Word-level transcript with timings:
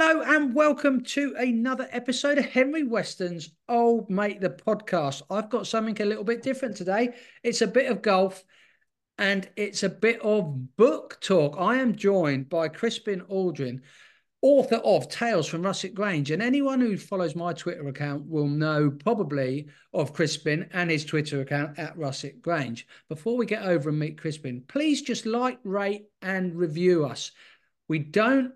Hello 0.00 0.22
and 0.22 0.54
welcome 0.54 1.02
to 1.02 1.34
another 1.36 1.88
episode 1.90 2.38
of 2.38 2.44
Henry 2.44 2.84
Weston's 2.84 3.50
Old 3.68 4.08
Mate 4.08 4.40
the 4.40 4.48
podcast. 4.48 5.22
I've 5.28 5.50
got 5.50 5.66
something 5.66 6.00
a 6.00 6.04
little 6.04 6.22
bit 6.22 6.40
different 6.40 6.76
today. 6.76 7.14
It's 7.42 7.62
a 7.62 7.66
bit 7.66 7.90
of 7.90 8.00
golf 8.00 8.44
and 9.18 9.50
it's 9.56 9.82
a 9.82 9.88
bit 9.88 10.20
of 10.20 10.76
book 10.76 11.18
talk. 11.20 11.56
I 11.58 11.78
am 11.78 11.96
joined 11.96 12.48
by 12.48 12.68
Crispin 12.68 13.22
Aldrin, 13.22 13.80
author 14.40 14.76
of 14.76 15.08
Tales 15.08 15.48
from 15.48 15.64
Russet 15.64 15.94
Grange. 15.94 16.30
And 16.30 16.42
anyone 16.44 16.80
who 16.80 16.96
follows 16.96 17.34
my 17.34 17.52
Twitter 17.52 17.88
account 17.88 18.24
will 18.24 18.46
know 18.46 18.92
probably 18.92 19.66
of 19.92 20.12
Crispin 20.12 20.68
and 20.72 20.92
his 20.92 21.04
Twitter 21.04 21.40
account 21.40 21.76
at 21.76 21.98
Russet 21.98 22.40
Grange. 22.40 22.86
Before 23.08 23.36
we 23.36 23.46
get 23.46 23.64
over 23.64 23.88
and 23.88 23.98
meet 23.98 24.20
Crispin, 24.20 24.62
please 24.68 25.02
just 25.02 25.26
like, 25.26 25.58
rate, 25.64 26.04
and 26.22 26.54
review 26.54 27.04
us. 27.04 27.32
We 27.88 27.98
don't 27.98 28.52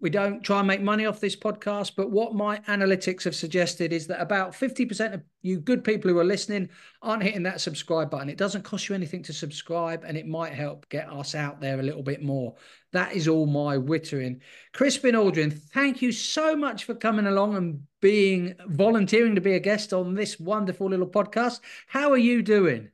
we 0.00 0.10
don't 0.10 0.42
try 0.42 0.58
and 0.58 0.68
make 0.68 0.80
money 0.80 1.06
off 1.06 1.18
this 1.18 1.34
podcast, 1.34 1.92
but 1.96 2.10
what 2.10 2.34
my 2.34 2.58
analytics 2.68 3.24
have 3.24 3.34
suggested 3.34 3.92
is 3.92 4.06
that 4.06 4.20
about 4.20 4.52
50% 4.52 5.12
of 5.12 5.22
you 5.42 5.58
good 5.58 5.82
people 5.82 6.08
who 6.08 6.18
are 6.18 6.24
listening 6.24 6.68
aren't 7.02 7.24
hitting 7.24 7.42
that 7.42 7.60
subscribe 7.60 8.08
button. 8.08 8.28
It 8.28 8.38
doesn't 8.38 8.62
cost 8.62 8.88
you 8.88 8.94
anything 8.94 9.24
to 9.24 9.32
subscribe 9.32 10.04
and 10.04 10.16
it 10.16 10.26
might 10.26 10.52
help 10.52 10.88
get 10.88 11.10
us 11.10 11.34
out 11.34 11.60
there 11.60 11.80
a 11.80 11.82
little 11.82 12.04
bit 12.04 12.22
more. 12.22 12.54
That 12.92 13.12
is 13.12 13.26
all 13.26 13.46
my 13.46 13.76
wittering. 13.76 14.38
Crispin 14.72 15.16
Aldrin, 15.16 15.52
thank 15.52 16.00
you 16.00 16.12
so 16.12 16.54
much 16.54 16.84
for 16.84 16.94
coming 16.94 17.26
along 17.26 17.56
and 17.56 17.82
being 18.00 18.54
volunteering 18.68 19.34
to 19.34 19.40
be 19.40 19.54
a 19.54 19.60
guest 19.60 19.92
on 19.92 20.14
this 20.14 20.38
wonderful 20.38 20.88
little 20.88 21.08
podcast. 21.08 21.58
How 21.88 22.12
are 22.12 22.18
you 22.18 22.42
doing? 22.42 22.90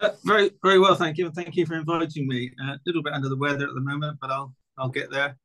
Uh, 0.00 0.10
very, 0.24 0.50
very 0.64 0.80
well, 0.80 0.96
thank 0.96 1.16
you. 1.16 1.26
And 1.26 1.34
thank 1.34 1.54
you 1.54 1.64
for 1.64 1.76
inviting 1.76 2.26
me. 2.26 2.50
Uh, 2.60 2.72
a 2.72 2.80
little 2.86 3.04
bit 3.04 3.12
under 3.12 3.28
the 3.28 3.36
weather 3.36 3.68
at 3.68 3.74
the 3.74 3.80
moment, 3.80 4.18
but 4.20 4.30
I'll, 4.30 4.52
I'll 4.76 4.88
get 4.88 5.12
there. 5.12 5.36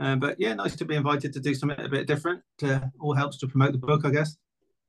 Um, 0.00 0.18
but 0.18 0.40
yeah, 0.40 0.54
nice 0.54 0.76
to 0.76 0.84
be 0.84 0.96
invited 0.96 1.32
to 1.34 1.40
do 1.40 1.54
something 1.54 1.80
a 1.80 1.88
bit 1.88 2.06
different. 2.06 2.42
Uh, 2.62 2.80
all 3.00 3.14
helps 3.14 3.38
to 3.38 3.46
promote 3.46 3.72
the 3.72 3.78
book, 3.78 4.04
I 4.04 4.10
guess. 4.10 4.36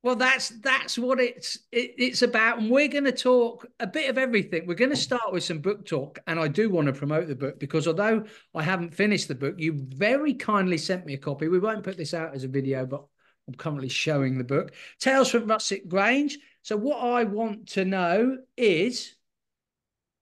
Well, 0.06 0.16
that's 0.16 0.50
that's 0.59 1.00
what 1.00 1.20
it's 1.20 1.58
it, 1.72 1.95
it's 1.98 2.22
about, 2.22 2.59
and 2.59 2.70
we're 2.70 2.88
going 2.88 3.06
to 3.06 3.11
talk 3.11 3.66
a 3.80 3.88
bit 3.88 4.08
of 4.08 4.20
everything. 4.20 4.67
We're 4.67 4.76
going 4.76 4.92
to 4.92 4.95
start 4.95 5.33
with 5.33 5.44
some 5.44 5.59
book 5.59 5.83
talk, 5.83 6.20
and 6.28 6.39
I 6.39 6.48
do 6.48 6.70
want 6.70 6.86
to 6.88 6.94
promote 6.94 7.28
the 7.28 7.36
book 7.36 7.59
because 7.59 7.88
although 7.88 8.26
I 8.53 8.61
haven't 8.61 8.94
finished 8.94 9.28
the 9.28 9.33
book, 9.33 9.56
you 9.58 9.73
very 9.76 10.36
kindly 10.36 10.78
sent 10.78 11.08
me 11.08 11.16
a 11.16 11.17
copy. 11.17 11.48
We 11.48 11.58
won't 11.58 11.83
put 11.83 11.98
this 11.98 12.14
out 12.14 12.36
as 12.36 12.44
a 12.44 12.48
video, 12.48 12.86
but 12.86 13.03
I'm 13.48 13.56
currently 13.56 13.89
showing 13.89 14.38
the 14.38 14.44
book, 14.44 14.73
Tales 15.00 15.30
from 15.30 15.48
Russet 15.48 15.89
Grange. 15.89 16.38
So 16.61 16.78
what 16.78 17.00
I 17.00 17.23
want 17.23 17.70
to 17.70 17.86
know 17.86 18.38
is, 18.56 19.16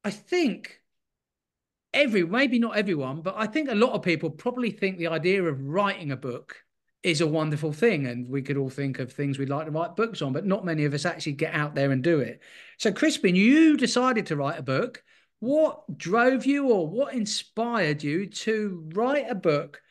I 0.05 0.11
think 0.11 0.79
every 1.93 2.25
maybe 2.25 2.59
not 2.59 2.77
everyone, 2.77 3.21
but 3.21 3.35
I 3.37 3.47
think 3.47 3.69
a 3.69 3.75
lot 3.75 3.93
of 3.93 4.01
people 4.01 4.29
probably 4.29 4.71
think 4.71 4.97
the 4.97 5.07
idea 5.07 5.43
of 5.43 5.61
writing 5.61 6.11
a 6.11 6.17
book 6.17 6.63
is 7.03 7.21
a 7.21 7.27
wonderful 7.27 7.73
thing, 7.73 8.07
and 8.07 8.29
we 8.29 8.41
could 8.41 8.57
all 8.57 8.69
think 8.69 8.99
of 8.99 9.11
things 9.11 9.37
we'd 9.37 9.49
like 9.49 9.65
to 9.65 9.71
write 9.71 9.95
books 9.95 10.21
on, 10.21 10.31
but 10.31 10.45
not 10.45 10.65
many 10.65 10.85
of 10.85 10.93
us 10.93 11.05
actually 11.05 11.33
get 11.33 11.53
out 11.53 11.75
there 11.75 11.91
and 11.91 12.01
do 12.01 12.19
it. 12.19 12.41
So, 12.77 12.91
Crispin, 12.91 13.35
you 13.35 13.75
decided 13.77 14.27
to 14.27 14.37
write 14.37 14.57
a 14.57 14.63
book. 14.63 15.03
What 15.39 15.97
drove 15.97 16.45
you, 16.45 16.69
or 16.69 16.87
what 16.87 17.13
inspired 17.13 18.01
you 18.01 18.27
to 18.27 18.89
write 18.93 19.29
a 19.29 19.35
book? 19.35 19.81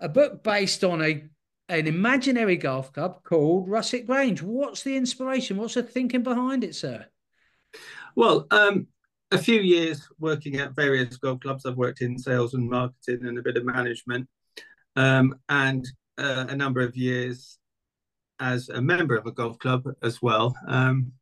A 0.00 0.08
book 0.08 0.42
based 0.42 0.82
on 0.82 1.00
a 1.00 1.28
an 1.68 1.86
imaginary 1.86 2.56
golf 2.56 2.92
club 2.92 3.22
called 3.22 3.68
Russet 3.68 4.06
Grange. 4.06 4.42
What's 4.42 4.82
the 4.82 4.96
inspiration? 4.96 5.56
What's 5.56 5.74
the 5.74 5.82
thinking 5.82 6.22
behind 6.22 6.64
it, 6.64 6.74
sir? 6.74 7.06
Well, 8.14 8.46
um, 8.50 8.88
a 9.32 9.38
few 9.38 9.60
years 9.60 10.06
working 10.20 10.56
at 10.56 10.76
various 10.76 11.16
golf 11.16 11.40
clubs. 11.40 11.64
I've 11.64 11.76
worked 11.76 12.02
in 12.02 12.18
sales 12.18 12.54
and 12.54 12.68
marketing 12.68 13.26
and 13.26 13.38
a 13.38 13.42
bit 13.42 13.56
of 13.56 13.64
management, 13.64 14.28
um, 14.96 15.34
and 15.48 15.86
uh, 16.18 16.46
a 16.48 16.56
number 16.56 16.80
of 16.80 16.96
years 16.96 17.58
as 18.40 18.68
a 18.68 18.80
member 18.80 19.16
of 19.16 19.26
a 19.26 19.32
golf 19.32 19.58
club 19.58 19.84
as 20.02 20.20
well. 20.20 20.54
Um, 20.68 21.12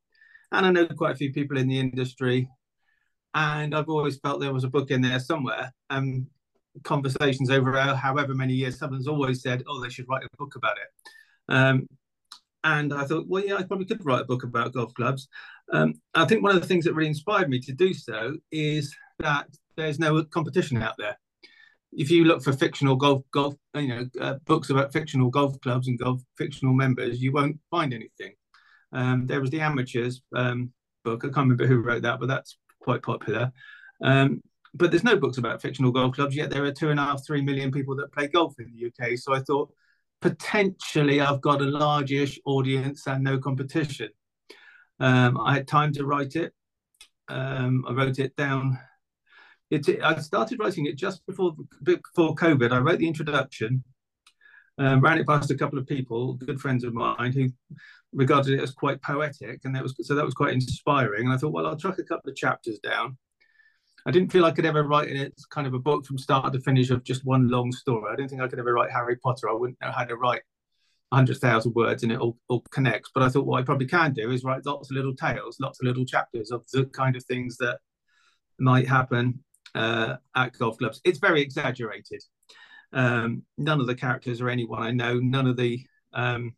and 0.52 0.66
I 0.66 0.70
know 0.70 0.86
quite 0.86 1.14
a 1.14 1.18
few 1.18 1.32
people 1.32 1.56
in 1.56 1.68
the 1.68 1.78
industry, 1.78 2.48
and 3.34 3.74
I've 3.74 3.88
always 3.88 4.18
felt 4.18 4.40
there 4.40 4.52
was 4.52 4.64
a 4.64 4.68
book 4.68 4.90
in 4.90 5.00
there 5.00 5.20
somewhere. 5.20 5.72
Um, 5.88 6.26
conversations 6.82 7.50
over 7.50 7.80
however 7.94 8.34
many 8.34 8.54
years, 8.54 8.78
someone's 8.78 9.08
always 9.08 9.42
said, 9.42 9.62
"Oh, 9.68 9.80
they 9.80 9.88
should 9.88 10.08
write 10.08 10.24
a 10.24 10.36
book 10.36 10.56
about 10.56 10.78
it." 10.78 11.54
Um, 11.54 11.86
and 12.64 12.92
I 12.92 13.04
thought, 13.04 13.26
well, 13.26 13.44
yeah, 13.44 13.56
I 13.56 13.62
probably 13.62 13.86
could 13.86 14.04
write 14.04 14.22
a 14.22 14.26
book 14.26 14.44
about 14.44 14.74
golf 14.74 14.92
clubs. 14.94 15.28
Um, 15.72 15.94
I 16.14 16.24
think 16.24 16.42
one 16.42 16.54
of 16.54 16.60
the 16.60 16.66
things 16.66 16.84
that 16.84 16.94
really 16.94 17.08
inspired 17.08 17.48
me 17.48 17.60
to 17.60 17.72
do 17.72 17.94
so 17.94 18.36
is 18.50 18.94
that 19.20 19.46
there's 19.76 19.98
no 19.98 20.22
competition 20.24 20.82
out 20.82 20.94
there. 20.98 21.18
If 21.92 22.10
you 22.10 22.24
look 22.24 22.42
for 22.42 22.52
fictional 22.52 22.96
golf, 22.96 23.22
golf, 23.32 23.54
you 23.74 23.88
know, 23.88 24.06
uh, 24.20 24.34
books 24.46 24.70
about 24.70 24.92
fictional 24.92 25.30
golf 25.30 25.60
clubs 25.60 25.88
and 25.88 25.98
golf 25.98 26.22
fictional 26.36 26.74
members, 26.74 27.20
you 27.20 27.32
won't 27.32 27.58
find 27.70 27.92
anything. 27.92 28.34
Um, 28.92 29.26
there 29.26 29.40
was 29.40 29.50
the 29.50 29.60
amateurs 29.60 30.22
um, 30.34 30.72
book. 31.04 31.24
I 31.24 31.28
can't 31.28 31.36
remember 31.36 31.66
who 31.66 31.80
wrote 31.80 32.02
that, 32.02 32.20
but 32.20 32.28
that's 32.28 32.58
quite 32.80 33.02
popular. 33.02 33.52
Um, 34.02 34.42
but 34.74 34.90
there's 34.90 35.04
no 35.04 35.16
books 35.16 35.38
about 35.38 35.62
fictional 35.62 35.90
golf 35.90 36.14
clubs 36.14 36.36
yet. 36.36 36.50
There 36.50 36.64
are 36.64 36.72
two 36.72 36.90
and 36.90 37.00
a 37.00 37.04
half, 37.04 37.26
three 37.26 37.42
million 37.42 37.72
people 37.72 37.96
that 37.96 38.12
play 38.12 38.28
golf 38.28 38.54
in 38.58 38.72
the 38.72 38.86
UK. 38.86 39.18
So 39.18 39.34
I 39.34 39.40
thought 39.40 39.72
potentially 40.20 41.20
I've 41.20 41.40
got 41.40 41.60
a 41.60 41.64
largish 41.64 42.38
audience 42.44 43.06
and 43.06 43.24
no 43.24 43.38
competition. 43.38 44.10
Um, 45.00 45.40
I 45.40 45.54
had 45.54 45.66
time 45.66 45.92
to 45.94 46.04
write 46.04 46.36
it. 46.36 46.52
Um, 47.28 47.84
I 47.88 47.92
wrote 47.92 48.18
it 48.18 48.36
down. 48.36 48.78
It, 49.70 49.88
I 50.02 50.18
started 50.18 50.58
writing 50.58 50.86
it 50.86 50.96
just 50.96 51.24
before 51.26 51.54
before 51.82 52.34
COVID. 52.34 52.72
I 52.72 52.78
wrote 52.78 52.98
the 52.98 53.08
introduction, 53.08 53.82
um, 54.78 55.00
ran 55.00 55.18
it 55.18 55.26
past 55.26 55.50
a 55.50 55.56
couple 55.56 55.78
of 55.78 55.86
people, 55.86 56.34
good 56.34 56.60
friends 56.60 56.84
of 56.84 56.92
mine, 56.92 57.32
who 57.32 57.48
regarded 58.12 58.58
it 58.58 58.62
as 58.62 58.72
quite 58.72 59.00
poetic, 59.00 59.60
and 59.64 59.74
that 59.74 59.82
was 59.82 59.94
so 60.02 60.14
that 60.14 60.24
was 60.24 60.34
quite 60.34 60.52
inspiring. 60.52 61.24
And 61.24 61.32
I 61.32 61.36
thought, 61.36 61.52
well, 61.52 61.66
I'll 61.66 61.76
chuck 61.76 61.98
a 61.98 62.04
couple 62.04 62.30
of 62.30 62.36
chapters 62.36 62.78
down. 62.80 63.16
I 64.06 64.10
didn't 64.10 64.32
feel 64.32 64.44
I 64.44 64.50
could 64.50 64.66
ever 64.66 64.82
write 64.82 65.08
it 65.08 65.34
kind 65.50 65.66
of 65.66 65.74
a 65.74 65.78
book 65.78 66.06
from 66.06 66.18
start 66.18 66.52
to 66.52 66.60
finish 66.60 66.90
of 66.90 67.04
just 67.04 67.24
one 67.24 67.48
long 67.48 67.70
story. 67.70 68.10
I 68.10 68.16
didn't 68.16 68.30
think 68.30 68.42
I 68.42 68.48
could 68.48 68.58
ever 68.58 68.72
write 68.72 68.90
Harry 68.90 69.16
Potter. 69.16 69.48
I 69.48 69.52
wouldn't 69.52 69.80
know 69.80 69.92
how 69.92 70.04
to 70.04 70.16
write 70.16 70.42
100,000 71.10 71.74
words 71.74 72.02
and 72.02 72.12
it 72.12 72.18
all, 72.18 72.38
all 72.48 72.64
connects. 72.70 73.10
But 73.12 73.24
I 73.24 73.28
thought 73.28 73.46
what 73.46 73.60
I 73.60 73.64
probably 73.64 73.86
can 73.86 74.12
do 74.12 74.30
is 74.30 74.44
write 74.44 74.64
lots 74.64 74.90
of 74.90 74.96
little 74.96 75.14
tales, 75.14 75.56
lots 75.60 75.80
of 75.80 75.86
little 75.86 76.04
chapters 76.04 76.50
of 76.50 76.64
the 76.72 76.84
kind 76.86 77.16
of 77.16 77.24
things 77.24 77.56
that 77.58 77.78
might 78.58 78.88
happen 78.88 79.40
uh, 79.74 80.16
at 80.36 80.56
golf 80.58 80.78
clubs. 80.78 81.00
It's 81.04 81.18
very 81.18 81.42
exaggerated. 81.42 82.22
Um, 82.92 83.42
none 83.58 83.80
of 83.80 83.88
the 83.88 83.94
characters 83.94 84.40
are 84.40 84.48
anyone 84.48 84.82
I 84.82 84.92
know. 84.92 85.18
None 85.18 85.48
of 85.48 85.56
the 85.56 85.84
um, 86.12 86.54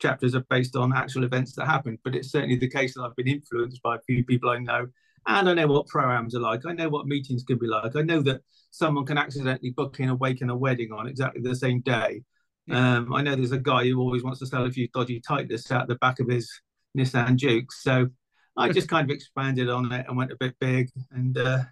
chapters 0.00 0.36
are 0.36 0.44
based 0.48 0.76
on 0.76 0.94
actual 0.94 1.24
events 1.24 1.54
that 1.56 1.66
happened. 1.66 1.98
But 2.04 2.14
it's 2.14 2.30
certainly 2.30 2.56
the 2.56 2.70
case 2.70 2.94
that 2.94 3.02
I've 3.02 3.16
been 3.16 3.28
influenced 3.28 3.82
by 3.82 3.96
a 3.96 4.02
few 4.06 4.24
people 4.24 4.48
I 4.48 4.58
know. 4.58 4.86
And 5.26 5.48
I 5.48 5.54
know 5.54 5.66
what 5.66 5.88
programs 5.88 6.36
are 6.36 6.40
like. 6.40 6.60
I 6.66 6.72
know 6.72 6.88
what 6.88 7.08
meetings 7.08 7.42
can 7.42 7.58
be 7.58 7.66
like. 7.66 7.96
I 7.96 8.02
know 8.02 8.22
that 8.22 8.42
someone 8.70 9.04
can 9.04 9.18
accidentally 9.18 9.70
book 9.70 9.98
in 9.98 10.08
a 10.08 10.14
wake 10.14 10.40
and 10.40 10.52
a 10.52 10.56
wedding 10.56 10.92
on 10.92 11.08
exactly 11.08 11.42
the 11.42 11.56
same 11.56 11.80
day 11.80 12.22
um, 12.70 13.12
I 13.12 13.22
know 13.22 13.36
there's 13.36 13.52
a 13.52 13.58
guy 13.58 13.84
who 13.84 14.00
always 14.00 14.24
wants 14.24 14.40
to 14.40 14.46
sell 14.46 14.64
a 14.64 14.70
few 14.70 14.88
dodgy 14.88 15.20
Titleists 15.20 15.70
out 15.70 15.88
the 15.88 15.94
back 15.96 16.18
of 16.20 16.28
his 16.28 16.50
Nissan 16.96 17.36
Juke. 17.36 17.70
So 17.72 18.08
I 18.56 18.70
just 18.70 18.88
kind 18.88 19.08
of 19.08 19.14
expanded 19.14 19.68
on 19.68 19.92
it 19.92 20.06
and 20.08 20.16
went 20.16 20.32
a 20.32 20.36
bit 20.38 20.54
big 20.60 20.90
and 21.12 21.36
uh, 21.36 21.64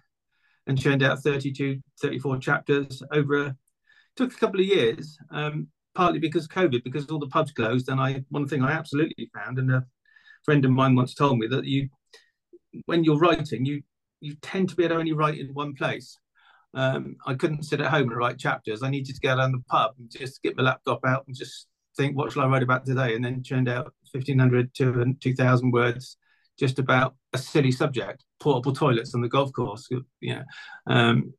and 0.67 0.79
churned 0.79 1.03
out 1.03 1.19
32, 1.19 1.81
34 2.01 2.37
chapters 2.37 3.03
over 3.11 3.45
a, 3.45 3.55
took 4.15 4.33
a 4.33 4.37
couple 4.37 4.59
of 4.59 4.65
years, 4.65 5.17
um, 5.31 5.67
partly 5.93 6.19
because 6.19 6.45
of 6.45 6.51
COVID, 6.51 6.83
because 6.83 7.07
all 7.07 7.19
the 7.19 7.27
pubs 7.27 7.51
closed. 7.51 7.89
And 7.89 7.99
I 7.99 8.23
one 8.29 8.47
thing 8.47 8.63
I 8.63 8.71
absolutely 8.71 9.29
found, 9.33 9.59
and 9.59 9.71
a 9.71 9.85
friend 10.43 10.63
of 10.63 10.71
mine 10.71 10.95
once 10.95 11.13
told 11.13 11.39
me 11.39 11.47
that 11.47 11.65
you 11.65 11.89
when 12.85 13.03
you're 13.03 13.19
writing, 13.19 13.65
you 13.65 13.81
you 14.21 14.35
tend 14.41 14.69
to 14.69 14.75
be 14.75 14.85
able 14.85 14.95
to 14.95 14.99
only 14.99 15.13
write 15.13 15.39
in 15.39 15.53
one 15.53 15.73
place 15.75 16.17
um, 16.75 17.15
I 17.25 17.33
couldn't 17.33 17.63
sit 17.63 17.79
at 17.79 17.89
home 17.89 18.09
and 18.09 18.17
write 18.17 18.37
chapters. 18.37 18.83
I 18.83 18.89
needed 18.89 19.15
to 19.15 19.21
go 19.21 19.35
down 19.37 19.53
the 19.53 19.63
pub 19.69 19.93
and 19.97 20.11
just 20.11 20.43
get 20.43 20.57
my 20.57 20.63
laptop 20.63 20.99
out 21.05 21.25
and 21.25 21.35
just 21.35 21.67
think, 21.95 22.17
what 22.17 22.31
shall 22.31 22.43
I 22.43 22.47
write 22.47 22.63
about 22.63 22.85
today? 22.85 23.15
And 23.15 23.23
then 23.23 23.43
churned 23.43 23.69
out 23.69 23.93
1,500 24.11 24.73
to 24.75 25.15
2,000 25.19 25.71
words 25.71 26.17
just 26.59 26.77
about 26.77 27.15
a 27.33 27.37
silly 27.37 27.71
subject, 27.71 28.23
portable 28.41 28.73
toilets 28.73 29.15
on 29.15 29.21
the 29.21 29.29
golf 29.29 29.53
course. 29.53 29.87
You 30.19 30.35
know, 30.35 30.43
um, 30.87 31.33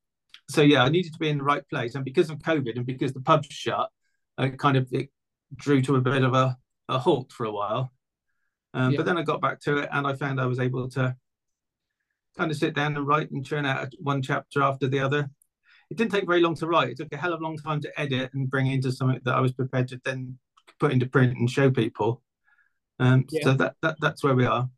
so 0.48 0.62
yeah, 0.62 0.82
I 0.82 0.88
needed 0.88 1.12
to 1.12 1.18
be 1.18 1.28
in 1.28 1.38
the 1.38 1.44
right 1.44 1.68
place. 1.68 1.94
And 1.94 2.04
because 2.04 2.30
of 2.30 2.38
COVID 2.38 2.76
and 2.76 2.86
because 2.86 3.12
the 3.12 3.20
pubs 3.20 3.48
shut, 3.50 3.90
I 4.38 4.48
kind 4.48 4.78
of 4.78 4.88
it 4.92 5.10
drew 5.54 5.82
to 5.82 5.96
a 5.96 6.00
bit 6.00 6.22
of 6.22 6.34
a, 6.34 6.56
a 6.88 6.98
halt 6.98 7.30
for 7.30 7.44
a 7.44 7.52
while. 7.52 7.92
Um, 8.72 8.92
yeah. 8.92 8.96
But 8.96 9.06
then 9.06 9.18
I 9.18 9.22
got 9.22 9.42
back 9.42 9.60
to 9.60 9.78
it 9.78 9.88
and 9.92 10.06
I 10.06 10.14
found 10.14 10.40
I 10.40 10.46
was 10.46 10.60
able 10.60 10.88
to 10.90 11.14
kind 12.36 12.50
of 12.50 12.56
sit 12.56 12.74
down 12.74 12.96
and 12.96 13.06
write 13.06 13.30
and 13.30 13.44
churn 13.44 13.66
out 13.66 13.92
one 14.00 14.22
chapter 14.22 14.62
after 14.62 14.88
the 14.88 15.00
other. 15.00 15.28
It 15.90 15.96
didn't 15.96 16.12
take 16.12 16.26
very 16.26 16.40
long 16.40 16.56
to 16.56 16.66
write. 16.66 16.90
It 16.90 16.96
took 16.96 17.12
a 17.12 17.16
hell 17.16 17.32
of 17.32 17.40
a 17.40 17.44
long 17.44 17.56
time 17.56 17.80
to 17.80 18.00
edit 18.00 18.30
and 18.34 18.50
bring 18.50 18.66
into 18.66 18.90
something 18.90 19.20
that 19.24 19.34
I 19.34 19.40
was 19.40 19.52
prepared 19.52 19.88
to 19.88 20.00
then 20.04 20.38
put 20.80 20.92
into 20.92 21.06
print 21.06 21.36
and 21.36 21.48
show 21.48 21.70
people. 21.70 22.22
Um, 22.98 23.24
yeah. 23.30 23.44
So 23.44 23.54
that, 23.54 23.74
that 23.82 23.96
that's 24.00 24.24
where 24.24 24.34
we 24.34 24.46
are. 24.46 24.68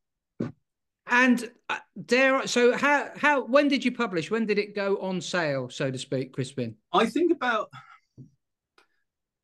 And 1.11 1.51
uh, 1.71 1.79
there, 1.97 2.47
so 2.47 2.77
how 2.77 3.11
how 3.17 3.47
when 3.47 3.69
did 3.69 3.85
you 3.85 3.93
publish? 3.93 4.31
When 4.31 4.45
did 4.45 4.59
it 4.59 4.75
go 4.75 4.99
on 4.99 5.21
sale, 5.21 5.71
so 5.71 5.91
to 5.91 5.99
speak, 5.99 6.35
Crispin? 6.35 6.75
I 6.93 7.07
think 7.07 7.33
about 7.33 7.69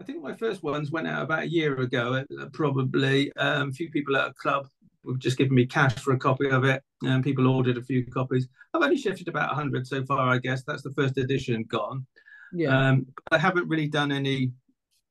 I 0.00 0.05
think 0.05 0.22
my 0.22 0.34
first 0.34 0.62
ones 0.62 0.90
went 0.90 1.06
out 1.06 1.22
about 1.22 1.44
a 1.44 1.49
year 1.49 1.81
ago, 1.81 2.25
uh, 2.40 2.46
probably. 2.52 3.32
Um, 3.37 3.70
a 3.70 3.72
few 3.72 3.90
people 3.90 4.16
at 4.16 4.28
a 4.28 4.34
club 4.34 4.66
were 5.05 5.17
just 5.17 5.39
giving 5.39 5.55
me 5.55 5.67
cash 5.67 5.95
for 5.97 6.12
a 6.12 6.19
copy 6.19 6.51
of 6.51 6.65
it, 6.65 6.83
and 7.03 7.25
people 7.25 7.47
ordered 7.47 7.79
a 7.79 7.83
few 7.83 8.06
copies. 8.06 8.49
I've 8.73 8.83
only 8.83 8.97
shifted 8.97 9.29
about 9.29 9.49
100 9.49 9.87
so 9.87 10.05
far, 10.05 10.29
I 10.29 10.39
guess. 10.39 10.62
That's 10.65 10.83
the 10.83 10.93
first 10.93 11.19
edition 11.19 11.65
gone. 11.65 12.06
Yeah. 12.53 12.89
Um, 12.89 13.06
I 13.31 13.39
haven't 13.39 13.69
really 13.69 13.89
done 13.89 14.12
any 14.12 14.53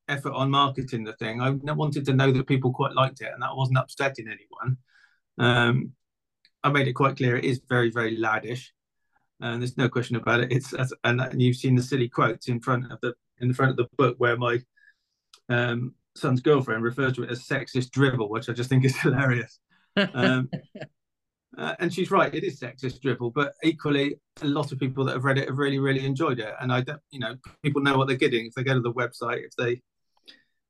effort 0.07 0.33
on 0.33 0.49
marketing 0.49 1.03
the 1.03 1.13
thing. 1.13 1.41
I 1.41 1.51
wanted 1.73 2.05
to 2.05 2.13
know 2.13 2.31
that 2.31 2.47
people 2.47 2.73
quite 2.73 2.93
liked 2.93 3.21
it, 3.21 3.31
and 3.33 3.41
that 3.41 3.55
wasn't 3.55 3.77
upsetting 3.77 4.27
anyone. 4.27 4.77
Um, 5.37 5.91
I 6.63 6.69
made 6.69 6.87
it 6.87 6.93
quite 6.93 7.17
clear 7.17 7.35
it 7.35 7.45
is 7.45 7.61
very, 7.67 7.91
very 7.91 8.17
laddish, 8.17 8.67
and 9.41 9.61
there's 9.61 9.77
no 9.77 9.89
question 9.89 10.15
about 10.15 10.41
it. 10.41 10.51
It's 10.51 10.73
and 11.03 11.41
you've 11.41 11.57
seen 11.57 11.75
the 11.75 11.83
silly 11.83 12.09
quotes 12.09 12.47
in 12.47 12.59
front 12.59 12.91
of 12.91 12.99
the 13.01 13.13
in 13.39 13.47
the 13.47 13.53
front 13.53 13.71
of 13.71 13.77
the 13.77 13.87
book 13.97 14.15
where 14.17 14.37
my 14.37 14.59
um, 15.49 15.93
son's 16.15 16.41
girlfriend 16.41 16.83
refers 16.83 17.13
to 17.13 17.23
it 17.23 17.31
as 17.31 17.43
sexist 17.43 17.91
drivel, 17.91 18.29
which 18.29 18.49
I 18.49 18.53
just 18.53 18.69
think 18.69 18.85
is 18.85 18.97
hilarious. 19.01 19.59
Um, 19.95 20.49
uh, 21.57 21.75
and 21.79 21.93
she's 21.93 22.11
right; 22.11 22.33
it 22.33 22.43
is 22.43 22.59
sexist 22.59 23.01
drivel, 23.01 23.29
but 23.29 23.53
equally, 23.63 24.19
a 24.41 24.47
lot 24.47 24.71
of 24.71 24.79
people 24.79 25.05
that 25.05 25.13
have 25.13 25.23
read 25.23 25.37
it 25.37 25.47
have 25.47 25.57
really, 25.57 25.79
really 25.79 26.05
enjoyed 26.05 26.39
it. 26.39 26.53
And 26.59 26.73
I, 26.73 26.81
don't, 26.81 26.99
you 27.11 27.19
know, 27.19 27.35
people 27.61 27.81
know 27.81 27.97
what 27.97 28.07
they're 28.07 28.17
getting 28.17 28.47
if 28.47 28.53
they 28.53 28.63
go 28.63 28.73
to 28.73 28.81
the 28.81 28.93
website. 28.93 29.43
If 29.45 29.55
they, 29.57 29.81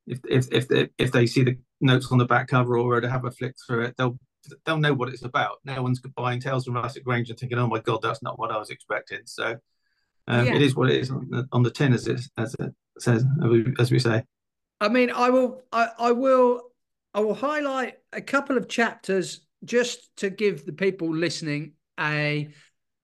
if 0.08 0.20
if 0.30 0.52
if 0.52 0.68
they 0.68 0.90
if 0.98 1.12
they 1.12 1.25
see 1.25 1.44
the 1.44 1.58
notes 1.80 2.12
on 2.12 2.18
the 2.18 2.25
back 2.25 2.48
cover 2.50 2.78
or 2.78 3.00
to 3.00 3.10
have 3.10 3.25
a 3.25 3.31
flick 3.31 3.56
through 3.66 3.84
it, 3.84 3.96
they'll 3.98 4.20
they'll 4.66 4.78
know 4.78 4.94
what 4.94 5.10
it's 5.10 5.24
about. 5.24 5.60
No 5.64 5.81
one's 5.81 6.02
buying 6.02 6.42
Tales 6.42 6.66
from 6.66 6.76
Russet 6.76 7.04
Grange 7.04 7.30
and 7.30 7.40
thinking, 7.40 7.58
"Oh 7.58 7.68
my 7.68 7.80
God, 7.80 8.02
that's 8.02 8.22
not 8.22 8.38
what 8.38 8.52
I 8.52 8.58
was 8.58 8.69
expecting." 8.69 9.22
So 9.26 9.58
um, 10.28 10.46
yeah. 10.46 10.56
it 10.56 10.62
is 10.62 10.76
what 10.76 10.90
it 10.90 11.00
is 11.00 11.12
on 11.12 11.28
the, 11.30 11.48
on 11.52 11.64
the 11.64 11.72
tin, 11.72 11.94
as 11.94 12.08
it 12.08 12.22
as 12.38 12.56
it 12.60 12.74
says, 13.00 13.26
as 13.80 13.92
we 13.92 14.00
say. 14.00 14.24
I 14.80 14.90
mean, 14.90 15.12
I 15.12 15.30
will, 15.30 15.62
I, 15.72 15.90
I 15.98 16.12
will, 16.12 16.62
I 17.13 17.19
will 17.19 17.36
highlight 17.36 17.95
a 18.12 18.21
couple 18.21 18.57
of 18.57 18.68
chapters 18.68 19.42
just 19.63 20.15
to 20.18 20.30
give 20.30 20.65
the 20.65 20.74
people 20.74 21.13
listening 21.13 21.74
a 22.00 22.50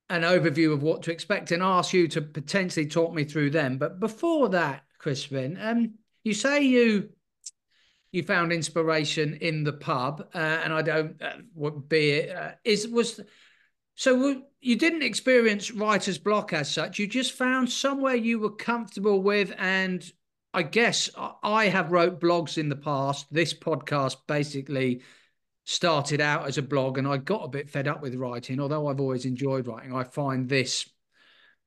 an 0.10 0.24
overview 0.24 0.74
of 0.74 0.82
what 0.82 1.04
to 1.04 1.12
expect 1.12 1.52
and 1.52 1.62
ask 1.62 1.94
you 1.94 2.08
to 2.08 2.22
potentially 2.22 2.88
talk 2.88 3.14
me 3.14 3.24
through 3.24 3.52
them. 3.52 3.78
But 3.78 4.00
before 4.00 4.50
that, 4.50 4.82
Crispin, 4.98 5.58
um, 5.62 5.94
you 6.24 6.34
say 6.34 6.64
you 6.64 7.10
you 8.12 8.24
found 8.24 8.52
inspiration 8.52 9.36
in 9.36 9.64
the 9.64 9.74
pub, 9.74 10.28
uh, 10.34 10.38
and 10.38 10.74
I 10.74 10.82
don't 10.82 11.22
uh, 11.22 11.70
be 11.88 12.10
it 12.12 12.36
uh, 12.36 12.52
is 12.64 12.88
was 12.88 13.22
so 13.96 14.44
you 14.62 14.76
didn't 14.78 15.04
experience 15.04 15.72
writer's 15.72 16.18
block 16.18 16.54
as 16.54 16.74
such. 16.74 16.98
You 16.98 17.08
just 17.08 17.34
found 17.34 17.70
somewhere 17.70 18.16
you 18.16 18.40
were 18.40 18.56
comfortable 18.56 19.22
with, 19.22 19.54
and 19.58 20.04
I 20.54 20.64
guess 20.64 21.10
I 21.44 21.68
have 21.68 21.92
wrote 21.92 22.20
blogs 22.20 22.58
in 22.58 22.70
the 22.70 22.76
past. 22.76 23.28
This 23.32 23.54
podcast 23.54 24.18
basically 24.28 25.02
started 25.66 26.22
out 26.22 26.48
as 26.48 26.58
a 26.58 26.64
blog, 26.64 26.98
and 26.98 27.08
I 27.08 27.18
got 27.18 27.46
a 27.46 27.50
bit 27.50 27.70
fed 27.70 27.88
up 27.88 28.02
with 28.02 28.16
writing. 28.16 28.60
Although 28.60 28.88
I've 28.88 29.00
always 29.00 29.26
enjoyed 29.26 29.68
writing, 29.68 29.94
I 29.94 30.04
find 30.04 30.50
this 30.50 30.90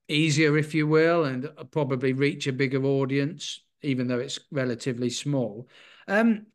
easier, 0.09 0.57
if 0.57 0.73
you 0.73 0.87
will, 0.87 1.23
and 1.23 1.49
probably 1.71 2.11
reach 2.11 2.47
a 2.47 2.53
bigger 2.53 2.83
audience, 2.83 3.61
even 3.81 4.07
though 4.07 4.19
it's 4.19 4.39
relatively 4.51 5.09
small. 5.09 5.69
Um, 6.07 6.47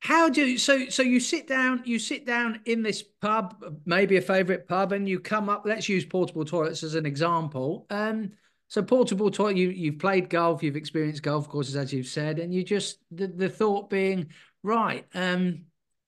how 0.00 0.30
do 0.30 0.46
you, 0.46 0.58
so 0.58 0.88
so 0.88 1.02
you 1.02 1.20
sit 1.20 1.46
down 1.46 1.82
you 1.84 1.98
sit 1.98 2.24
down 2.24 2.60
in 2.64 2.82
this 2.82 3.02
pub 3.02 3.62
maybe 3.84 4.16
a 4.16 4.22
favorite 4.22 4.66
pub 4.66 4.92
and 4.92 5.06
you 5.06 5.20
come 5.20 5.50
up 5.50 5.64
let's 5.66 5.90
use 5.90 6.06
portable 6.06 6.44
toilets 6.44 6.82
as 6.82 6.94
an 6.94 7.04
example 7.04 7.86
um 7.90 8.32
so 8.70 8.82
portable 8.82 9.30
toilet 9.30 9.56
you 9.56 9.68
you've 9.68 9.98
played 9.98 10.30
golf 10.30 10.62
you've 10.62 10.76
experienced 10.76 11.22
golf 11.22 11.48
courses 11.48 11.76
as 11.76 11.92
you've 11.92 12.06
said 12.06 12.38
and 12.38 12.54
you 12.54 12.64
just 12.64 12.98
the, 13.10 13.26
the 13.26 13.48
thought 13.48 13.90
being 13.90 14.28
right 14.62 15.04
um 15.14 15.62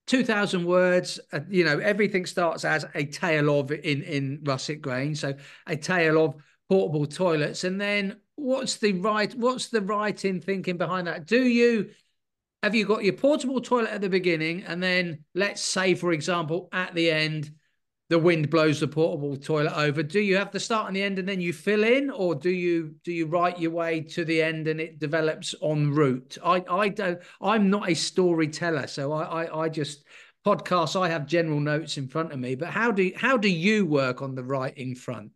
2000 0.06 0.64
words 0.64 1.20
uh, 1.32 1.40
you 1.48 1.64
know 1.64 1.78
everything 1.80 2.24
starts 2.24 2.64
as 2.64 2.86
a 2.94 3.04
tale 3.04 3.60
of 3.60 3.70
in 3.70 4.02
in 4.02 4.40
Russet 4.42 4.80
Grange. 4.80 5.18
so 5.18 5.34
a 5.66 5.76
tale 5.76 6.24
of 6.24 6.34
portable 6.68 7.06
toilets 7.06 7.64
and 7.64 7.80
then 7.80 8.16
what's 8.36 8.76
the 8.76 8.92
right 8.94 9.34
what's 9.34 9.68
the 9.68 9.80
writing 9.82 10.40
thinking 10.40 10.78
behind 10.78 11.06
that 11.06 11.26
do 11.26 11.42
you 11.42 11.90
have 12.62 12.74
you 12.74 12.84
got 12.84 13.04
your 13.04 13.12
portable 13.12 13.60
toilet 13.60 13.90
at 13.90 14.00
the 14.00 14.08
beginning 14.08 14.62
and 14.64 14.82
then 14.82 15.24
let's 15.34 15.60
say 15.60 15.94
for 15.94 16.12
example 16.12 16.68
at 16.72 16.94
the 16.94 17.10
end 17.10 17.50
the 18.12 18.18
wind 18.18 18.50
blows 18.50 18.78
the 18.78 18.86
portable 18.86 19.38
toilet 19.38 19.72
over 19.74 20.02
do 20.02 20.20
you 20.20 20.36
have 20.36 20.50
the 20.50 20.60
start 20.60 20.86
and 20.86 20.94
the 20.94 21.02
end 21.02 21.18
and 21.18 21.26
then 21.26 21.40
you 21.40 21.50
fill 21.50 21.82
in 21.82 22.10
or 22.10 22.34
do 22.34 22.50
you 22.50 22.94
do 23.04 23.10
you 23.10 23.24
write 23.24 23.58
your 23.58 23.70
way 23.70 24.02
to 24.02 24.22
the 24.26 24.42
end 24.42 24.68
and 24.68 24.78
it 24.82 24.98
develops 24.98 25.54
en 25.62 25.90
route 25.90 26.36
i 26.44 26.62
i 26.68 26.90
don't 26.90 27.18
i'm 27.40 27.70
not 27.70 27.88
a 27.88 27.94
storyteller 27.94 28.86
so 28.86 29.12
i 29.12 29.44
i, 29.44 29.62
I 29.62 29.68
just 29.70 30.04
podcasts 30.46 31.00
i 31.00 31.08
have 31.08 31.24
general 31.24 31.58
notes 31.58 31.96
in 31.96 32.06
front 32.06 32.32
of 32.32 32.38
me 32.38 32.54
but 32.54 32.68
how 32.68 32.92
do 32.92 33.10
how 33.16 33.38
do 33.38 33.48
you 33.48 33.86
work 33.86 34.20
on 34.20 34.34
the 34.34 34.44
writing 34.44 34.94
front 34.94 35.32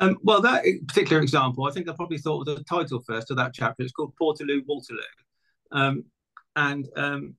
um, 0.00 0.18
well, 0.24 0.40
that 0.40 0.64
particular 0.88 1.22
example, 1.22 1.66
I 1.66 1.70
think 1.70 1.88
I 1.88 1.92
probably 1.92 2.18
thought 2.18 2.48
of 2.48 2.56
the 2.56 2.64
title 2.64 3.00
first 3.06 3.30
of 3.30 3.36
that 3.36 3.54
chapter. 3.54 3.84
It's 3.84 3.92
called 3.92 4.12
Portaloo 4.20 4.66
Waterloo. 4.66 5.00
Um, 5.70 6.04
and 6.56 6.88
um, 6.96 7.36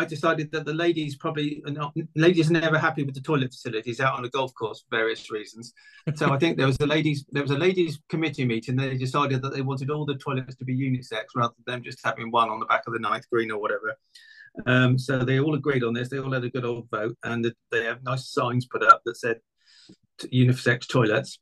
I 0.00 0.04
decided 0.06 0.50
that 0.52 0.64
the 0.64 0.72
ladies 0.72 1.16
probably 1.16 1.62
not, 1.66 1.94
ladies 2.16 2.50
are 2.50 2.54
never 2.54 2.78
happy 2.78 3.02
with 3.02 3.14
the 3.14 3.20
toilet 3.20 3.52
facilities 3.52 4.00
out 4.00 4.16
on 4.18 4.24
a 4.24 4.30
golf 4.30 4.54
course 4.54 4.80
for 4.80 4.96
various 4.96 5.30
reasons. 5.30 5.74
So 6.14 6.32
I 6.32 6.38
think 6.38 6.56
there 6.56 6.66
was 6.66 6.80
a 6.80 6.86
ladies 6.86 7.26
there 7.30 7.42
was 7.42 7.50
a 7.50 7.58
ladies 7.58 8.00
committee 8.08 8.46
meeting. 8.46 8.76
They 8.76 8.96
decided 8.96 9.42
that 9.42 9.52
they 9.52 9.60
wanted 9.60 9.90
all 9.90 10.06
the 10.06 10.16
toilets 10.16 10.56
to 10.56 10.64
be 10.64 10.74
unisex 10.74 11.24
rather 11.36 11.54
than 11.66 11.82
just 11.82 11.98
having 12.02 12.30
one 12.30 12.48
on 12.48 12.60
the 12.60 12.66
back 12.66 12.84
of 12.86 12.94
the 12.94 12.98
ninth 12.98 13.28
green 13.30 13.50
or 13.50 13.60
whatever. 13.60 13.94
Um, 14.66 14.98
so 14.98 15.18
they 15.18 15.38
all 15.38 15.54
agreed 15.54 15.84
on 15.84 15.92
this. 15.92 16.08
They 16.08 16.18
all 16.18 16.32
had 16.32 16.44
a 16.44 16.50
good 16.50 16.64
old 16.64 16.88
vote, 16.90 17.16
and 17.22 17.52
they 17.70 17.84
have 17.84 18.02
nice 18.02 18.32
signs 18.32 18.66
put 18.66 18.82
up 18.82 19.02
that 19.04 19.18
said 19.18 19.40
unisex 20.32 20.88
toilets. 20.88 21.38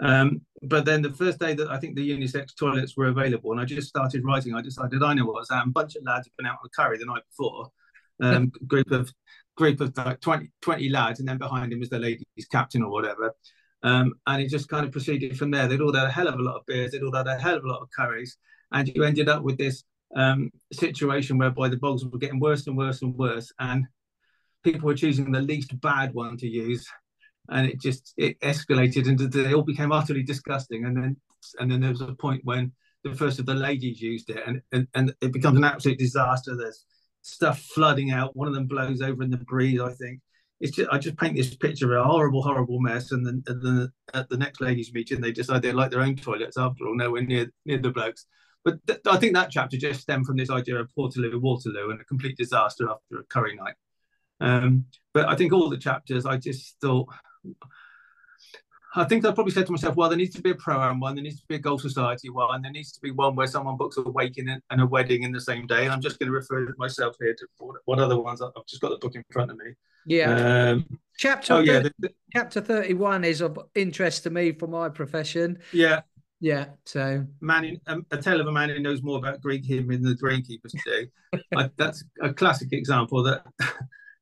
Um, 0.00 0.42
but 0.62 0.84
then 0.84 1.02
the 1.02 1.12
first 1.12 1.38
day 1.38 1.54
that 1.54 1.70
I 1.70 1.78
think 1.78 1.96
the 1.96 2.10
unisex 2.10 2.54
toilets 2.56 2.96
were 2.96 3.06
available, 3.06 3.52
and 3.52 3.60
I 3.60 3.64
just 3.64 3.88
started 3.88 4.24
writing, 4.24 4.54
I 4.54 4.62
decided 4.62 5.02
I 5.02 5.14
know 5.14 5.26
what's 5.26 5.50
that. 5.50 5.66
a 5.66 5.70
bunch 5.70 5.96
of 5.96 6.04
lads 6.04 6.26
had 6.26 6.36
been 6.36 6.46
out 6.46 6.58
on 6.62 6.66
a 6.66 6.68
curry 6.70 6.98
the 6.98 7.04
night 7.04 7.22
before, 7.30 7.70
um, 8.22 8.52
group 8.66 8.90
of 8.90 9.12
group 9.56 9.80
of 9.80 9.96
like 9.96 10.20
20, 10.20 10.50
20 10.62 10.88
lads, 10.88 11.20
and 11.20 11.28
then 11.28 11.38
behind 11.38 11.72
him 11.72 11.80
was 11.80 11.90
the 11.90 11.98
ladies 11.98 12.24
captain 12.50 12.82
or 12.82 12.90
whatever. 12.90 13.34
Um, 13.82 14.14
and 14.26 14.42
it 14.42 14.50
just 14.50 14.68
kind 14.68 14.84
of 14.86 14.92
proceeded 14.92 15.36
from 15.36 15.50
there. 15.50 15.66
They'd 15.66 15.80
all 15.80 15.94
had 15.94 16.06
a 16.06 16.10
hell 16.10 16.28
of 16.28 16.38
a 16.38 16.42
lot 16.42 16.56
of 16.56 16.66
beers, 16.66 16.92
they'd 16.92 17.02
all 17.02 17.14
had 17.14 17.26
a 17.26 17.38
hell 17.38 17.56
of 17.56 17.64
a 17.64 17.68
lot 17.68 17.82
of 17.82 17.88
curries, 17.96 18.36
and 18.72 18.88
you 18.88 19.04
ended 19.04 19.28
up 19.28 19.42
with 19.42 19.58
this 19.58 19.84
um, 20.16 20.50
situation 20.72 21.38
whereby 21.38 21.68
the 21.68 21.76
bogs 21.76 22.04
were 22.04 22.18
getting 22.18 22.40
worse 22.40 22.66
and 22.66 22.76
worse 22.76 23.02
and 23.02 23.14
worse, 23.16 23.52
and 23.58 23.86
people 24.64 24.86
were 24.86 24.94
choosing 24.94 25.30
the 25.30 25.40
least 25.40 25.80
bad 25.80 26.14
one 26.14 26.36
to 26.36 26.48
use 26.48 26.86
and 27.50 27.66
it 27.66 27.80
just 27.80 28.14
it 28.16 28.38
escalated 28.40 29.08
and 29.08 29.18
they 29.32 29.54
all 29.54 29.62
became 29.62 29.92
utterly 29.92 30.22
disgusting 30.22 30.84
and 30.84 30.96
then 30.96 31.16
and 31.58 31.70
then 31.70 31.80
there 31.80 31.90
was 31.90 32.00
a 32.00 32.14
point 32.14 32.40
when 32.44 32.72
the 33.04 33.14
first 33.14 33.38
of 33.38 33.46
the 33.46 33.54
ladies 33.54 34.00
used 34.00 34.30
it 34.30 34.42
and 34.46 34.60
and, 34.72 34.86
and 34.94 35.14
it 35.20 35.32
becomes 35.32 35.56
an 35.56 35.64
absolute 35.64 35.98
disaster 35.98 36.56
there's 36.56 36.84
stuff 37.28 37.60
flooding 37.60 38.10
out. 38.10 38.36
One 38.36 38.48
of 38.48 38.54
them 38.54 38.66
blows 38.66 39.00
over 39.02 39.22
in 39.22 39.30
the 39.30 39.38
breeze 39.38 39.80
i 39.80 39.92
think. 39.92 40.20
It's 40.60 40.76
just 40.76 40.90
i 40.90 40.98
just 40.98 41.16
paint 41.18 41.36
this 41.36 41.54
picture 41.54 41.94
of 41.94 42.04
a 42.04 42.08
horrible 42.08 42.42
horrible 42.42 42.80
mess 42.80 43.12
and 43.12 43.24
then, 43.24 43.42
at 44.14 44.28
the 44.28 44.36
next 44.36 44.60
ladies 44.60 44.92
meeting 44.92 45.20
they 45.20 45.32
decide 45.32 45.62
they 45.62 45.72
like 45.72 45.90
their 45.90 46.00
own 46.00 46.16
toilets 46.16 46.58
after 46.58 46.86
all 46.86 46.96
nowhere 46.96 47.22
near 47.22 47.52
near 47.64 47.78
the 47.78 47.90
blokes. 47.90 48.26
But 48.64 48.84
th- 48.86 49.00
i 49.06 49.16
think 49.16 49.34
that 49.34 49.50
chapter 49.50 49.76
just 49.76 50.00
stemmed 50.00 50.26
from 50.26 50.36
this 50.36 50.50
idea 50.50 50.76
of 50.76 50.90
portaloo 50.98 51.40
waterloo 51.40 51.90
and 51.90 52.00
a 52.00 52.04
complete 52.04 52.36
disaster 52.36 52.88
after 52.90 53.20
a 53.20 53.24
curry 53.24 53.54
night. 53.56 53.74
Um, 54.40 54.86
but 55.14 55.28
I 55.28 55.34
think 55.34 55.52
all 55.52 55.68
the 55.68 55.78
chapters, 55.78 56.24
I 56.24 56.36
just 56.36 56.76
thought 56.80 57.08
I 58.98 59.04
think 59.04 59.24
I 59.24 59.32
probably 59.32 59.52
said 59.52 59.66
to 59.66 59.72
myself, 59.72 59.96
well, 59.96 60.08
there 60.08 60.18
needs 60.18 60.34
to 60.34 60.42
be 60.42 60.50
a 60.50 60.54
pro-am 60.54 60.98
one, 60.98 61.14
there 61.14 61.22
needs 61.22 61.40
to 61.40 61.46
be 61.46 61.54
a 61.54 61.58
golf 61.58 61.80
society 61.80 62.30
one, 62.30 62.62
there 62.62 62.72
needs 62.72 62.92
to 62.92 63.00
be 63.00 63.10
one 63.12 63.36
where 63.36 63.46
someone 63.46 63.76
books 63.76 63.96
a 63.96 64.02
waking 64.02 64.48
and 64.48 64.80
a 64.80 64.86
wedding 64.86 65.22
in 65.22 65.32
the 65.32 65.40
same 65.40 65.66
day. 65.66 65.84
And 65.84 65.92
I'm 65.92 66.00
just 66.00 66.18
going 66.18 66.28
to 66.28 66.32
refer 66.32 66.74
myself 66.78 67.16
here 67.20 67.34
to 67.34 67.46
what 67.84 67.98
other 67.98 68.18
ones 68.18 68.42
I've 68.42 68.52
just 68.66 68.82
got 68.82 68.90
the 68.90 68.96
book 68.96 69.14
in 69.14 69.22
front 69.30 69.50
of 69.50 69.56
me. 69.56 69.74
Yeah. 70.06 70.70
Um, 70.70 70.98
chapter 71.16 71.54
oh, 71.54 71.60
yeah, 71.60 71.84
the, 71.98 72.10
chapter 72.32 72.60
31 72.60 73.24
is 73.24 73.40
of 73.40 73.58
interest 73.74 74.24
to 74.24 74.30
me 74.30 74.52
for 74.52 74.66
my 74.66 74.88
profession. 74.88 75.58
Yeah. 75.72 76.00
Yeah. 76.40 76.66
So 76.86 77.26
man, 77.40 77.64
in, 77.64 77.80
um, 77.86 78.06
a 78.10 78.16
tale 78.16 78.40
of 78.40 78.46
a 78.46 78.52
man 78.52 78.68
who 78.68 78.78
knows 78.78 79.02
more 79.02 79.18
about 79.18 79.40
greenkeeping 79.40 79.88
than 79.88 80.02
the 80.02 80.14
greenkeepers 80.14 80.72
do. 80.84 81.06
I, 81.56 81.70
that's 81.76 82.04
a 82.22 82.32
classic 82.32 82.72
example 82.72 83.22
that 83.24 83.44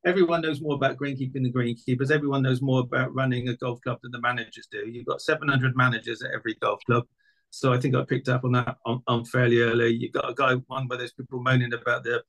everyone 0.06 0.40
knows 0.40 0.62
more 0.62 0.76
about 0.76 0.96
greenkeeping 0.96 1.32
than 1.32 1.52
greenkeepers. 1.52 2.10
Everyone 2.10 2.42
knows 2.42 2.62
more 2.62 2.80
about 2.80 3.12
running 3.14 3.48
a 3.48 3.56
golf 3.56 3.80
club 3.82 3.98
than 4.02 4.12
the 4.12 4.20
managers 4.20 4.68
do. 4.70 4.88
You've 4.88 5.04
got 5.04 5.20
700 5.20 5.76
managers 5.76 6.22
at 6.22 6.30
every 6.32 6.54
golf 6.62 6.80
club. 6.86 7.04
So 7.50 7.72
I 7.72 7.78
think 7.78 7.94
I 7.94 8.04
picked 8.04 8.28
up 8.28 8.44
on 8.44 8.52
that 8.52 8.76
on, 8.86 9.02
on 9.08 9.24
fairly 9.24 9.60
early. 9.60 9.92
You've 9.92 10.12
got 10.12 10.30
a 10.30 10.34
guy, 10.34 10.54
one 10.68 10.86
where 10.86 10.98
there's 10.98 11.12
people 11.12 11.42
moaning 11.42 11.72
about 11.74 12.04
the, 12.04 12.22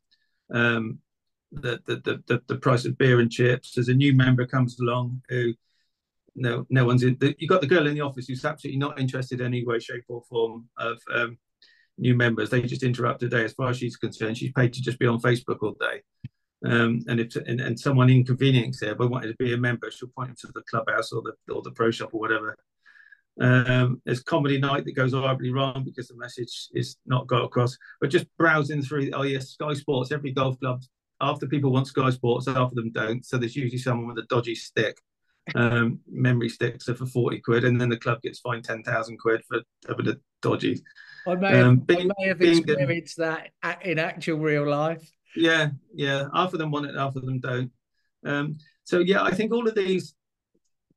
um, 0.51 0.99
the, 1.51 1.79
the, 1.85 1.95
the, 1.97 2.23
the, 2.27 2.41
the 2.47 2.55
price 2.57 2.85
of 2.85 2.97
beer 2.97 3.19
and 3.19 3.31
chips. 3.31 3.77
As 3.77 3.89
a 3.89 3.93
new 3.93 4.13
member 4.13 4.45
comes 4.45 4.79
along 4.79 5.21
who 5.29 5.53
no 6.35 6.65
no 6.69 6.85
one's 6.85 7.03
in. 7.03 7.17
The, 7.19 7.35
you 7.37 7.47
got 7.47 7.61
the 7.61 7.67
girl 7.67 7.87
in 7.87 7.93
the 7.93 8.01
office 8.01 8.27
who's 8.27 8.45
absolutely 8.45 8.79
not 8.79 8.99
interested 8.99 9.39
in 9.39 9.47
any 9.47 9.65
way, 9.65 9.79
shape, 9.79 10.03
or 10.07 10.23
form 10.29 10.67
of 10.77 10.99
um, 11.13 11.37
new 11.97 12.15
members. 12.15 12.49
They 12.49 12.61
just 12.61 12.83
interrupt 12.83 13.23
a 13.23 13.29
day. 13.29 13.43
As 13.43 13.53
far 13.53 13.69
as 13.69 13.77
she's 13.77 13.97
concerned, 13.97 14.37
she's 14.37 14.51
paid 14.53 14.73
to 14.73 14.81
just 14.81 14.99
be 14.99 15.07
on 15.07 15.19
Facebook 15.19 15.57
all 15.61 15.75
day. 15.79 16.01
Um, 16.65 17.01
and 17.07 17.19
if 17.19 17.35
and, 17.35 17.61
and 17.61 17.79
someone 17.79 18.09
inconveniences 18.09 18.79
there 18.79 18.95
but 18.95 19.11
wanted 19.11 19.27
to 19.27 19.35
be 19.37 19.53
a 19.53 19.57
member, 19.57 19.91
she'll 19.91 20.09
point 20.09 20.29
them 20.29 20.37
to 20.41 20.51
the 20.53 20.63
clubhouse 20.69 21.11
or 21.11 21.21
the 21.21 21.53
or 21.53 21.61
the 21.61 21.71
pro 21.71 21.91
shop 21.91 22.13
or 22.13 22.19
whatever. 22.19 22.57
Um, 23.39 24.01
there's 24.05 24.23
comedy 24.23 24.59
night 24.59 24.83
that 24.85 24.95
goes 24.95 25.13
horribly 25.13 25.51
wrong 25.51 25.83
because 25.85 26.07
the 26.07 26.17
message 26.17 26.69
is 26.73 26.97
not 27.05 27.27
got 27.27 27.43
across. 27.43 27.77
But 28.01 28.09
just 28.09 28.25
browsing 28.39 28.81
through, 28.81 29.11
oh 29.13 29.21
yes, 29.21 29.49
Sky 29.49 29.73
Sports, 29.73 30.11
every 30.11 30.31
golf 30.31 30.59
club. 30.59 30.81
After 31.21 31.47
people 31.47 31.71
want 31.71 31.87
Sky 31.87 32.09
Sports, 32.11 32.47
half 32.47 32.71
of 32.71 32.75
them 32.75 32.91
don't. 32.91 33.25
So 33.25 33.37
there's 33.37 33.55
usually 33.55 33.79
someone 33.79 34.07
with 34.07 34.23
a 34.23 34.27
dodgy 34.27 34.55
stick, 34.55 34.97
um, 35.55 35.99
memory 36.07 36.49
sticks 36.49 36.89
are 36.89 36.95
for 36.95 37.05
forty 37.05 37.39
quid, 37.39 37.63
and 37.63 37.79
then 37.79 37.89
the 37.89 37.97
club 37.97 38.21
gets 38.21 38.39
fined 38.39 38.63
ten 38.63 38.83
thousand 38.83 39.17
quid 39.17 39.43
for 39.47 39.61
a 39.87 40.15
dodgy. 40.41 40.81
I 41.27 41.35
may 41.35 41.55
have, 41.55 41.65
um, 41.65 41.77
being, 41.79 42.11
I 42.11 42.13
may 42.17 42.27
have 42.27 42.41
experienced 42.41 43.17
that 43.17 43.51
in 43.81 43.99
actual 43.99 44.39
real 44.39 44.67
life. 44.69 45.11
Yeah, 45.37 45.69
yeah. 45.93 46.25
Half 46.33 46.53
of 46.53 46.59
them 46.59 46.71
want 46.71 46.87
it, 46.87 46.95
half 46.95 47.15
of 47.15 47.25
them 47.25 47.39
don't. 47.39 47.71
Um, 48.25 48.57
so 48.83 48.99
yeah, 48.99 49.23
I 49.23 49.31
think 49.31 49.51
all 49.51 49.67
of 49.67 49.75
these 49.75 50.15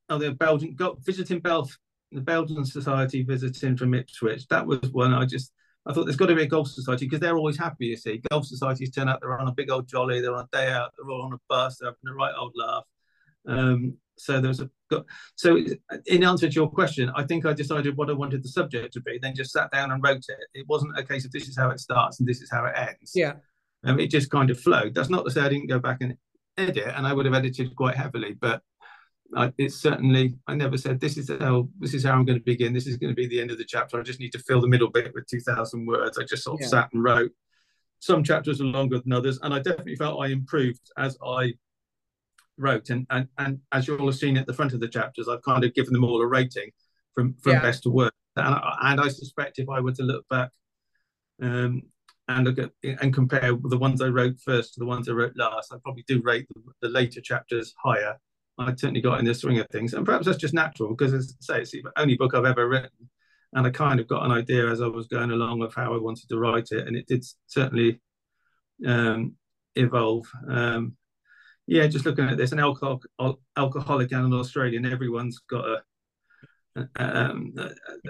are 0.09 0.19
the 0.19 0.33
Belgian 0.33 0.77
visiting 1.05 1.41
Belf 1.41 1.71
the 2.13 2.21
Belgian 2.21 2.65
Society 2.65 3.23
visiting 3.23 3.77
from 3.77 3.95
Ipswich. 3.95 4.49
That 4.49 4.67
was 4.67 4.91
one 4.91 5.15
I 5.15 5.27
just 5.27 5.53
I 5.87 5.93
thought 5.93 6.05
there's 6.05 6.17
got 6.17 6.27
to 6.27 6.35
be 6.35 6.43
a 6.43 6.47
golf 6.47 6.69
society 6.69 7.07
because 7.07 7.21
they're 7.21 7.37
always 7.37 7.59
happy. 7.59 7.87
You 7.87 7.97
see, 7.97 8.21
golf 8.31 8.47
societies 8.47 8.91
turn 8.91 9.09
out 9.09 9.21
they're 9.21 9.39
on 9.39 9.49
a 9.49 9.53
big 9.53 9.71
old 9.71 9.89
jolly, 9.89 10.21
they're 10.21 10.35
on 10.35 10.47
a 10.53 10.57
day 10.57 10.69
out, 10.69 10.91
they're 10.97 11.11
all 11.11 11.23
on 11.23 11.33
a 11.33 11.39
bus, 11.49 11.79
they're 11.79 11.91
having 11.91 12.13
a 12.13 12.15
right 12.15 12.35
old 12.39 12.53
laugh. 12.55 12.85
Um, 13.47 13.97
so 14.19 14.41
there's 14.41 14.61
a 14.61 14.69
so 15.37 15.65
in 16.07 16.25
answer 16.25 16.49
to 16.49 16.55
your 16.55 16.71
question, 16.71 17.11
I 17.17 17.23
think 17.23 17.47
I 17.47 17.55
decided 17.55 17.97
what 17.97 18.11
I 18.11 18.13
wanted 18.13 18.43
the 18.43 18.49
subject 18.49 18.93
to 18.95 19.01
be, 19.01 19.19
then 19.21 19.35
just 19.35 19.53
sat 19.53 19.71
down 19.71 19.93
and 19.93 20.03
wrote 20.03 20.25
it. 20.29 20.39
It 20.53 20.67
wasn't 20.69 20.99
a 20.99 21.03
case 21.03 21.25
of 21.25 21.33
this 21.33 21.49
is 21.49 21.57
how 21.57 21.71
it 21.71 21.81
starts 21.81 22.21
and 22.21 22.29
this 22.29 22.43
is 22.43 22.51
how 22.51 22.67
it 22.67 22.75
ends. 22.77 23.13
Yeah, 23.15 23.35
um, 23.85 23.99
it 23.99 24.11
just 24.11 24.31
kind 24.31 24.51
of 24.51 24.61
flowed. 24.61 24.95
That's 24.95 25.11
not 25.11 25.25
to 25.25 25.31
say 25.31 25.41
I 25.41 25.49
didn't 25.49 25.69
go 25.69 25.79
back 25.79 25.99
and 26.01 26.17
edit, 26.57 26.93
and 26.95 27.07
I 27.07 27.13
would 27.13 27.27
have 27.27 27.35
edited 27.35 27.75
quite 27.77 27.97
heavily, 27.97 28.35
but 28.41 28.63
I, 29.35 29.53
it's 29.59 29.77
certainly 29.81 30.35
I 30.47 30.55
never 30.55 30.77
said 30.77 31.01
this 31.01 31.17
is 31.17 31.31
how 31.41 31.69
this 31.79 31.95
is 31.95 32.05
how 32.05 32.13
I'm 32.13 32.25
going 32.25 32.39
to 32.39 32.45
begin. 32.45 32.73
This 32.73 32.87
is 32.87 32.97
going 32.97 33.11
to 33.11 33.17
be 33.17 33.27
the 33.27 33.41
end 33.41 33.51
of 33.51 33.59
the 33.59 33.65
chapter. 33.65 33.99
I 33.99 34.03
just 34.03 34.21
need 34.21 34.33
to 34.33 34.39
fill 34.41 34.61
the 34.61 34.69
middle 34.69 34.91
bit 34.91 35.13
with 35.15 35.27
two 35.27 35.41
thousand 35.41 35.87
words. 35.87 36.19
I 36.19 36.25
just 36.25 36.45
sort 36.45 36.61
of 36.61 36.63
yeah. 36.63 36.69
sat 36.69 36.89
and 36.93 37.03
wrote. 37.03 37.33
Some 38.01 38.25
chapters 38.25 38.61
are 38.61 38.65
longer 38.65 38.99
than 38.99 39.13
others, 39.13 39.39
and 39.43 39.53
I 39.53 39.59
definitely 39.59 39.97
felt 39.97 40.23
I 40.23 40.29
improved 40.29 40.91
as 40.99 41.17
I 41.25 41.55
wrote. 42.59 42.91
And 42.91 43.07
and 43.11 43.29
and 43.39 43.61
as 43.73 43.87
you 43.87 43.97
all 43.99 44.07
have 44.07 44.17
seen 44.17 44.37
at 44.37 44.47
the 44.47 44.55
front 44.55 44.73
of 44.73 44.81
the 44.81 44.89
chapters, 44.89 45.29
I've 45.29 45.43
kind 45.43 45.65
of 45.65 45.75
given 45.75 45.93
them 45.93 46.05
all 46.05 46.21
a 46.21 46.27
rating 46.27 46.71
from 47.15 47.35
from 47.43 47.53
yeah. 47.53 47.63
best 47.63 47.85
to 47.85 47.91
worst. 47.91 48.13
And 48.37 48.55
I, 48.55 48.77
and 48.83 49.01
I 49.01 49.09
suspect 49.09 49.59
if 49.59 49.69
I 49.69 49.81
were 49.81 49.93
to 49.93 50.03
look 50.03 50.27
back 50.29 50.51
um, 51.43 51.83
and 52.31 52.47
look 52.47 52.59
at 52.59 52.71
and 53.03 53.13
compare 53.15 53.53
the 53.63 53.79
ones 53.79 54.01
I 54.01 54.09
wrote 54.09 54.39
first 54.41 54.75
to 54.75 54.81
the 54.81 54.87
ones 54.87 55.09
I 55.09 55.13
wrote 55.13 55.37
last, 55.37 55.73
I 55.73 55.77
probably 55.83 56.05
do 56.07 56.23
rate 56.23 56.47
the, 56.55 56.63
the 56.83 56.89
later 56.89 57.21
chapters 57.21 57.75
higher 57.83 58.17
I 58.61 58.75
certainly 58.77 59.01
got 59.01 59.19
in 59.19 59.25
the 59.25 59.35
swing 59.35 59.59
of 59.59 59.69
things, 59.69 59.95
and 59.95 60.05
perhaps 60.05 60.27
that's 60.27 60.39
just 60.39 60.55
natural 60.55 60.91
because, 60.91 61.15
as 61.15 61.35
I 61.41 61.55
say, 61.55 61.61
it's 61.63 61.71
the 61.71 61.83
only 61.97 62.17
book 62.17 62.35
I've 62.35 62.45
ever 62.45 62.69
written, 62.69 63.09
and 63.55 63.67
I 63.67 63.71
kind 63.71 64.01
of 64.01 64.09
got 64.09 64.25
an 64.25 64.33
idea 64.33 64.71
as 64.71 64.81
I 64.81 64.87
was 64.87 65.07
going 65.07 65.31
along 65.31 65.63
of 65.63 65.75
how 65.75 65.95
I 65.95 65.99
wanted 65.99 66.29
to 66.29 66.39
write 66.39 66.69
it, 66.73 66.87
and 66.87 66.97
it 66.97 67.07
did 67.07 67.25
certainly 67.47 68.01
um, 68.87 69.35
evolve. 69.77 70.27
Um, 70.49 70.97
yeah, 71.67 71.87
just 71.87 72.05
looking 72.05 72.29
at 72.29 72.37
this, 72.37 72.53
an 72.53 72.59
alcohol, 72.59 73.01
alcoholic 73.57 74.13
and 74.13 74.27
an 74.27 74.39
Australian, 74.39 74.85
everyone's 74.85 75.39
got 75.49 75.65
a. 75.65 75.83
Um, 76.77 77.55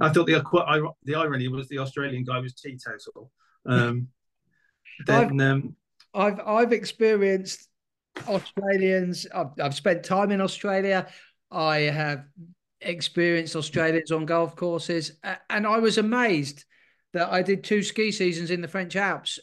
I 0.00 0.08
thought 0.08 0.26
the 0.26 0.92
the 1.04 1.14
irony 1.14 1.48
was 1.48 1.68
the 1.68 1.78
Australian 1.78 2.24
guy 2.24 2.38
was 2.38 2.54
teetotal. 2.54 3.30
Um, 3.66 4.08
then 5.06 5.40
I've, 5.40 5.46
um, 5.46 5.76
I've 6.14 6.40
I've 6.40 6.72
experienced 6.72 7.68
Australians. 8.26 9.26
I've, 9.34 9.52
I've 9.62 9.74
spent 9.74 10.04
time 10.04 10.30
in 10.30 10.40
Australia. 10.40 11.06
I 11.50 11.78
have 11.78 12.24
experienced 12.80 13.56
Australians 13.56 14.10
on 14.10 14.24
golf 14.24 14.56
courses, 14.56 15.12
and 15.48 15.66
I 15.66 15.78
was 15.78 15.98
amazed 15.98 16.64
that 17.12 17.32
I 17.32 17.42
did 17.42 17.64
two 17.64 17.82
ski 17.82 18.12
seasons 18.12 18.50
in 18.50 18.60
the 18.60 18.68
French 18.68 18.96
Alps 18.96 19.38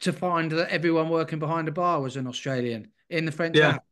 to 0.00 0.12
find 0.12 0.50
that 0.52 0.70
everyone 0.70 1.10
working 1.10 1.38
behind 1.38 1.68
a 1.68 1.72
bar 1.72 2.00
was 2.00 2.16
an 2.16 2.26
Australian 2.26 2.90
in 3.10 3.26
the 3.26 3.32
French 3.32 3.56
yeah. 3.56 3.72
Alps. 3.72 3.86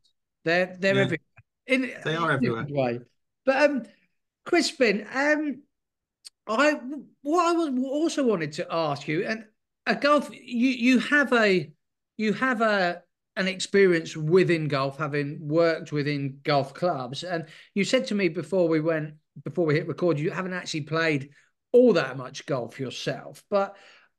They're 0.45 0.75
they're 0.79 0.95
yeah. 0.95 1.01
everywhere. 1.01 1.19
In, 1.67 1.91
they 2.03 2.15
are 2.15 2.31
everywhere. 2.31 2.65
Way. 2.67 2.99
But 3.49 3.67
um, 3.67 3.83
Crispin, 4.45 5.07
um, 5.11 5.63
I 6.47 6.73
what 7.23 7.45
I 7.47 7.53
was 7.53 7.83
also 7.83 8.23
wanted 8.23 8.51
to 8.51 8.67
ask 8.69 9.07
you, 9.07 9.25
and 9.25 9.43
a 9.87 9.95
golf, 9.95 10.29
you 10.31 10.69
you 10.69 10.99
have 10.99 11.33
a 11.33 11.71
you 12.15 12.33
have 12.33 12.61
a 12.61 13.01
an 13.37 13.47
experience 13.47 14.15
within 14.15 14.67
golf, 14.67 14.99
having 14.99 15.39
worked 15.47 15.91
within 15.91 16.41
golf 16.43 16.75
clubs. 16.75 17.23
And 17.23 17.47
you 17.73 17.83
said 17.83 18.05
to 18.07 18.13
me 18.13 18.29
before 18.29 18.67
we 18.67 18.81
went, 18.81 19.15
before 19.43 19.65
we 19.65 19.73
hit 19.73 19.87
record, 19.87 20.19
you 20.19 20.29
haven't 20.29 20.53
actually 20.53 20.81
played 20.81 21.31
all 21.71 21.93
that 21.93 22.17
much 22.17 22.45
golf 22.45 22.79
yourself. 22.79 23.43
But 23.49 23.75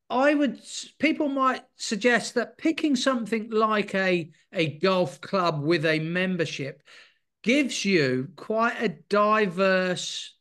I 0.08 0.34
would, 0.34 0.58
people 0.98 1.28
might 1.28 1.62
suggest 1.76 2.34
that 2.34 2.58
picking 2.58 2.96
something 2.96 3.48
like 3.50 3.94
a, 3.94 4.32
a 4.52 4.78
golf 4.78 5.20
club 5.20 5.62
with 5.62 5.86
a 5.86 6.00
membership 6.00 6.82
gives 7.42 7.84
you 7.84 8.28
quite 8.36 8.80
a 8.80 8.88
diverse 8.88 10.34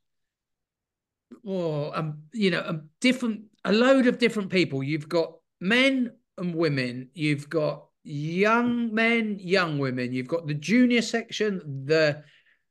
or 1.44 1.98
um, 1.98 2.24
you 2.34 2.52
know 2.52 2.62
a 2.62 2.82
different 3.00 3.44
a 3.66 3.72
load 3.72 4.08
of 4.08 4.18
different 4.18 4.50
people 4.50 4.84
you've 4.84 5.10
got 5.10 5.34
men 5.62 6.12
and 6.38 6.56
women 6.56 7.10
you've 7.14 7.50
got 7.50 7.90
young 8.10 8.94
men, 8.94 9.38
young 9.40 9.78
women. 9.78 10.14
You've 10.14 10.28
got 10.28 10.48
the 10.48 10.54
junior 10.54 11.02
section, 11.02 11.86
the 11.86 12.24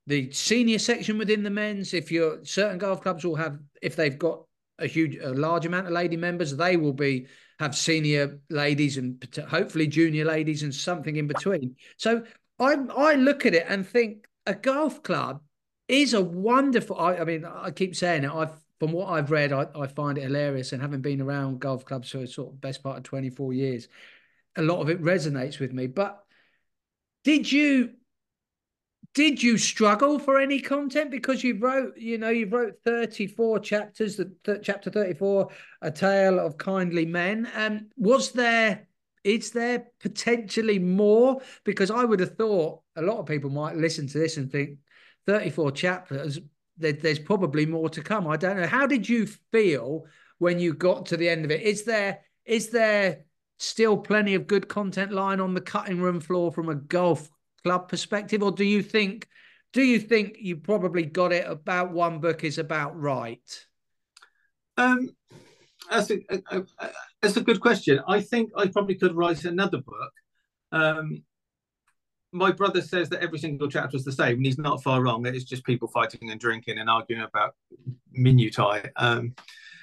the 0.06 0.30
senior 0.32 0.78
section 0.78 1.18
within 1.18 1.42
the 1.42 1.50
men's. 1.50 1.92
If 1.94 2.10
you're 2.10 2.44
certain 2.44 2.78
golf 2.78 3.02
clubs 3.02 3.24
will 3.24 3.36
have, 3.36 3.58
if 3.82 3.94
they've 3.94 4.18
got 4.18 4.42
a 4.78 4.86
huge, 4.86 5.16
a 5.16 5.30
large 5.30 5.66
amount 5.66 5.86
of 5.86 5.92
lady 5.92 6.16
members, 6.16 6.56
they 6.56 6.76
will 6.76 6.94
be 6.94 7.26
have 7.58 7.76
senior 7.76 8.40
ladies 8.50 8.96
and 8.96 9.22
hopefully 9.48 9.86
junior 9.86 10.24
ladies 10.24 10.62
and 10.62 10.74
something 10.74 11.16
in 11.16 11.26
between. 11.26 11.76
So 11.96 12.22
I 12.58 12.74
I 12.96 13.14
look 13.14 13.46
at 13.46 13.54
it 13.54 13.64
and 13.68 13.86
think 13.86 14.26
a 14.46 14.54
golf 14.54 15.02
club 15.02 15.42
is 15.88 16.14
a 16.14 16.20
wonderful. 16.20 16.98
I, 16.98 17.16
I 17.16 17.24
mean, 17.24 17.44
I 17.44 17.70
keep 17.70 17.96
saying 17.96 18.24
it. 18.24 18.30
I've 18.30 18.52
from 18.78 18.92
what 18.92 19.08
I've 19.08 19.30
read, 19.32 19.52
I, 19.52 19.66
I 19.74 19.86
find 19.88 20.18
it 20.18 20.22
hilarious, 20.22 20.72
and 20.72 20.80
having 20.80 21.00
been 21.00 21.20
around 21.20 21.60
golf 21.60 21.84
clubs 21.84 22.10
for 22.10 22.26
sort 22.26 22.52
of 22.52 22.60
best 22.60 22.82
part 22.82 22.98
of 22.98 23.02
twenty 23.02 23.30
four 23.30 23.52
years, 23.52 23.88
a 24.56 24.62
lot 24.62 24.80
of 24.80 24.88
it 24.88 25.02
resonates 25.02 25.58
with 25.58 25.72
me. 25.72 25.86
But 25.86 26.22
did 27.24 27.50
you 27.50 27.90
did 29.14 29.42
you 29.42 29.58
struggle 29.58 30.18
for 30.18 30.38
any 30.38 30.60
content 30.60 31.10
because 31.10 31.42
you 31.42 31.58
wrote 31.58 31.96
you 31.96 32.18
know 32.18 32.28
you 32.28 32.46
wrote 32.46 32.78
34 32.84 33.58
chapters 33.60 34.16
the 34.16 34.32
th- 34.44 34.60
chapter 34.62 34.90
34 34.90 35.48
a 35.82 35.90
tale 35.90 36.38
of 36.38 36.58
kindly 36.58 37.06
men 37.06 37.46
and 37.54 37.90
was 37.96 38.32
there 38.32 38.86
is 39.24 39.50
there 39.50 39.86
potentially 40.00 40.78
more? 40.78 41.40
Because 41.64 41.90
i 41.90 42.04
would 42.04 42.20
have 42.20 42.36
thought 42.36 42.80
a 42.96 43.02
lot 43.02 43.18
of 43.18 43.26
people 43.26 43.50
might 43.50 43.76
listen 43.76 44.06
to 44.08 44.18
this 44.18 44.36
and 44.36 44.50
think 44.50 44.78
34 45.26 45.72
chapters 45.72 46.40
there, 46.78 46.92
there's 46.92 47.18
probably 47.18 47.66
more 47.66 47.88
to 47.90 48.02
come. 48.02 48.26
I 48.26 48.36
don't 48.36 48.56
know. 48.56 48.66
How 48.66 48.86
did 48.86 49.08
you 49.08 49.26
feel 49.52 50.06
when 50.38 50.58
you 50.58 50.72
got 50.72 51.06
to 51.06 51.16
the 51.16 51.28
end 51.28 51.44
of 51.44 51.50
it? 51.50 51.62
Is 51.62 51.84
there 51.84 52.20
is 52.44 52.70
there 52.70 53.24
still 53.58 53.96
plenty 53.96 54.34
of 54.34 54.46
good 54.46 54.68
content 54.68 55.12
lying 55.12 55.40
on 55.40 55.54
the 55.54 55.60
cutting 55.60 56.00
room 56.00 56.20
floor 56.20 56.52
from 56.52 56.68
a 56.68 56.74
golf 56.74 57.28
club 57.64 57.88
perspective, 57.88 58.42
or 58.42 58.52
do 58.52 58.64
you 58.64 58.82
think 58.82 59.26
do 59.72 59.82
you 59.82 59.98
think 59.98 60.36
you 60.38 60.56
probably 60.56 61.04
got 61.04 61.32
it 61.32 61.44
about 61.46 61.92
one 61.92 62.20
book 62.20 62.44
is 62.44 62.58
about 62.58 62.98
right? 62.98 63.66
Um, 64.76 65.10
that's 65.90 66.10
a, 66.10 66.18
a, 66.30 66.62
a, 66.80 66.90
that's 67.22 67.36
a 67.36 67.42
good 67.42 67.60
question. 67.60 68.00
I 68.06 68.20
think 68.20 68.50
I 68.56 68.66
probably 68.68 68.94
could 68.94 69.14
write 69.14 69.44
another 69.44 69.78
book. 69.78 70.12
Um, 70.72 71.22
my 72.32 72.52
brother 72.52 72.82
says 72.82 73.08
that 73.08 73.22
every 73.22 73.38
single 73.38 73.68
chapter 73.68 73.96
is 73.96 74.04
the 74.04 74.12
same, 74.12 74.36
and 74.36 74.46
he's 74.46 74.58
not 74.58 74.82
far 74.82 75.02
wrong. 75.02 75.24
It's 75.26 75.44
just 75.44 75.64
people 75.64 75.88
fighting 75.88 76.30
and 76.30 76.40
drinking 76.40 76.78
and 76.78 76.90
arguing 76.90 77.22
about 77.22 77.54
minutiae. 78.12 78.90
Um, 78.96 79.34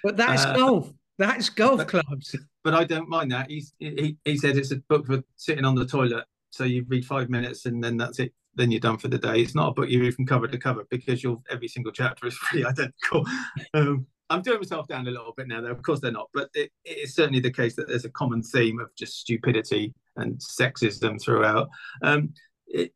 but 0.04 0.18
that's 0.18 0.46
uh, 0.46 0.56
golf. 0.56 0.94
That's 1.18 1.50
golf 1.50 1.78
but, 1.78 1.88
clubs. 1.88 2.36
But 2.64 2.74
I 2.74 2.84
don't 2.84 3.10
mind 3.10 3.32
that. 3.32 3.50
He's, 3.50 3.74
he 3.80 4.18
he 4.26 4.38
said 4.38 4.58
it's 4.58 4.72
a 4.72 4.78
book 4.78 5.08
for 5.08 5.24
sitting 5.38 5.66
on 5.66 5.76
the 5.76 5.86
toilet. 5.86 6.26
So 6.52 6.64
you 6.64 6.86
read 6.88 7.06
five 7.06 7.30
minutes 7.30 7.66
and 7.66 7.84
then 7.84 7.98
that's 7.98 8.20
it. 8.20 8.34
Then 8.54 8.72
you're 8.72 8.80
done 8.80 8.98
for 8.98 9.08
the 9.08 9.18
day. 9.18 9.42
It's 9.42 9.56
not 9.56 9.70
a 9.70 9.74
book 9.74 9.90
you 9.90 10.00
read 10.02 10.14
from 10.14 10.26
cover 10.26 10.48
to 10.48 10.58
cover 10.58 10.86
because 10.90 11.24
you'll 11.24 11.44
every 11.50 11.68
single 11.68 11.92
chapter 11.92 12.28
is 12.28 12.38
pretty 12.42 12.66
identical. 12.66 13.26
Um, 13.74 14.08
I'm 14.30 14.42
doing 14.42 14.60
myself 14.60 14.88
down 14.88 15.08
a 15.08 15.12
little 15.12 15.34
bit 15.36 15.48
now, 15.48 15.62
though. 15.62 15.72
Of 15.72 15.84
course, 15.84 16.00
they're 16.00 16.12
not, 16.12 16.30
but 16.34 16.50
it, 16.54 16.72
it 16.84 16.98
is 16.98 17.16
certainly 17.16 17.40
the 17.40 17.52
case 17.52 17.76
that 17.76 17.88
there's 17.88 18.06
a 18.06 18.10
common 18.10 18.42
theme 18.42 18.80
of 18.80 18.90
just 18.96 19.20
stupidity 19.20 19.94
and 20.16 20.40
sexism 20.40 21.22
throughout. 21.22 21.70
Um, 22.02 22.34
it, 22.68 22.92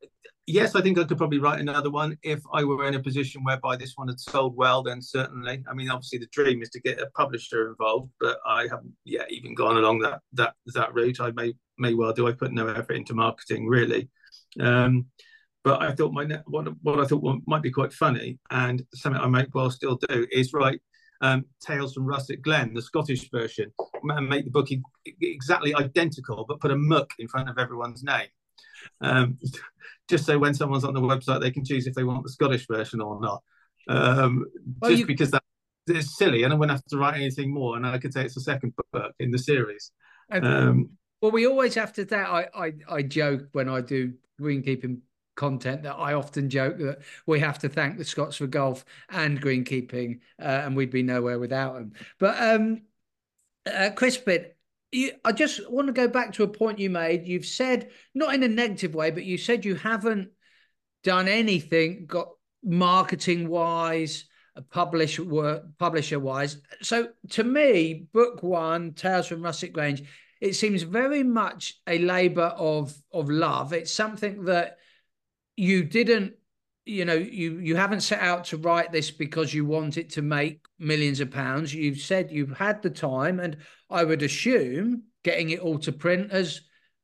yes, 0.48 0.76
I 0.76 0.82
think 0.82 0.98
I 0.98 1.04
could 1.04 1.18
probably 1.18 1.40
write 1.40 1.60
another 1.60 1.92
one 1.92 2.18
if 2.24 2.42
I 2.52 2.64
were 2.64 2.88
in 2.88 2.96
a 2.96 3.02
position 3.02 3.44
whereby 3.44 3.76
this 3.76 3.94
one 3.96 4.08
had 4.08 4.20
sold 4.20 4.56
well. 4.56 4.82
Then 4.82 5.02
certainly, 5.02 5.64
I 5.70 5.74
mean, 5.74 5.92
obviously 5.92 6.18
the 6.18 6.28
dream 6.32 6.62
is 6.64 6.70
to 6.72 6.82
get 6.82 7.00
a 7.00 7.10
publisher 7.12 7.70
involved, 7.70 8.12
but 8.20 8.40
I 8.46 8.64
haven't 8.64 8.94
yet 9.06 9.32
even 9.32 9.54
gone 9.54 9.78
along 9.78 10.00
that 10.00 10.22
that 10.34 10.56
that 10.74 10.94
route. 10.94 11.20
I 11.20 11.32
may 11.32 11.54
may 11.78 11.94
well 11.94 12.14
do. 12.14 12.28
I 12.28 12.32
put 12.32 12.52
no 12.52 12.68
effort 12.68 12.94
into 12.94 13.14
marketing 13.14 13.68
really, 13.68 14.10
um, 14.60 15.06
but 15.64 15.82
I 15.82 15.92
thought 15.92 16.14
my 16.14 16.26
what 16.48 16.68
what 16.82 17.00
I 17.00 17.06
thought 17.06 17.42
might 17.46 17.62
be 17.62 17.72
quite 17.72 17.94
funny 17.94 18.40
and 18.50 18.84
something 18.96 19.22
I 19.22 19.28
might 19.28 19.54
well 19.54 19.70
still 19.70 20.00
do 20.10 20.26
is 20.32 20.54
write 20.54 20.82
um, 21.22 21.46
Tales 21.62 21.94
from 21.94 22.06
Russet 22.06 22.42
Glen, 22.42 22.74
the 22.74 22.82
Scottish 22.82 23.30
version, 23.30 23.72
and 24.04 24.30
make 24.30 24.46
the 24.46 24.52
book 24.52 24.70
exactly 25.22 25.76
identical, 25.76 26.46
but 26.48 26.60
put 26.60 26.72
a 26.72 26.78
muck 26.78 27.12
in 27.20 27.28
front 27.28 27.50
of 27.50 27.58
everyone's 27.58 28.04
name. 28.04 28.28
Um, 29.02 29.38
just 30.10 30.26
so 30.26 30.40
when 30.40 30.54
someone's 30.54 30.84
on 30.84 30.94
the 30.94 31.02
website, 31.02 31.42
they 31.42 31.52
can 31.52 31.66
choose 31.66 31.88
if 31.88 31.94
they 31.94 32.04
want 32.04 32.24
the 32.24 32.32
Scottish 32.32 32.68
version 32.68 33.02
or 33.02 33.20
not. 33.20 33.44
Um, 33.88 34.46
well, 34.82 34.92
just 34.92 35.02
you... 35.02 35.06
because 35.06 35.32
that 35.32 35.44
is 35.88 36.18
silly, 36.18 36.44
and 36.44 36.54
I 36.54 36.56
wouldn't 36.56 36.78
have 36.78 36.86
to 36.86 36.98
write 36.98 37.16
anything 37.16 37.54
more, 37.54 37.76
and 37.76 37.86
I 37.86 37.98
could 37.98 38.14
say 38.14 38.24
it's 38.24 38.36
the 38.36 38.42
second 38.42 38.74
book 38.94 39.14
in 39.20 39.32
the 39.32 39.40
series. 39.40 39.92
Um, 40.32 40.92
well, 41.22 41.32
we 41.32 41.48
always 41.48 41.76
have 41.76 41.94
to. 41.94 42.06
That 42.06 42.30
I, 42.30 42.48
I 42.56 42.74
I 42.88 43.02
joke 43.02 43.48
when 43.52 43.68
I 43.68 43.82
do 43.82 44.14
greenkeeping 44.40 45.00
content 45.40 45.84
that 45.84 45.96
I 45.96 46.14
often 46.14 46.50
joke 46.50 46.78
that 46.80 47.00
we 47.26 47.40
have 47.40 47.60
to 47.60 47.70
thank 47.70 47.98
the 47.98 48.04
Scots 48.04 48.36
for 48.36 48.46
golf 48.48 48.84
and 49.10 49.42
greenkeeping, 49.42 50.20
uh, 50.38 50.64
and 50.64 50.76
we'd 50.76 50.92
be 50.92 51.02
nowhere 51.02 51.40
without 51.40 51.76
them. 51.76 51.94
But 52.20 52.36
um, 52.44 52.82
uh, 53.66 53.92
Crispin, 53.96 54.48
you, 54.92 55.12
I 55.24 55.32
just 55.32 55.72
want 55.72 55.88
to 55.88 55.94
go 55.94 56.10
back 56.10 56.34
to 56.34 56.44
a 56.44 56.48
point 56.48 56.80
you 56.80 56.90
made. 56.90 57.26
You've 57.26 57.46
said, 57.46 57.90
not 58.14 58.34
in 58.36 58.44
a 58.44 58.50
negative 58.50 58.94
way, 58.94 59.12
but 59.12 59.24
you 59.24 59.38
said 59.38 59.64
you 59.64 59.76
haven't 59.76 60.30
done 61.06 61.30
anything, 61.30 62.06
got 62.06 62.28
marketing 62.62 63.48
wise, 63.48 64.26
publish 64.72 65.20
work, 65.20 65.64
publisher 65.78 66.20
wise. 66.20 66.58
So 66.82 67.10
to 67.30 67.44
me, 67.46 68.08
book 68.12 68.44
one, 68.44 68.92
Tales 68.94 69.28
from 69.28 69.42
Russet 69.42 69.72
Grange, 69.72 70.04
it 70.42 70.56
seems 70.56 70.84
very 70.84 71.24
much 71.24 71.80
a 71.88 72.00
labour 72.00 72.54
of 72.58 72.94
of 73.14 73.30
love. 73.30 73.72
It's 73.72 73.94
something 73.94 74.46
that 74.46 74.79
you 75.60 75.84
didn't 75.84 76.36
you 76.86 77.04
know 77.04 77.16
you 77.16 77.60
you 77.60 77.76
haven't 77.76 78.00
set 78.00 78.22
out 78.22 78.46
to 78.46 78.58
write 78.58 78.94
this 78.94 79.12
because 79.12 79.54
you 79.54 79.66
want 79.66 79.98
it 79.98 80.10
to 80.12 80.22
make 80.22 80.66
millions 80.80 81.20
of 81.20 81.30
pounds. 81.30 81.74
You've 81.74 82.00
said 82.00 82.32
you've 82.32 82.58
had 82.58 82.82
the 82.82 82.90
time 82.90 83.42
and 83.42 83.58
i 83.90 84.04
would 84.04 84.22
assume 84.22 85.04
getting 85.24 85.50
it 85.50 85.60
all 85.60 85.78
to 85.80 85.92
print 85.92 86.32
has 86.32 86.62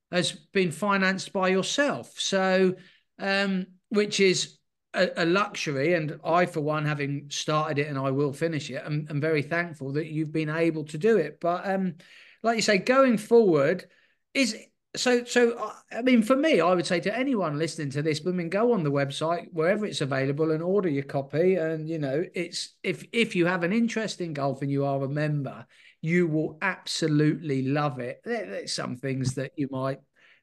has 0.10 0.32
been 0.32 0.72
financed 0.72 1.34
by 1.34 1.50
yourself. 1.50 2.18
So 2.18 2.76
um 3.20 3.66
which 3.90 4.22
is 4.22 4.58
a, 4.94 5.10
a 5.18 5.26
luxury 5.26 5.94
and 5.94 6.18
i 6.24 6.46
for 6.46 6.62
one 6.62 6.86
having 6.86 7.28
started 7.30 7.80
it 7.80 7.88
and 7.88 7.98
i 7.98 8.12
will 8.12 8.32
finish 8.32 8.70
it 8.70 8.82
i'm, 8.86 9.06
I'm 9.10 9.20
very 9.20 9.42
thankful 9.42 9.92
that 9.94 10.08
you've 10.08 10.32
been 10.32 10.50
able 10.50 10.86
to 10.86 10.98
do 10.98 11.18
it. 11.18 11.42
But 11.42 11.68
um 11.70 11.96
like 12.42 12.56
you 12.56 12.62
say 12.62 12.78
going 12.78 13.18
forward 13.18 13.86
is 14.34 14.56
so 14.96 15.24
so 15.24 15.72
i 15.92 16.02
mean 16.02 16.22
for 16.22 16.36
me 16.36 16.60
i 16.60 16.74
would 16.74 16.86
say 16.86 17.00
to 17.00 17.16
anyone 17.16 17.58
listening 17.58 17.90
to 17.90 18.02
this 18.02 18.22
i 18.26 18.30
mean 18.32 18.50
go 18.50 18.74
on 18.74 18.84
the 18.84 18.92
website 18.92 19.48
wherever 19.54 19.86
it's 19.86 20.02
available 20.02 20.52
and 20.52 20.64
order 20.64 20.90
your 20.90 21.04
copy. 21.04 21.56
And 21.56 21.90
you 21.90 22.00
know 22.00 22.24
it's 22.34 22.76
if 22.84 23.06
if 23.12 23.36
you 23.36 23.46
have 23.46 23.64
an 23.64 23.74
interest 23.74 24.22
in 24.22 24.34
golf 24.34 24.62
and 24.62 24.72
you 24.72 24.86
are 24.86 25.04
a 25.04 25.10
member 25.10 25.66
you 26.02 26.28
will 26.28 26.60
absolutely 26.62 27.64
love 27.64 28.00
it. 28.00 28.22
There's 28.24 28.74
some 28.74 28.96
things 28.96 29.34
that 29.36 29.54
you 29.56 29.68
might 29.72 30.00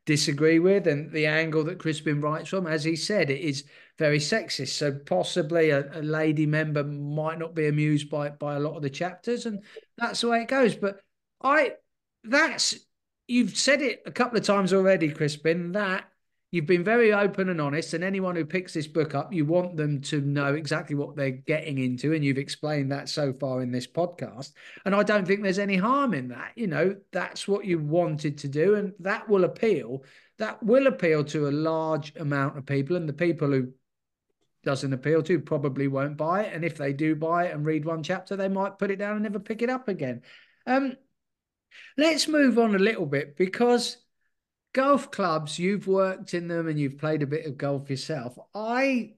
disagree 0.06 0.58
with 0.58 0.88
and 0.88 1.12
the 1.12 1.26
angle 1.26 1.62
that 1.64 1.78
crispin 1.78 2.20
writes 2.20 2.48
from. 2.48 2.66
As 2.66 2.82
he 2.82 2.96
said 2.96 3.30
it 3.30 3.40
is 3.40 3.64
very 3.98 4.18
sexist. 4.18 4.70
So 4.76 4.92
possibly 4.92 5.70
a, 5.70 5.88
a 6.00 6.02
lady 6.02 6.46
member 6.46 6.82
might 6.82 7.38
not 7.38 7.54
be 7.54 7.68
amused 7.68 8.10
by 8.10 8.30
by 8.30 8.56
a 8.56 8.60
lot 8.60 8.76
of 8.76 8.82
the 8.82 8.90
chapters 8.90 9.46
and 9.46 9.62
that's 9.96 10.22
the 10.22 10.28
way 10.28 10.42
it 10.42 10.48
goes. 10.48 10.74
But 10.74 11.00
i 11.42 11.72
that's 12.24 12.78
you've 13.26 13.56
said 13.56 13.82
it 13.82 14.02
a 14.06 14.10
couple 14.10 14.38
of 14.38 14.44
times 14.44 14.72
already, 14.72 15.10
Crispin, 15.10 15.72
that 15.72 16.04
you've 16.50 16.66
been 16.66 16.84
very 16.84 17.12
open 17.12 17.48
and 17.48 17.60
honest. 17.60 17.94
And 17.94 18.04
anyone 18.04 18.36
who 18.36 18.44
picks 18.44 18.74
this 18.74 18.86
book 18.86 19.14
up, 19.14 19.32
you 19.32 19.44
want 19.44 19.76
them 19.76 20.00
to 20.02 20.20
know 20.20 20.54
exactly 20.54 20.94
what 20.94 21.16
they're 21.16 21.30
getting 21.30 21.78
into. 21.78 22.12
And 22.12 22.24
you've 22.24 22.38
explained 22.38 22.92
that 22.92 23.08
so 23.08 23.32
far 23.32 23.62
in 23.62 23.72
this 23.72 23.86
podcast. 23.86 24.52
And 24.84 24.94
I 24.94 25.02
don't 25.02 25.26
think 25.26 25.42
there's 25.42 25.58
any 25.58 25.76
harm 25.76 26.14
in 26.14 26.28
that. 26.28 26.52
You 26.54 26.66
know, 26.66 26.96
that's 27.10 27.48
what 27.48 27.64
you 27.64 27.78
wanted 27.78 28.38
to 28.38 28.48
do. 28.48 28.74
And 28.74 28.92
that 29.00 29.28
will 29.28 29.44
appeal. 29.44 30.04
That 30.38 30.62
will 30.62 30.86
appeal 30.86 31.24
to 31.24 31.48
a 31.48 31.50
large 31.50 32.14
amount 32.16 32.58
of 32.58 32.66
people. 32.66 32.96
And 32.96 33.08
the 33.08 33.14
people 33.14 33.48
who 33.48 33.72
doesn't 34.62 34.92
appeal 34.92 35.22
to 35.22 35.40
probably 35.40 35.88
won't 35.88 36.16
buy 36.16 36.42
it. 36.42 36.52
And 36.54 36.64
if 36.64 36.76
they 36.76 36.92
do 36.92 37.16
buy 37.16 37.46
it 37.46 37.54
and 37.54 37.64
read 37.64 37.84
one 37.84 38.02
chapter, 38.02 38.36
they 38.36 38.48
might 38.48 38.78
put 38.78 38.90
it 38.90 38.98
down 38.98 39.14
and 39.14 39.22
never 39.22 39.40
pick 39.40 39.62
it 39.62 39.70
up 39.70 39.88
again. 39.88 40.22
Um, 40.66 40.96
Let's 41.96 42.28
move 42.28 42.58
on 42.58 42.74
a 42.74 42.78
little 42.78 43.06
bit 43.06 43.36
because 43.36 43.98
golf 44.72 45.10
clubs, 45.10 45.58
you've 45.58 45.86
worked 45.86 46.34
in 46.34 46.48
them 46.48 46.68
and 46.68 46.78
you've 46.78 46.98
played 46.98 47.22
a 47.22 47.26
bit 47.26 47.46
of 47.46 47.58
golf 47.58 47.90
yourself. 47.90 48.38
I 48.54 49.14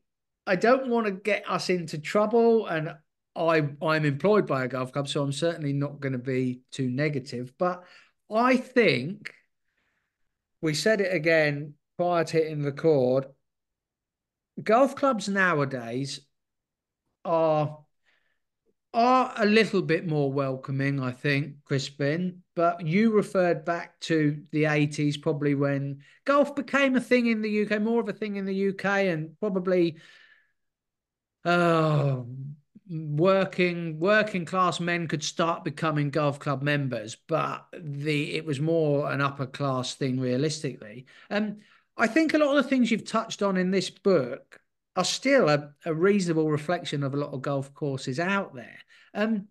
I 0.47 0.57
don't 0.57 0.89
want 0.89 1.07
to 1.07 1.13
get 1.13 1.49
us 1.49 1.71
into 1.71 1.99
trouble 1.99 2.67
and 2.67 2.95
I 3.37 3.69
I'm 3.83 4.05
employed 4.05 4.47
by 4.47 4.65
a 4.65 4.69
golf 4.69 4.93
club, 4.93 5.09
so 5.09 5.23
I'm 5.23 5.33
certainly 5.33 5.73
not 5.73 6.01
going 6.01 6.13
to 6.13 6.19
be 6.19 6.61
too 6.71 6.89
negative. 6.89 7.53
But 7.59 7.85
I 8.33 8.57
think 8.57 9.33
we 10.61 10.75
said 10.75 11.01
it 11.01 11.15
again 11.15 11.75
prior 11.97 12.25
to 12.25 12.33
hitting 12.33 12.63
record. 12.63 13.27
Golf 14.63 14.95
clubs 14.95 15.29
nowadays 15.29 16.21
are 17.25 17.79
are 18.93 19.35
a 19.37 19.45
little 19.45 19.83
bit 19.83 20.07
more 20.07 20.33
welcoming, 20.33 21.01
I 21.01 21.11
think, 21.11 21.65
Crispin. 21.65 22.44
But 22.57 22.87
you 22.87 23.11
referred 23.11 23.65
back 23.65 23.99
to 24.01 24.43
the 24.53 24.65
80s, 24.65 25.21
probably 25.21 25.55
when 25.55 26.03
golf 26.25 26.55
became 26.55 26.95
a 26.95 27.01
thing 27.01 27.27
in 27.27 27.43
the 27.43 27.63
UK, 27.63 27.81
more 27.83 28.01
of 28.01 28.09
a 28.09 28.13
thing 28.13 28.37
in 28.37 28.45
the 28.45 28.69
UK, 28.69 28.85
and 28.85 29.39
probably 29.41 29.97
uh, 31.45 32.23
working 32.89 33.99
working 33.99 34.45
class 34.45 34.81
men 34.81 35.09
could 35.09 35.25
start 35.25 35.65
becoming 35.65 36.11
golf 36.11 36.39
club 36.39 36.63
members, 36.63 37.17
but 37.27 37.67
the 37.73 38.35
it 38.35 38.45
was 38.45 38.61
more 38.61 39.11
an 39.11 39.21
upper 39.21 39.47
class 39.47 39.95
thing 39.95 40.21
realistically. 40.21 41.07
And 41.31 41.53
um, 41.53 41.57
I 41.97 42.07
think 42.07 42.35
a 42.35 42.39
lot 42.39 42.57
of 42.57 42.63
the 42.63 42.69
things 42.69 42.91
you've 42.91 43.07
touched 43.07 43.43
on 43.43 43.57
in 43.57 43.71
this 43.71 43.91
book 43.91 44.61
are 44.97 45.05
still 45.05 45.49
a, 45.49 45.73
a 45.85 45.95
reasonable 45.95 46.51
reflection 46.51 47.03
of 47.03 47.15
a 47.15 47.17
lot 47.17 47.33
of 47.33 47.43
golf 47.43 47.73
courses 47.75 48.21
out 48.21 48.55
there. 48.55 48.79
Um, 49.13 49.49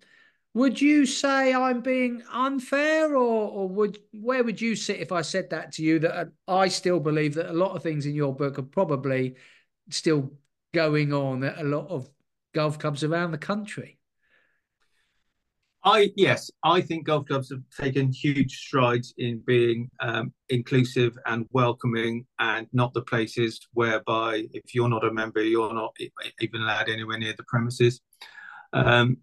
would 0.54 0.80
you 0.80 1.06
say 1.06 1.54
I'm 1.54 1.82
being 1.82 2.22
unfair, 2.32 3.16
or, 3.16 3.50
or 3.50 3.68
would 3.70 3.98
where 4.12 4.44
would 4.44 4.62
you 4.62 4.76
sit 4.76 5.00
if 5.00 5.12
I 5.12 5.22
said 5.22 5.50
that 5.50 5.72
to 5.74 5.84
you? 5.84 6.00
That 6.00 6.30
I 6.48 6.68
still 6.68 7.00
believe 7.00 7.34
that 7.36 7.50
a 7.50 7.54
lot 7.54 7.76
of 7.76 7.82
things 7.82 8.06
in 8.06 8.14
your 8.14 8.36
book 8.36 8.60
are 8.60 8.64
probably 8.64 9.36
still 9.90 10.32
going 10.74 11.12
on 11.12 11.44
at 11.44 11.60
a 11.60 11.64
lot 11.64 11.88
of 11.88 12.10
golf 12.54 12.78
clubs 12.78 13.04
around 13.04 13.32
the 13.32 13.38
country. 13.38 13.98
I 15.84 16.12
yes, 16.16 16.52
I 16.64 16.82
think 16.82 17.08
golf 17.08 17.26
clubs 17.26 17.50
have 17.50 17.64
taken 17.78 18.12
huge 18.12 18.56
strides 18.56 19.14
in 19.18 19.42
being 19.46 19.90
um, 20.00 20.34
inclusive 20.50 21.18
and 21.26 21.48
welcoming, 21.52 22.28
and 22.38 22.68
not 22.74 22.94
the 22.94 23.02
places 23.02 23.60
whereby 23.74 24.46
if 24.54 24.76
you're 24.76 24.88
not 24.88 25.04
a 25.04 25.12
member, 25.12 25.44
you're 25.44 25.74
not 25.74 25.96
even 26.40 26.62
allowed 26.62 26.90
anywhere 26.90 27.18
near 27.18 27.34
the 27.36 27.44
premises. 27.48 28.02
Um, 28.72 29.18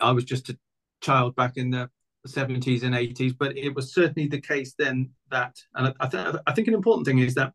I 0.00 0.12
was 0.12 0.24
just 0.24 0.48
a 0.48 0.58
child 1.00 1.36
back 1.36 1.56
in 1.56 1.70
the 1.70 1.90
70s 2.26 2.82
and 2.82 2.94
80s, 2.94 3.34
but 3.38 3.56
it 3.56 3.74
was 3.74 3.92
certainly 3.92 4.28
the 4.28 4.40
case 4.40 4.74
then 4.78 5.10
that, 5.30 5.56
and 5.74 5.94
I, 6.00 6.06
th- 6.06 6.36
I 6.46 6.52
think 6.52 6.68
an 6.68 6.74
important 6.74 7.06
thing 7.06 7.18
is 7.18 7.34
that 7.34 7.54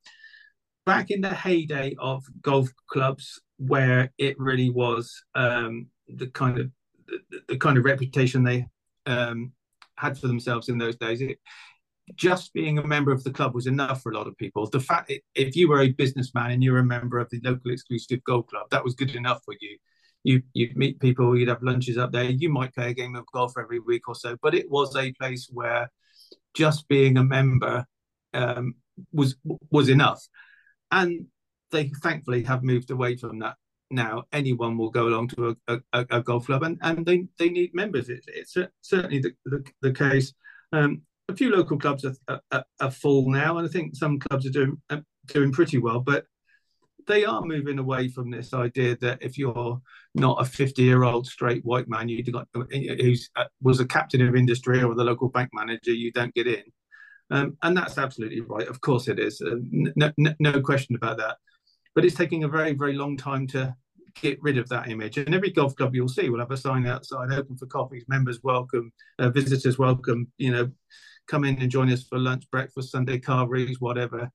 back 0.86 1.12
in 1.12 1.22
the 1.22 1.34
heyday 1.34 1.96
of 2.00 2.24
golf 2.42 2.70
clubs, 2.88 3.42
where 3.58 4.12
it 4.18 4.38
really 4.40 4.70
was 4.70 5.24
um, 5.36 5.88
the 6.08 6.28
kind 6.28 6.60
of 6.60 6.72
the, 7.08 7.42
the, 7.48 7.58
kind 7.58 7.78
of 7.78 7.86
reputation 7.86 8.44
they 8.44 8.66
um, 9.06 9.52
had 9.98 10.18
for 10.18 10.28
themselves 10.28 10.70
in 10.70 10.78
those 10.78 10.96
days, 10.96 11.22
it, 11.22 11.40
just 12.16 12.54
being 12.54 12.78
a 12.78 12.86
member 12.86 13.12
of 13.12 13.24
the 13.24 13.32
club 13.32 13.56
was 13.56 13.68
enough 13.68 14.02
for 14.02 14.12
a 14.12 14.16
lot 14.16 14.28
of 14.28 14.38
people. 14.38 14.68
The 14.68 14.80
fact 14.80 15.14
if 15.36 15.56
you 15.56 15.70
were 15.70 15.82
a 15.82 15.90
businessman 15.90 16.52
and 16.52 16.64
you 16.64 16.74
were 16.74 16.80
a 16.80 16.86
member 16.86 17.20
of 17.20 17.30
the 17.30 17.40
local 17.44 17.72
exclusive 17.72 18.24
golf 18.26 18.48
club, 18.48 18.68
that 18.72 18.84
was 18.84 18.96
good 18.96 19.16
enough 19.16 19.42
for 19.46 19.56
you 19.62 19.78
you 20.24 20.42
you'd 20.54 20.78
meet 20.78 21.00
people, 21.00 21.38
you'd 21.38 21.50
have 21.50 21.64
lunches 21.64 21.98
up 21.98 22.12
there. 22.12 22.24
You 22.24 22.50
might 22.50 22.74
play 22.74 22.92
a 22.92 22.94
game 22.94 23.16
of 23.16 23.26
golf 23.34 23.54
every 23.58 23.80
week 23.80 24.08
or 24.08 24.16
so, 24.16 24.38
but 24.42 24.56
it 24.56 24.70
was 24.70 24.96
a 24.96 25.14
place 25.14 25.48
where 25.52 25.92
just 26.54 26.88
being 26.88 27.18
a 27.18 27.24
member 27.24 27.86
um, 28.34 28.76
was 29.12 29.36
was 29.70 29.90
enough. 29.90 30.28
And 30.92 31.28
they 31.72 31.90
thankfully 32.02 32.44
have 32.44 32.64
moved 32.64 32.92
away 32.92 33.18
from 33.18 33.40
that 33.40 33.56
now. 33.92 34.24
Anyone 34.32 34.78
will 34.78 34.90
go 34.90 35.08
along 35.08 35.30
to 35.30 35.58
a, 35.68 35.80
a, 35.94 36.06
a 36.10 36.22
golf 36.22 36.46
club, 36.46 36.64
and, 36.64 36.78
and 36.82 37.06
they, 37.06 37.28
they 37.38 37.50
need 37.50 37.74
members. 37.74 38.10
It, 38.10 38.24
it's 38.28 38.56
certainly 38.82 39.20
the, 39.20 39.34
the, 39.46 39.64
the 39.82 39.92
case. 39.92 40.34
Um, 40.72 41.02
a 41.30 41.36
few 41.36 41.56
local 41.56 41.78
clubs 41.78 42.06
are, 42.06 42.42
are, 42.52 42.66
are, 42.80 42.92
full 42.92 43.30
now, 43.30 43.58
and 43.58 43.68
I 43.68 43.72
think 43.72 43.96
some 43.96 44.20
clubs 44.20 44.46
are 44.46 44.52
doing 44.52 44.82
doing 45.28 45.52
pretty 45.52 45.78
well. 45.78 46.00
But 46.00 46.26
they 47.08 47.26
are 47.26 47.42
moving 47.42 47.80
away 47.80 48.08
from 48.08 48.30
this 48.30 48.54
idea 48.54 48.98
that 48.98 49.22
if 49.22 49.38
you're 49.38 49.82
not 50.16 50.42
a 50.42 50.46
50 50.46 50.82
year 50.82 51.04
old 51.04 51.28
straight 51.28 51.64
white 51.66 51.88
man 51.88 52.10
you 52.10 52.24
got 52.24 52.48
who's 52.72 53.30
uh, 53.36 53.46
was 53.62 53.80
a 53.80 53.86
captain 53.86 54.28
of 54.28 54.36
industry 54.36 54.84
or 54.84 54.96
the 54.96 55.04
local 55.04 55.30
bank 55.30 55.50
manager 55.54 55.92
you 55.92 56.12
don't 56.12 56.34
get 56.34 56.48
in. 56.48 56.64
Um, 57.32 57.58
and 57.64 57.76
that's 57.76 57.98
absolutely 57.98 58.42
right. 58.42 58.68
Of 58.68 58.82
course 58.82 59.08
it 59.08 59.18
is. 59.18 59.42
Uh, 59.42 59.56
no, 59.72 60.12
no, 60.18 60.34
no, 60.40 60.62
question 60.62 60.96
about 60.96 61.18
that. 61.18 61.38
But 61.96 62.06
it's 62.06 62.16
taking 62.16 62.44
a 62.44 62.48
very 62.48 62.74
very 62.74 62.94
long 62.94 63.18
time 63.18 63.48
to 63.48 63.76
get 64.22 64.42
rid 64.44 64.58
of 64.58 64.70
that 64.70 64.90
image. 64.90 65.18
And 65.18 65.34
every 65.34 65.50
golf 65.50 65.76
club 65.76 65.96
you'll 65.96 66.08
see 66.08 66.30
will 66.30 66.40
have 66.40 66.52
a 66.52 66.58
sign 66.58 66.86
outside 66.86 67.32
open 67.32 67.58
for 67.58 67.66
coffees 67.66 68.06
members 68.08 68.40
welcome 68.44 68.92
uh, 69.20 69.30
visitors 69.30 69.80
welcome 69.80 70.32
you 70.38 70.52
know 70.52 70.72
come 71.28 71.46
in 71.46 71.58
and 71.60 71.72
join 71.72 71.92
us 71.92 72.04
for 72.04 72.20
lunch 72.20 72.50
breakfast 72.52 72.92
sunday 72.92 73.20
carveries 73.20 73.80
whatever. 73.80 74.30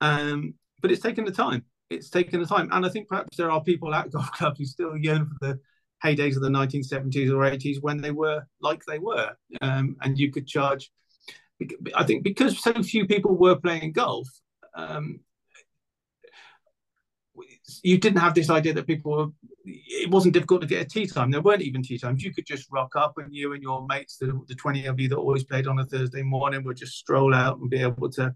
Um, 0.00 0.54
but 0.80 0.92
it's 0.92 1.02
taken 1.02 1.24
the 1.24 1.32
time 1.32 1.64
it's 1.90 2.10
taken 2.10 2.40
the 2.40 2.46
time. 2.46 2.68
And 2.72 2.84
I 2.84 2.88
think 2.88 3.08
perhaps 3.08 3.36
there 3.36 3.50
are 3.50 3.62
people 3.62 3.94
at 3.94 4.10
golf 4.10 4.30
clubs 4.32 4.58
who 4.58 4.64
still 4.64 4.96
yearn 4.96 5.26
for 5.26 5.46
the 5.46 5.60
heydays 6.04 6.36
of 6.36 6.42
the 6.42 6.48
1970s 6.48 7.30
or 7.30 7.50
80s 7.50 7.82
when 7.82 8.00
they 8.00 8.10
were 8.10 8.46
like 8.60 8.84
they 8.84 8.98
were. 8.98 9.32
Um, 9.60 9.96
and 10.02 10.18
you 10.18 10.30
could 10.30 10.46
charge, 10.46 10.90
I 11.94 12.04
think 12.04 12.22
because 12.22 12.58
so 12.58 12.82
few 12.82 13.06
people 13.06 13.36
were 13.36 13.56
playing 13.56 13.92
golf, 13.92 14.28
um, 14.74 15.20
you 17.82 17.98
didn't 17.98 18.18
have 18.18 18.34
this 18.34 18.50
idea 18.50 18.72
that 18.74 18.86
people 18.86 19.12
were, 19.12 19.26
it 19.64 20.10
wasn't 20.10 20.34
difficult 20.34 20.60
to 20.62 20.66
get 20.66 20.82
a 20.82 20.88
tee 20.88 21.06
time. 21.06 21.30
There 21.30 21.42
weren't 21.42 21.62
even 21.62 21.82
tee 21.82 21.98
times. 21.98 22.22
You 22.22 22.32
could 22.32 22.46
just 22.46 22.68
rock 22.70 22.96
up 22.96 23.14
and 23.18 23.34
you 23.34 23.52
and 23.52 23.62
your 23.62 23.86
mates, 23.86 24.16
the, 24.16 24.40
the 24.48 24.54
20 24.54 24.86
of 24.86 24.98
you 24.98 25.08
that 25.08 25.16
always 25.16 25.44
played 25.44 25.66
on 25.66 25.78
a 25.78 25.84
Thursday 25.84 26.22
morning, 26.22 26.64
would 26.64 26.76
just 26.76 26.96
stroll 26.96 27.34
out 27.34 27.58
and 27.58 27.70
be 27.70 27.80
able 27.80 28.10
to 28.10 28.34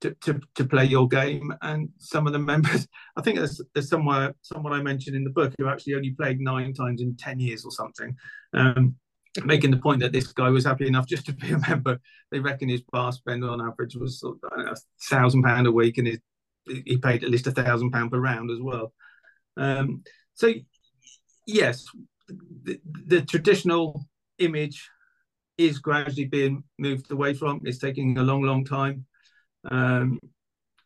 to, 0.00 0.14
to, 0.22 0.40
to 0.54 0.64
play 0.64 0.84
your 0.84 1.08
game. 1.08 1.52
And 1.62 1.88
some 1.98 2.26
of 2.26 2.32
the 2.32 2.38
members, 2.52 2.86
I 3.16 3.22
think 3.22 3.38
there's, 3.38 3.60
there's 3.74 3.88
somewhere 3.88 4.34
someone 4.42 4.72
I 4.72 4.82
mentioned 4.82 5.16
in 5.16 5.24
the 5.24 5.30
book 5.30 5.54
who 5.58 5.68
actually 5.68 5.94
only 5.94 6.10
played 6.10 6.40
nine 6.40 6.72
times 6.72 7.00
in 7.00 7.16
ten 7.16 7.38
years 7.38 7.64
or 7.64 7.70
something, 7.70 8.14
um, 8.54 8.96
making 9.44 9.70
the 9.70 9.76
point 9.76 10.00
that 10.00 10.12
this 10.12 10.32
guy 10.32 10.48
was 10.48 10.64
happy 10.64 10.86
enough 10.86 11.06
just 11.06 11.26
to 11.26 11.32
be 11.32 11.52
a 11.52 11.58
member. 11.68 12.00
They 12.30 12.40
reckon 12.40 12.68
his 12.68 12.82
bar 12.92 13.12
spend 13.12 13.44
on 13.44 13.60
average 13.60 13.96
was 13.96 14.22
a 14.24 14.76
thousand 15.08 15.42
pound 15.42 15.66
a 15.66 15.72
week, 15.72 15.98
and 15.98 16.06
his, 16.06 16.18
he 16.66 16.98
paid 16.98 17.24
at 17.24 17.30
least 17.30 17.46
a 17.46 17.52
thousand 17.52 17.90
pound 17.90 18.10
per 18.10 18.18
round 18.18 18.50
as 18.50 18.60
well. 18.60 18.92
Um, 19.56 20.02
so 20.34 20.52
yes, 21.46 21.84
the, 22.62 22.80
the 23.06 23.22
traditional 23.22 24.06
image 24.38 24.88
is 25.58 25.78
gradually 25.78 26.24
being 26.24 26.64
moved 26.78 27.10
away 27.10 27.34
from. 27.34 27.60
It's 27.64 27.78
taking 27.78 28.16
a 28.16 28.22
long, 28.22 28.42
long 28.42 28.64
time. 28.64 29.04
Um, 29.64 30.18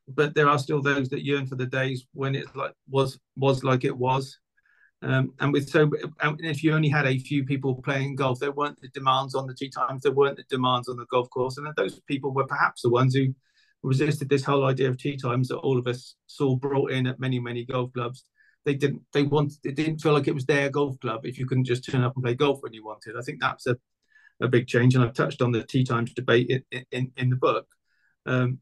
but 0.08 0.34
there 0.34 0.48
are 0.48 0.58
still 0.58 0.82
those 0.82 1.08
that 1.10 1.24
yearn 1.24 1.46
for 1.46 1.56
the 1.56 1.66
days 1.66 2.06
when 2.12 2.34
it 2.34 2.54
like 2.54 2.72
was 2.88 3.18
was 3.36 3.64
like 3.64 3.84
it 3.84 3.96
was. 3.96 4.38
Um, 5.02 5.34
and 5.40 5.52
with 5.52 5.68
so, 5.68 5.90
and 6.22 6.40
if 6.40 6.64
you 6.64 6.72
only 6.72 6.88
had 6.88 7.06
a 7.06 7.18
few 7.18 7.44
people 7.44 7.74
playing 7.82 8.16
golf, 8.16 8.38
there 8.38 8.52
weren't 8.52 8.80
the 8.80 8.88
demands 8.88 9.34
on 9.34 9.46
the 9.46 9.54
tee 9.54 9.68
times, 9.68 10.02
there 10.02 10.12
weren't 10.12 10.36
the 10.36 10.44
demands 10.48 10.88
on 10.88 10.96
the 10.96 11.06
golf 11.06 11.28
course, 11.30 11.58
and 11.58 11.66
those 11.76 12.00
people 12.06 12.32
were 12.32 12.46
perhaps 12.46 12.82
the 12.82 12.88
ones 12.88 13.14
who 13.14 13.34
resisted 13.82 14.30
this 14.30 14.44
whole 14.44 14.64
idea 14.64 14.88
of 14.88 14.96
tee 14.96 15.16
times 15.16 15.48
that 15.48 15.58
all 15.58 15.78
of 15.78 15.86
us 15.86 16.14
saw 16.26 16.56
brought 16.56 16.90
in 16.90 17.06
at 17.06 17.20
many 17.20 17.38
many 17.38 17.64
golf 17.64 17.92
clubs. 17.92 18.24
They 18.64 18.74
didn't 18.74 19.02
they 19.12 19.24
wanted 19.24 19.58
it 19.64 19.76
didn't 19.76 19.98
feel 19.98 20.14
like 20.14 20.26
it 20.26 20.34
was 20.34 20.46
their 20.46 20.70
golf 20.70 20.98
club 21.00 21.26
if 21.26 21.38
you 21.38 21.46
couldn't 21.46 21.64
just 21.64 21.84
turn 21.84 22.02
up 22.02 22.14
and 22.16 22.24
play 22.24 22.34
golf 22.34 22.62
when 22.62 22.72
you 22.72 22.84
wanted. 22.84 23.16
I 23.18 23.22
think 23.22 23.40
that's 23.40 23.66
a 23.66 23.76
a 24.40 24.48
big 24.48 24.66
change, 24.66 24.94
and 24.94 25.04
I've 25.04 25.14
touched 25.14 25.42
on 25.42 25.52
the 25.52 25.62
tee 25.62 25.84
times 25.84 26.14
debate 26.14 26.64
in 26.70 26.84
in, 26.92 27.12
in 27.16 27.30
the 27.30 27.36
book. 27.36 27.66
Um, 28.26 28.58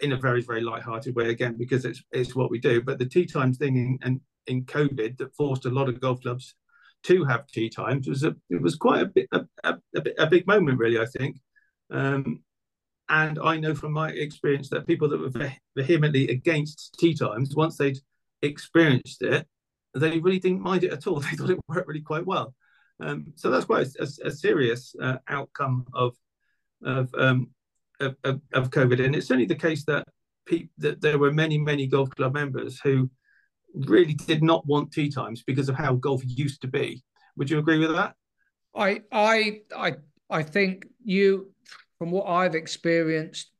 in 0.00 0.12
a 0.12 0.16
very 0.16 0.42
very 0.42 0.62
light-hearted 0.62 1.14
way 1.14 1.30
again 1.30 1.54
because 1.56 1.84
it's 1.84 2.02
it's 2.10 2.34
what 2.34 2.50
we 2.50 2.58
do. 2.58 2.82
But 2.82 2.98
the 2.98 3.06
tee 3.06 3.26
times 3.26 3.58
thing 3.58 3.76
in, 3.76 3.98
in, 4.04 4.20
in 4.46 4.64
covid 4.64 5.16
that 5.18 5.34
forced 5.36 5.64
a 5.64 5.70
lot 5.70 5.88
of 5.88 6.00
golf 6.00 6.20
clubs 6.22 6.54
to 7.04 7.24
have 7.24 7.46
tee 7.46 7.68
times 7.68 8.08
was 8.08 8.24
a 8.24 8.34
it 8.50 8.60
was 8.60 8.74
quite 8.74 9.02
a 9.02 9.06
bit 9.06 9.28
a, 9.32 9.46
a, 9.62 9.76
a 10.18 10.26
big 10.26 10.46
moment 10.46 10.78
really 10.78 10.98
i 10.98 11.06
think. 11.06 11.36
Um, 11.90 12.42
and 13.08 13.38
i 13.38 13.56
know 13.56 13.74
from 13.76 13.92
my 13.92 14.10
experience 14.10 14.68
that 14.70 14.88
people 14.88 15.08
that 15.10 15.20
were 15.20 15.52
vehemently 15.76 16.28
against 16.30 16.96
tee 16.98 17.14
times 17.14 17.54
once 17.54 17.76
they'd 17.76 17.98
experienced 18.42 19.22
it 19.22 19.46
they 19.96 20.18
really 20.18 20.38
didn't 20.38 20.60
mind 20.60 20.84
it 20.84 20.92
at 20.92 21.06
all. 21.06 21.20
They 21.20 21.36
thought 21.36 21.50
it 21.50 21.58
worked 21.68 21.88
really 21.88 22.00
quite 22.00 22.26
well. 22.26 22.54
Um, 23.00 23.32
so 23.34 23.50
that's 23.50 23.64
quite 23.64 23.88
a, 23.98 24.08
a 24.24 24.30
serious 24.30 24.94
uh, 25.00 25.18
outcome 25.28 25.86
of 25.92 26.14
of 26.82 27.12
um, 27.14 27.50
of, 28.00 28.16
of, 28.24 28.40
of 28.52 28.70
COVID. 28.70 29.04
And 29.04 29.14
it's 29.14 29.30
only 29.30 29.46
the 29.46 29.54
case 29.54 29.84
that, 29.84 30.06
pe- 30.46 30.68
that 30.78 31.00
there 31.00 31.18
were 31.18 31.32
many, 31.32 31.58
many 31.58 31.86
golf 31.86 32.10
club 32.10 32.34
members 32.34 32.80
who 32.80 33.10
really 33.74 34.14
did 34.14 34.42
not 34.42 34.66
want 34.66 34.92
tee 34.92 35.10
times 35.10 35.42
because 35.42 35.68
of 35.68 35.76
how 35.76 35.94
golf 35.94 36.22
used 36.24 36.62
to 36.62 36.68
be. 36.68 37.02
Would 37.36 37.50
you 37.50 37.58
agree 37.58 37.78
with 37.78 37.92
that? 37.92 38.14
I 38.74 39.02
I 39.10 39.60
I 39.74 39.94
I 40.28 40.42
think 40.42 40.86
you 41.02 41.52
from 41.98 42.10
what 42.10 42.26
I've 42.26 42.54
experienced 42.54 43.50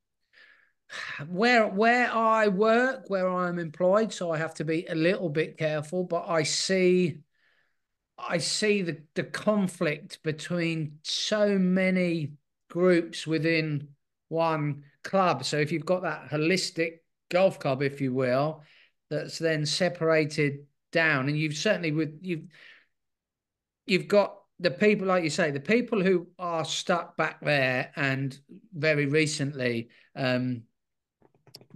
where 1.28 1.66
where 1.66 2.10
I 2.12 2.48
work, 2.48 3.08
where 3.08 3.28
I'm 3.28 3.58
employed, 3.58 4.12
so 4.12 4.30
I 4.30 4.38
have 4.38 4.54
to 4.54 4.64
be 4.64 4.86
a 4.86 4.94
little 4.94 5.28
bit 5.28 5.58
careful, 5.58 6.04
but 6.04 6.28
I 6.28 6.42
see 6.42 7.18
I 8.18 8.38
see 8.38 8.82
the, 8.82 9.02
the 9.14 9.24
conflict 9.24 10.22
between 10.22 10.98
so 11.02 11.58
many 11.58 12.32
groups 12.70 13.26
within 13.26 13.88
one 14.28 14.84
club. 15.04 15.44
So 15.44 15.58
if 15.58 15.72
you've 15.72 15.86
got 15.86 16.02
that 16.02 16.30
holistic 16.30 16.98
golf 17.30 17.58
club, 17.58 17.82
if 17.82 18.00
you 18.00 18.12
will, 18.12 18.62
that's 19.10 19.38
then 19.38 19.66
separated 19.66 20.66
down, 20.92 21.28
and 21.28 21.38
you've 21.38 21.56
certainly 21.56 21.92
with 21.92 22.18
you've 22.22 22.46
you've 23.86 24.08
got 24.08 24.36
the 24.58 24.70
people, 24.70 25.06
like 25.06 25.22
you 25.22 25.30
say, 25.30 25.50
the 25.50 25.60
people 25.60 26.02
who 26.02 26.26
are 26.38 26.64
stuck 26.64 27.16
back 27.16 27.40
there, 27.40 27.92
and 27.96 28.38
very 28.72 29.06
recently, 29.06 29.88
um, 30.14 30.62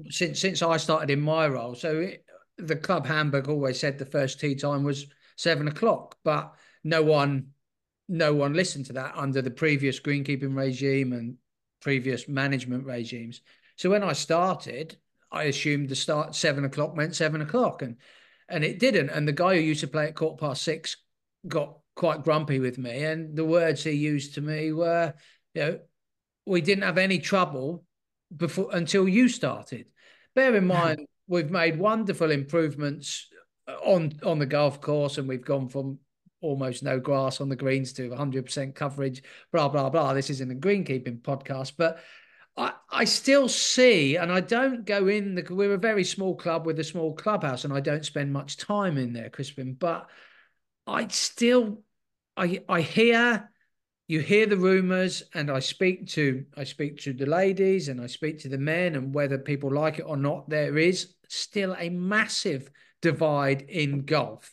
since 0.09 0.41
since 0.41 0.63
I 0.63 0.77
started 0.77 1.11
in 1.11 1.21
my 1.21 1.47
role, 1.47 1.75
so 1.75 2.01
it, 2.01 2.25
the 2.59 2.77
club 2.77 3.07
handbook 3.07 3.49
always 3.49 3.79
said 3.79 3.99
the 3.99 4.07
first 4.07 4.41
tee 4.41 4.55
time 4.55 4.85
was 4.85 5.07
seven 5.37 5.69
o'clock, 5.69 6.17
but 6.25 6.55
no 6.85 7.03
one 7.03 7.49
no 8.09 8.35
one 8.35 8.55
listened 8.55 8.87
to 8.87 8.93
that 8.95 9.13
under 9.17 9.41
the 9.41 9.51
previous 9.51 10.01
greenkeeping 10.01 10.57
regime 10.57 11.13
and 11.13 11.37
previous 11.81 12.29
management 12.29 12.85
regimes. 12.85 13.41
So 13.77 13.91
when 13.91 14.03
I 14.03 14.13
started, 14.13 14.97
I 15.33 15.45
assumed 15.45 15.89
the 15.89 15.97
start 15.97 16.35
seven 16.35 16.65
o'clock 16.65 16.95
meant 16.97 17.17
seven 17.17 17.41
o'clock, 17.41 17.83
and 17.83 17.97
and 18.49 18.65
it 18.65 18.79
didn't. 18.79 19.11
And 19.11 19.27
the 19.27 19.33
guy 19.33 19.55
who 19.55 19.61
used 19.61 19.81
to 19.81 19.89
play 19.89 20.07
at 20.07 20.15
quarter 20.15 20.37
past 20.39 20.63
six 20.63 20.97
got 21.47 21.79
quite 21.95 22.25
grumpy 22.25 22.59
with 22.59 22.79
me, 22.79 23.05
and 23.05 23.37
the 23.37 23.45
words 23.45 23.85
he 23.85 23.93
used 23.93 24.35
to 24.35 24.41
me 24.41 24.73
were, 24.73 25.15
you 25.55 25.63
know, 25.63 25.79
we 26.47 26.61
didn't 26.61 26.85
have 26.85 26.99
any 26.99 27.19
trouble 27.19 27.85
before 28.37 28.69
until 28.73 29.09
you 29.09 29.29
started. 29.29 29.91
Bear 30.35 30.55
in 30.57 30.67
mind, 30.79 31.07
we've 31.27 31.51
made 31.51 31.79
wonderful 31.79 32.31
improvements 32.31 33.29
on 33.85 34.13
on 34.25 34.39
the 34.39 34.47
golf 34.47 34.81
course, 34.81 35.19
and 35.19 35.29
we've 35.29 35.45
gone 35.45 35.69
from 35.69 35.99
almost 36.41 36.83
no 36.83 36.99
grass 36.99 37.41
on 37.41 37.49
the 37.49 37.57
greens 37.57 37.93
to 37.95 38.11
100% 38.11 38.75
coverage, 38.75 39.23
blah, 39.53 39.69
blah, 39.69 39.91
blah. 39.91 40.15
This 40.15 40.31
isn't 40.31 40.51
a 40.51 40.55
greenkeeping 40.55 41.21
podcast, 41.21 41.73
but 41.77 42.01
I, 42.57 42.73
I 42.91 43.05
still 43.05 43.49
see, 43.49 44.17
and 44.17 44.33
I 44.33 44.41
don't 44.41 44.85
go 44.85 45.09
in 45.09 45.35
the, 45.35 45.47
we're 45.51 45.75
a 45.75 45.79
very 45.79 46.05
small 46.05 46.35
club 46.35 46.67
with 46.67 46.79
a 46.79 46.85
small 46.85 47.15
clubhouse, 47.15 47.65
and 47.65 47.73
I 47.73 47.81
don't 47.81 48.05
spend 48.05 48.33
much 48.33 48.57
time 48.57 48.99
in 48.99 49.13
there, 49.13 49.31
Crispin, 49.31 49.75
but 49.75 50.09
I 50.87 51.09
still, 51.09 51.83
I, 52.37 52.63
I 52.69 52.81
hear, 52.81 53.51
you 54.09 54.21
hear 54.21 54.47
the 54.47 54.57
rumors 54.57 55.23
and 55.35 55.51
I 55.51 55.61
speak 55.61 56.09
to, 56.09 56.45
I 56.57 56.65
speak 56.65 56.99
to 57.03 57.13
the 57.13 57.27
ladies 57.27 57.89
and 57.89 58.01
I 58.01 58.09
speak 58.09 58.41
to 58.41 58.49
the 58.49 58.59
men 58.59 58.97
and 58.97 59.15
whether 59.15 59.39
people 59.39 59.73
like 59.73 60.01
it 60.01 60.07
or 60.07 60.17
not, 60.17 60.49
there 60.49 60.77
is 60.79 61.15
still 61.29 61.77
a 61.79 61.91
massive 61.91 62.71
divide 63.01 63.63
in 63.63 64.05
golf 64.05 64.53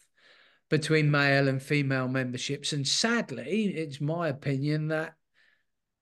between 0.70 1.10
male 1.10 1.48
and 1.48 1.62
female 1.62 2.08
memberships. 2.08 2.74
And 2.74 2.88
sadly, 2.88 3.68
it's 3.68 4.02
my 4.02 4.28
opinion 4.28 4.90
that 4.90 5.14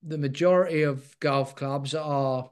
the 0.03 0.17
majority 0.17 0.83
of 0.83 1.19
golf 1.19 1.55
clubs 1.55 1.93
are, 1.93 2.49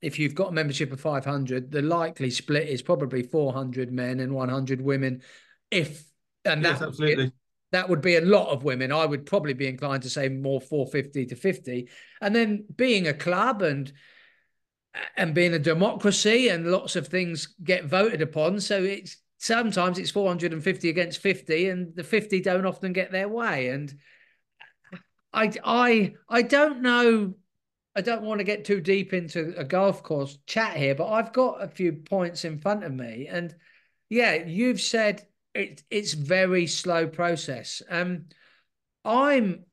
if 0.00 0.18
you've 0.18 0.34
got 0.34 0.48
a 0.50 0.52
membership 0.52 0.92
of 0.92 1.00
500, 1.00 1.70
the 1.70 1.82
likely 1.82 2.30
split 2.30 2.68
is 2.68 2.82
probably 2.82 3.22
400 3.22 3.92
men 3.92 4.20
and 4.20 4.34
100 4.34 4.80
women. 4.80 5.22
If, 5.70 6.04
and 6.44 6.62
yes, 6.62 6.78
that, 6.78 6.88
absolutely. 6.88 7.32
that 7.72 7.88
would 7.88 8.00
be 8.00 8.16
a 8.16 8.24
lot 8.24 8.48
of 8.48 8.64
women. 8.64 8.92
I 8.92 9.04
would 9.04 9.26
probably 9.26 9.54
be 9.54 9.66
inclined 9.66 10.02
to 10.04 10.10
say 10.10 10.28
more 10.28 10.60
450 10.60 11.26
to 11.26 11.36
50. 11.36 11.88
And 12.20 12.34
then 12.34 12.64
being 12.74 13.06
a 13.08 13.14
club 13.14 13.62
and, 13.62 13.92
and 15.16 15.34
being 15.34 15.52
a 15.52 15.58
democracy 15.58 16.48
and 16.48 16.70
lots 16.70 16.96
of 16.96 17.08
things 17.08 17.54
get 17.62 17.84
voted 17.84 18.22
upon. 18.22 18.60
So 18.60 18.82
it's 18.82 19.16
sometimes 19.38 19.98
it's 19.98 20.10
450 20.10 20.88
against 20.88 21.20
50 21.20 21.68
and 21.68 21.94
the 21.94 22.04
50 22.04 22.40
don't 22.40 22.66
often 22.66 22.92
get 22.92 23.12
their 23.12 23.28
way 23.28 23.68
and 23.68 23.94
i 25.32 25.52
i 25.64 26.14
i 26.28 26.42
don't 26.42 26.80
know 26.80 27.34
I 27.96 28.02
don't 28.02 28.24
want 28.24 28.40
to 28.40 28.44
get 28.44 28.66
too 28.66 28.82
deep 28.82 29.14
into 29.14 29.54
a 29.56 29.64
golf 29.64 30.02
course 30.02 30.36
chat 30.46 30.76
here, 30.76 30.94
but 30.94 31.10
I've 31.10 31.32
got 31.32 31.62
a 31.62 31.68
few 31.68 31.94
points 31.94 32.44
in 32.44 32.58
front 32.58 32.84
of 32.84 32.92
me, 32.92 33.26
and 33.26 33.54
yeah, 34.10 34.34
you've 34.34 34.82
said 34.82 35.26
it, 35.54 35.82
it's 35.90 36.12
very 36.12 36.66
slow 36.66 37.06
process. 37.06 37.80
Um, 37.88 38.26
I'm 39.02 39.64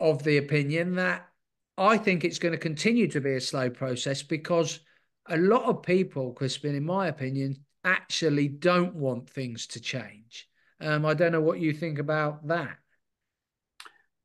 of 0.00 0.22
the 0.24 0.38
opinion 0.38 0.94
that 0.94 1.28
I 1.76 1.98
think 1.98 2.24
it's 2.24 2.38
going 2.38 2.52
to 2.52 2.58
continue 2.58 3.06
to 3.08 3.20
be 3.20 3.34
a 3.34 3.40
slow 3.40 3.68
process 3.68 4.22
because 4.22 4.80
a 5.28 5.36
lot 5.36 5.64
of 5.64 5.82
people, 5.82 6.32
Crispin, 6.32 6.74
in 6.74 6.84
my 6.84 7.08
opinion, 7.08 7.64
actually 7.84 8.48
don't 8.48 8.94
want 8.94 9.28
things 9.28 9.66
to 9.68 9.80
change. 9.80 10.48
Um, 10.80 11.06
I 11.06 11.14
don't 11.14 11.32
know 11.32 11.40
what 11.40 11.60
you 11.60 11.72
think 11.72 11.98
about 11.98 12.46
that. 12.48 12.76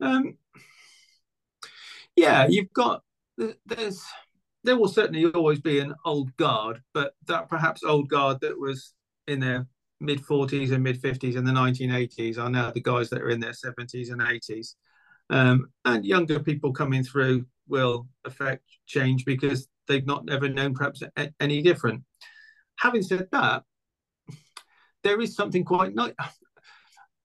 Um, 0.02 0.38
yeah, 2.16 2.48
you've 2.48 2.74
got 2.74 3.04
there's 3.66 4.04
there 4.64 4.78
will 4.78 4.88
certainly 4.88 5.26
always 5.26 5.60
be 5.60 5.80
an 5.80 5.94
old 6.04 6.36
guard, 6.38 6.82
but 6.94 7.14
that 7.28 7.48
perhaps 7.48 7.84
old 7.84 8.10
guard 8.10 8.40
that 8.42 8.60
was 8.60 8.94
in 9.28 9.40
their 9.40 9.68
mid 10.00 10.22
40s 10.22 10.72
and 10.72 10.84
mid 10.84 11.02
50s 11.02 11.36
in 11.36 11.46
the 11.46 11.52
1980s 11.52 12.38
are 12.38 12.50
now 12.50 12.72
the 12.72 12.82
guys 12.82 13.10
that 13.10 13.22
are 13.22 13.30
in 13.30 13.40
their 13.40 13.52
70s 13.52 14.12
and 14.12 14.22
80s. 14.22 14.76
Um, 15.30 15.68
and 15.86 16.06
younger 16.06 16.40
people 16.40 16.74
coming 16.74 17.04
through 17.04 17.46
will 17.68 18.08
affect 18.26 18.64
change 18.86 19.26
because 19.26 19.68
they've 19.88 20.06
not 20.06 20.30
ever 20.30 20.50
known 20.50 20.74
perhaps 20.74 21.04
any 21.40 21.62
different. 21.62 22.04
Having 22.80 23.04
said 23.04 23.28
that, 23.32 23.64
there 25.04 25.22
is 25.22 25.36
something 25.36 25.64
quite 25.64 25.96
nice. 25.96 26.14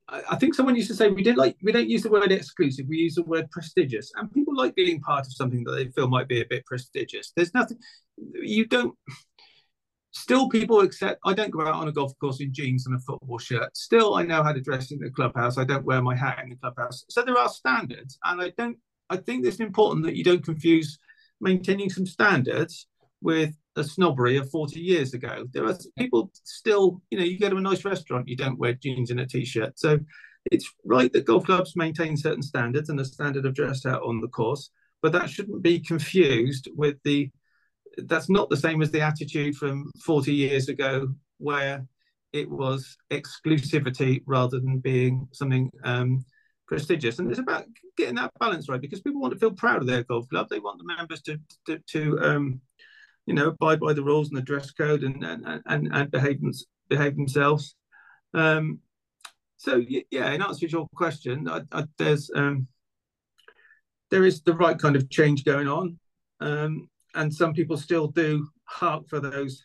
I 0.09 0.37
think 0.37 0.55
someone 0.55 0.77
used 0.77 0.89
to 0.89 0.95
say 0.95 1.09
we 1.09 1.23
didn't 1.23 1.39
like 1.39 1.57
we 1.63 1.73
don't 1.73 1.89
use 1.89 2.03
the 2.03 2.11
word 2.11 2.33
exclusive, 2.33 2.87
we 2.87 2.99
use 2.99 3.15
the 3.15 3.23
word 3.23 3.51
prestigious, 3.51 4.13
and 4.17 4.31
people 4.31 4.55
like 4.55 4.75
being 4.75 5.01
part 5.01 5.27
of 5.27 5.33
something 5.33 5.65
that 5.65 5.73
they 5.73 5.87
feel 5.87 6.09
might 6.09 6.29
be 6.29 6.43
a 6.43 6.47
bit 6.49 6.67
prestigious. 6.67 7.33
There's 7.35 7.55
nothing 7.55 7.79
you 8.35 8.67
don't. 8.67 8.95
Still, 10.11 10.51
people 10.51 10.81
accept. 10.81 11.21
I 11.25 11.33
don't 11.33 11.51
go 11.51 11.63
out 11.63 11.75
on 11.75 11.89
a 11.89 11.93
golf 11.93 12.13
course 12.19 12.41
in 12.41 12.53
jeans 12.53 12.85
and 12.85 12.95
a 12.95 12.99
football 12.99 13.39
shirt. 13.39 13.75
Still, 13.75 14.15
I 14.15 14.25
know 14.25 14.43
how 14.43 14.53
to 14.53 14.61
dress 14.61 14.91
in 14.91 14.99
the 14.99 15.11
clubhouse. 15.11 15.57
I 15.57 15.65
don't 15.65 15.87
wear 15.87 16.03
my 16.03 16.15
hat 16.15 16.41
in 16.43 16.51
the 16.51 16.57
clubhouse. 16.57 17.07
So 17.09 17.23
there 17.23 17.39
are 17.39 17.49
standards, 17.49 18.19
and 18.25 18.43
I 18.43 18.53
don't. 18.59 18.77
I 19.09 19.17
think 19.17 19.47
it's 19.47 19.61
important 19.61 20.05
that 20.05 20.17
you 20.17 20.25
don't 20.25 20.45
confuse 20.45 20.99
maintaining 21.41 21.89
some 21.89 22.07
standards 22.07 22.87
with 23.23 23.55
a 23.77 23.85
snobbery 23.85 24.37
of 24.37 24.51
40 24.51 24.81
years 24.81 25.15
ago. 25.15 25.47
There 25.53 25.67
are 25.67 25.77
people 25.99 26.31
still, 26.45 27.01
you 27.11 27.19
know, 27.19 27.25
you 27.25 27.39
go 27.39 27.49
to 27.49 27.57
a 27.57 27.61
nice 27.61 27.85
restaurant, 27.85 28.29
you 28.29 28.37
don't 28.37 28.59
wear 28.59 28.75
jeans 28.75 29.11
and 29.11 29.21
a 29.21 29.27
t-shirt. 29.27 29.79
So 29.79 29.99
it's 30.51 30.71
right 30.85 31.13
that 31.13 31.25
golf 31.25 31.45
clubs 31.45 31.77
maintain 31.77 32.17
certain 32.17 32.43
standards 32.43 32.89
and 32.89 33.01
a 33.01 33.05
standard 33.05 33.47
of 33.47 33.55
dress 33.55 33.87
out 33.87 34.03
on 34.03 34.21
the 34.21 34.29
course, 34.29 34.71
but 35.01 35.13
that 35.13 35.31
shouldn't 35.31 35.63
be 35.63 35.79
confused 35.79 36.69
with 36.75 36.97
the 37.05 37.31
that's 37.99 38.31
not 38.31 38.49
the 38.49 38.57
same 38.57 38.81
as 38.81 38.91
the 38.91 39.03
attitude 39.03 39.55
from 39.55 39.91
40 40.05 40.33
years 40.33 40.69
ago 40.69 41.09
where 41.39 41.87
it 42.33 42.51
was 42.51 42.97
exclusivity 43.11 44.23
rather 44.27 44.59
than 44.59 44.79
being 44.79 45.29
something 45.33 45.71
um, 45.85 46.25
prestigious. 46.67 47.19
And 47.19 47.31
it's 47.31 47.39
about 47.39 47.67
getting 47.99 48.15
that 48.15 48.33
balance 48.41 48.69
right 48.69 48.81
because 48.81 49.03
people 49.03 49.21
want 49.21 49.35
to 49.35 49.39
feel 49.39 49.53
proud 49.53 49.83
of 49.83 49.87
their 49.87 50.05
golf 50.05 50.27
club. 50.29 50.49
They 50.49 50.59
want 50.59 50.79
the 50.79 50.85
members 50.85 51.21
to 51.23 51.39
to, 51.67 51.79
to 51.91 52.19
um, 52.21 52.61
you 53.33 53.37
know, 53.39 53.49
abide 53.49 53.81
by 53.81 53.95
the 53.95 54.05
rules 54.05 54.29
and 54.29 54.37
the 54.37 54.43
dress 54.43 54.71
code 54.73 55.03
and 55.03 55.25
and 55.25 55.63
and, 55.65 55.89
and 55.91 56.11
behave 56.11 56.41
behave 56.89 57.17
themselves. 57.17 57.75
Um, 58.35 58.81
so 59.57 59.83
yeah, 60.11 60.33
in 60.33 60.43
answer 60.43 60.67
to 60.67 60.73
your 60.73 60.89
question, 60.95 61.49
I, 61.49 61.63
I, 61.73 61.85
there's 61.97 62.31
um, 62.35 62.69
there 64.11 64.25
is 64.25 64.43
the 64.43 64.53
right 64.53 64.79
kind 64.79 64.97
of 64.97 65.09
change 65.09 65.45
going 65.45 65.67
on, 65.67 65.99
um, 66.41 66.91
and 67.15 67.33
some 67.33 67.55
people 67.55 67.79
still 67.79 68.09
do 68.09 68.47
hark 68.65 69.09
for 69.09 69.19
those 69.19 69.63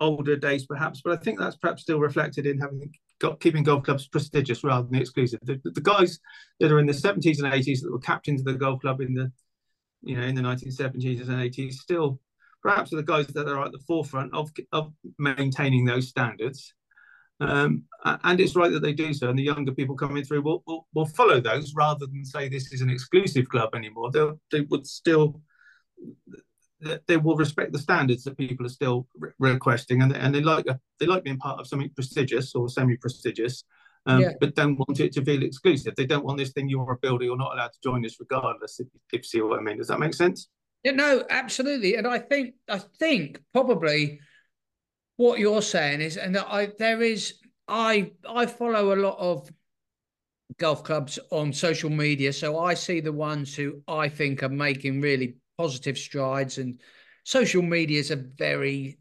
older 0.00 0.36
days, 0.36 0.64
perhaps. 0.64 1.02
But 1.04 1.18
I 1.18 1.22
think 1.22 1.38
that's 1.38 1.56
perhaps 1.56 1.82
still 1.82 2.00
reflected 2.00 2.46
in 2.46 2.58
having 2.58 2.90
got 3.18 3.40
keeping 3.40 3.62
golf 3.62 3.84
clubs 3.84 4.08
prestigious 4.08 4.64
rather 4.64 4.88
than 4.88 5.00
exclusive. 5.00 5.38
The, 5.42 5.60
the, 5.64 5.80
guys 5.82 6.18
that 6.60 6.72
are 6.72 6.78
in 6.78 6.86
the 6.86 6.92
70s 6.92 7.42
and 7.42 7.52
80s 7.52 7.82
that 7.82 7.92
were 7.92 7.98
captains 7.98 8.40
of 8.40 8.46
the 8.46 8.54
golf 8.54 8.80
club 8.80 9.02
in 9.02 9.12
the 9.12 9.30
you 10.02 10.16
know 10.16 10.24
in 10.24 10.34
the 10.34 10.42
1970s 10.42 11.28
and 11.28 11.52
80s 11.52 11.74
still 11.74 12.18
perhaps 12.62 12.92
are 12.92 12.96
the 12.96 13.02
guys 13.02 13.26
that 13.26 13.48
are 13.48 13.64
at 13.64 13.72
the 13.72 13.82
forefront 13.86 14.32
of, 14.32 14.50
of 14.72 14.92
maintaining 15.18 15.84
those 15.84 16.08
standards. 16.08 16.74
Um, 17.40 17.84
and 18.04 18.38
it's 18.38 18.54
right 18.54 18.70
that 18.70 18.82
they 18.82 18.92
do 18.92 19.12
so. 19.12 19.28
And 19.28 19.38
the 19.38 19.42
younger 19.42 19.72
people 19.72 19.96
coming 19.96 20.22
through 20.24 20.42
will, 20.42 20.62
will, 20.66 20.86
will 20.94 21.06
follow 21.06 21.40
those 21.40 21.74
rather 21.74 22.06
than 22.06 22.24
say 22.24 22.48
this 22.48 22.72
is 22.72 22.82
an 22.82 22.90
exclusive 22.90 23.48
club 23.48 23.74
anymore. 23.74 24.12
They'll, 24.12 24.40
they 24.52 24.60
would 24.60 24.86
still, 24.86 25.40
they 27.06 27.16
will 27.16 27.36
respect 27.36 27.72
the 27.72 27.78
standards 27.78 28.24
that 28.24 28.36
people 28.36 28.66
are 28.66 28.68
still 28.68 29.06
re- 29.16 29.30
requesting, 29.38 30.02
and 30.02 30.12
they, 30.12 30.18
and 30.18 30.34
they 30.34 30.40
like 30.40 30.66
they 30.98 31.06
like 31.06 31.22
being 31.24 31.38
part 31.38 31.60
of 31.60 31.66
something 31.66 31.90
prestigious 31.94 32.54
or 32.54 32.68
semi-prestigious, 32.68 33.64
um, 34.06 34.20
yeah. 34.20 34.32
but 34.40 34.56
don't 34.56 34.76
want 34.76 34.98
it 34.98 35.12
to 35.12 35.24
feel 35.24 35.42
exclusive. 35.42 35.94
They 35.94 36.06
don't 36.06 36.24
want 36.24 36.38
this 36.38 36.50
thing 36.50 36.68
you're 36.68 36.92
a 36.92 36.98
builder, 36.98 37.24
you're 37.24 37.36
not 37.36 37.54
allowed 37.54 37.72
to 37.72 37.78
join 37.82 38.02
this 38.02 38.18
regardless. 38.18 38.80
If, 38.80 38.88
if 39.12 39.20
you 39.20 39.22
see 39.22 39.40
what 39.42 39.60
I 39.60 39.62
mean, 39.62 39.78
does 39.78 39.88
that 39.88 40.00
make 40.00 40.14
sense? 40.14 40.48
Yeah, 40.84 40.92
no, 40.92 41.24
absolutely. 41.30 41.94
And 41.96 42.06
I 42.06 42.18
think 42.18 42.54
I 42.68 42.78
think 42.78 43.40
probably 43.52 44.20
what 45.16 45.38
you're 45.38 45.62
saying 45.62 46.00
is, 46.00 46.16
and 46.16 46.36
I 46.36 46.72
there 46.78 47.02
is 47.02 47.34
I 47.68 48.12
I 48.28 48.46
follow 48.46 48.94
a 48.94 48.96
lot 49.00 49.18
of 49.18 49.50
golf 50.58 50.84
clubs 50.84 51.18
on 51.30 51.52
social 51.52 51.90
media, 51.90 52.32
so 52.32 52.58
I 52.58 52.74
see 52.74 53.00
the 53.00 53.12
ones 53.12 53.54
who 53.54 53.82
I 53.88 54.08
think 54.08 54.42
are 54.42 54.48
making 54.48 55.00
really 55.00 55.36
positive 55.58 55.96
strides, 55.98 56.58
and 56.58 56.80
social 57.24 57.62
media 57.62 57.98
is 58.00 58.10
a 58.10 58.16
very, 58.16 58.98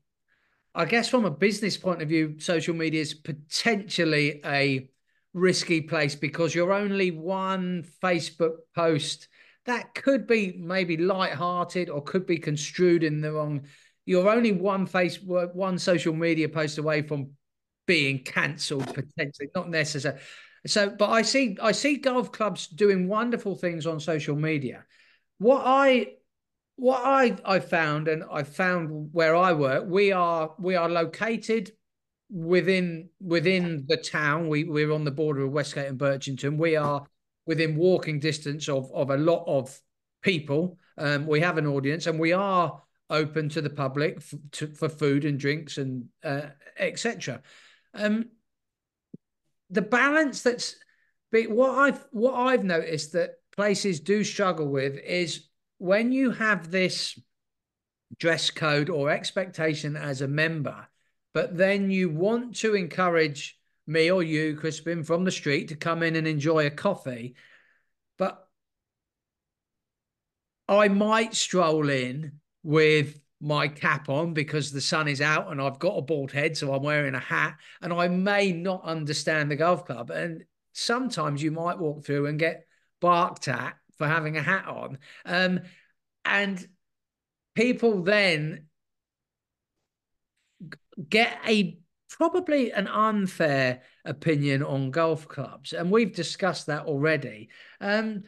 I 0.76 0.86
guess, 0.86 1.10
from 1.10 1.26
a 1.26 1.32
business 1.32 1.78
point 1.78 2.02
of 2.02 2.10
view, 2.10 2.40
social 2.40 2.76
media 2.76 3.02
is 3.02 3.14
potentially 3.14 4.42
a 4.46 4.90
risky 5.34 5.82
place 5.82 6.16
because 6.16 6.56
you're 6.56 6.74
only 6.74 7.12
one 7.12 7.86
Facebook 8.04 8.58
post 8.76 9.28
that 9.66 9.94
could 9.94 10.28
be 10.28 10.56
maybe 10.58 10.98
light-hearted 10.98 11.90
or 11.90 12.02
could 12.02 12.26
be 12.26 12.38
construed 12.38 13.04
in 13.04 13.22
the 13.22 13.32
wrong. 13.32 13.66
You're 14.06 14.30
only 14.30 14.52
one 14.52 14.86
face, 14.86 15.20
one 15.22 15.78
social 15.78 16.14
media 16.14 16.50
post 16.50 16.78
away 16.78 17.02
from 17.04 17.32
being 17.86 18.24
cancelled 18.24 18.88
potentially, 18.94 19.50
not 19.56 19.70
necessary. 19.70 20.20
So, 20.66 20.90
but 20.90 21.10
I 21.10 21.22
see, 21.22 21.58
I 21.62 21.72
see 21.72 21.98
golf 21.98 22.32
clubs 22.32 22.68
doing 22.68 23.08
wonderful 23.08 23.56
things 23.56 23.86
on 23.86 24.00
social 24.00 24.36
media. 24.36 24.86
What 25.38 25.64
I, 25.66 26.14
what 26.76 27.02
I, 27.04 27.38
I 27.46 27.60
found, 27.60 28.08
and 28.08 28.24
I 28.32 28.44
found 28.44 29.10
where 29.12 29.36
I 29.36 29.54
work, 29.54 29.86
we 29.88 30.12
are, 30.12 30.54
we 30.60 30.76
are 30.76 30.90
located 30.90 31.72
within 32.34 33.10
within 33.20 33.84
the 33.88 33.98
town. 33.98 34.48
We 34.48 34.64
we're 34.64 34.94
on 34.94 35.04
the 35.04 35.12
border 35.12 35.44
of 35.44 35.52
Westgate 35.52 35.90
and 35.90 36.00
Birchington. 36.00 36.58
We 36.58 36.78
are 36.78 37.06
within 37.52 37.76
walking 37.76 38.18
distance 38.18 38.70
of 38.70 38.90
of 38.94 39.10
a 39.10 39.18
lot 39.18 39.44
of 39.46 39.78
people. 40.22 40.78
Um, 40.98 41.28
we 41.28 41.42
have 41.42 41.58
an 41.58 41.68
audience, 41.68 42.08
and 42.08 42.18
we 42.18 42.32
are 42.32 42.82
open 43.10 43.50
to 43.50 43.62
the 43.62 43.70
public 43.70 44.16
f- 44.20 44.34
to, 44.52 44.68
for 44.68 44.88
food 44.88 45.26
and 45.26 45.38
drinks 45.38 45.78
and 45.78 46.06
uh, 46.24 46.44
etc. 46.80 47.42
Um, 47.94 48.30
the 49.70 49.82
balance 49.82 50.44
that's 50.44 50.78
what 51.32 51.78
I've 51.78 52.06
what 52.12 52.36
I've 52.36 52.64
noticed 52.64 53.12
that 53.12 53.32
places 53.54 54.00
do 54.00 54.24
struggle 54.24 54.70
with 54.70 54.98
is 54.98 55.50
when 55.78 56.14
you 56.14 56.32
have 56.32 56.72
this 56.72 57.20
dress 58.18 58.50
code 58.50 58.90
or 58.90 59.10
expectation 59.10 59.98
as 59.98 60.22
a 60.22 60.28
member, 60.30 60.88
but 61.34 61.58
then 61.58 61.92
you 61.92 62.10
want 62.10 62.56
to 62.58 62.76
encourage 62.76 63.60
me 63.92 64.12
or 64.12 64.24
you, 64.24 64.56
Crispin, 64.56 65.04
from 65.04 65.24
the 65.24 65.32
street 65.32 65.70
to 65.70 65.76
come 65.76 66.04
in 66.04 66.16
and 66.16 66.28
enjoy 66.28 66.66
a 66.66 66.72
coffee. 66.72 67.36
But 68.18 68.48
I 70.68 70.88
might 70.88 71.36
stroll 71.36 71.90
in 71.90 72.40
with 72.64 73.20
my 73.42 73.68
cap 73.68 74.08
on 74.08 74.34
because 74.34 74.72
the 74.72 74.82
sun 74.82 75.08
is 75.08 75.20
out 75.20 75.52
and 75.52 75.60
I've 75.60 75.80
got 75.80 75.98
a 75.98 76.02
bald 76.02 76.32
head, 76.32 76.56
so 76.56 76.74
I'm 76.74 76.84
wearing 76.84 77.16
a 77.16 77.20
hat, 77.20 77.58
and 77.82 77.92
I 77.92 78.08
may 78.08 78.52
not 78.52 78.84
understand 78.84 79.50
the 79.50 79.56
golf 79.56 79.86
club. 79.86 80.12
And 80.12 80.46
sometimes 80.74 81.42
you 81.42 81.52
might 81.52 81.80
walk 81.80 82.06
through 82.06 82.28
and 82.28 82.40
get 82.40 82.68
barked 83.00 83.48
at 83.48 83.76
for 83.98 84.08
having 84.08 84.38
a 84.38 84.42
hat 84.42 84.68
on. 84.68 85.00
Um, 85.26 85.62
and 86.24 86.66
people 87.56 88.04
then 88.04 88.68
get 91.10 91.38
a 91.48 91.80
probably 92.16 92.72
an 92.72 92.88
unfair 92.88 93.82
opinion 94.06 94.64
on 94.64 94.92
golf 94.92 95.28
clubs, 95.28 95.74
and 95.74 95.92
we've 95.92 96.14
discussed 96.16 96.68
that 96.68 96.86
already. 96.86 97.50
Um, 97.80 98.24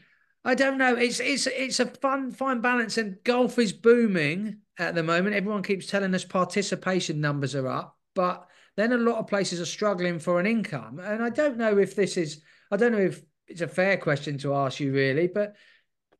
I 0.45 0.55
don't 0.55 0.77
know. 0.77 0.95
It's 0.95 1.19
it's 1.19 1.47
it's 1.47 1.79
a 1.79 1.85
fun 1.85 2.31
fine 2.31 2.61
balance, 2.61 2.97
and 2.97 3.17
golf 3.23 3.59
is 3.59 3.73
booming 3.73 4.59
at 4.77 4.95
the 4.95 5.03
moment. 5.03 5.35
Everyone 5.35 5.63
keeps 5.63 5.87
telling 5.87 6.13
us 6.15 6.25
participation 6.25 7.21
numbers 7.21 7.55
are 7.55 7.67
up, 7.67 7.97
but 8.15 8.47
then 8.75 8.91
a 8.91 8.97
lot 8.97 9.19
of 9.19 9.27
places 9.27 9.61
are 9.61 9.65
struggling 9.65 10.19
for 10.19 10.39
an 10.39 10.45
income. 10.45 10.99
And 10.99 11.23
I 11.23 11.29
don't 11.29 11.57
know 11.57 11.77
if 11.77 11.95
this 11.95 12.17
is. 12.17 12.41
I 12.71 12.77
don't 12.77 12.91
know 12.91 12.97
if 12.99 13.21
it's 13.47 13.61
a 13.61 13.67
fair 13.67 13.97
question 13.97 14.37
to 14.39 14.55
ask 14.55 14.79
you, 14.79 14.91
really, 14.93 15.27
but 15.27 15.55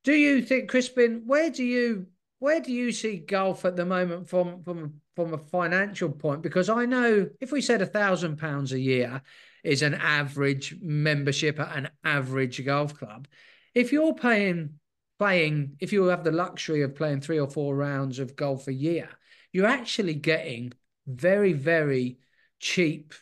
Do 0.04 0.14
you 0.14 0.42
think, 0.42 0.70
Crispin? 0.70 1.24
Where 1.26 1.50
do 1.50 1.64
you 1.64 2.08
where 2.44 2.60
do 2.60 2.74
you 2.74 2.92
see 2.92 3.16
golf 3.16 3.64
at 3.64 3.78
the 3.78 3.86
moment 3.86 4.28
from 4.28 4.62
from 4.64 5.00
from 5.16 5.34
a 5.34 5.38
financial 5.38 6.10
point? 6.10 6.42
Because 6.42 6.68
I 6.68 6.86
know 6.86 7.30
if 7.40 7.54
we 7.54 7.62
said 7.62 7.82
a 7.82 7.86
thousand 7.86 8.36
pounds 8.36 8.74
a 8.74 8.80
year 8.80 9.22
is 9.64 9.82
an 9.82 9.94
average 9.94 10.76
membership 10.82 11.58
at 11.58 11.78
an 11.78 11.90
average 12.04 12.64
golf 12.66 12.96
club, 12.96 13.30
if 13.74 13.94
you're 13.94 14.14
paying 14.14 14.72
playing, 15.20 15.78
if 15.80 15.94
you 15.94 16.04
have 16.08 16.26
the 16.26 16.34
luxury 16.34 16.82
of 16.82 16.96
playing 16.96 17.22
three 17.22 17.40
or 17.40 17.50
four 17.50 17.78
rounds 17.78 18.20
of 18.20 18.36
golf 18.36 18.68
a 18.68 18.74
year, 18.74 19.08
you're 19.54 19.66
actually 19.66 20.16
getting 20.16 20.74
very, 21.08 21.54
very 21.54 22.18
cheap 22.60 23.14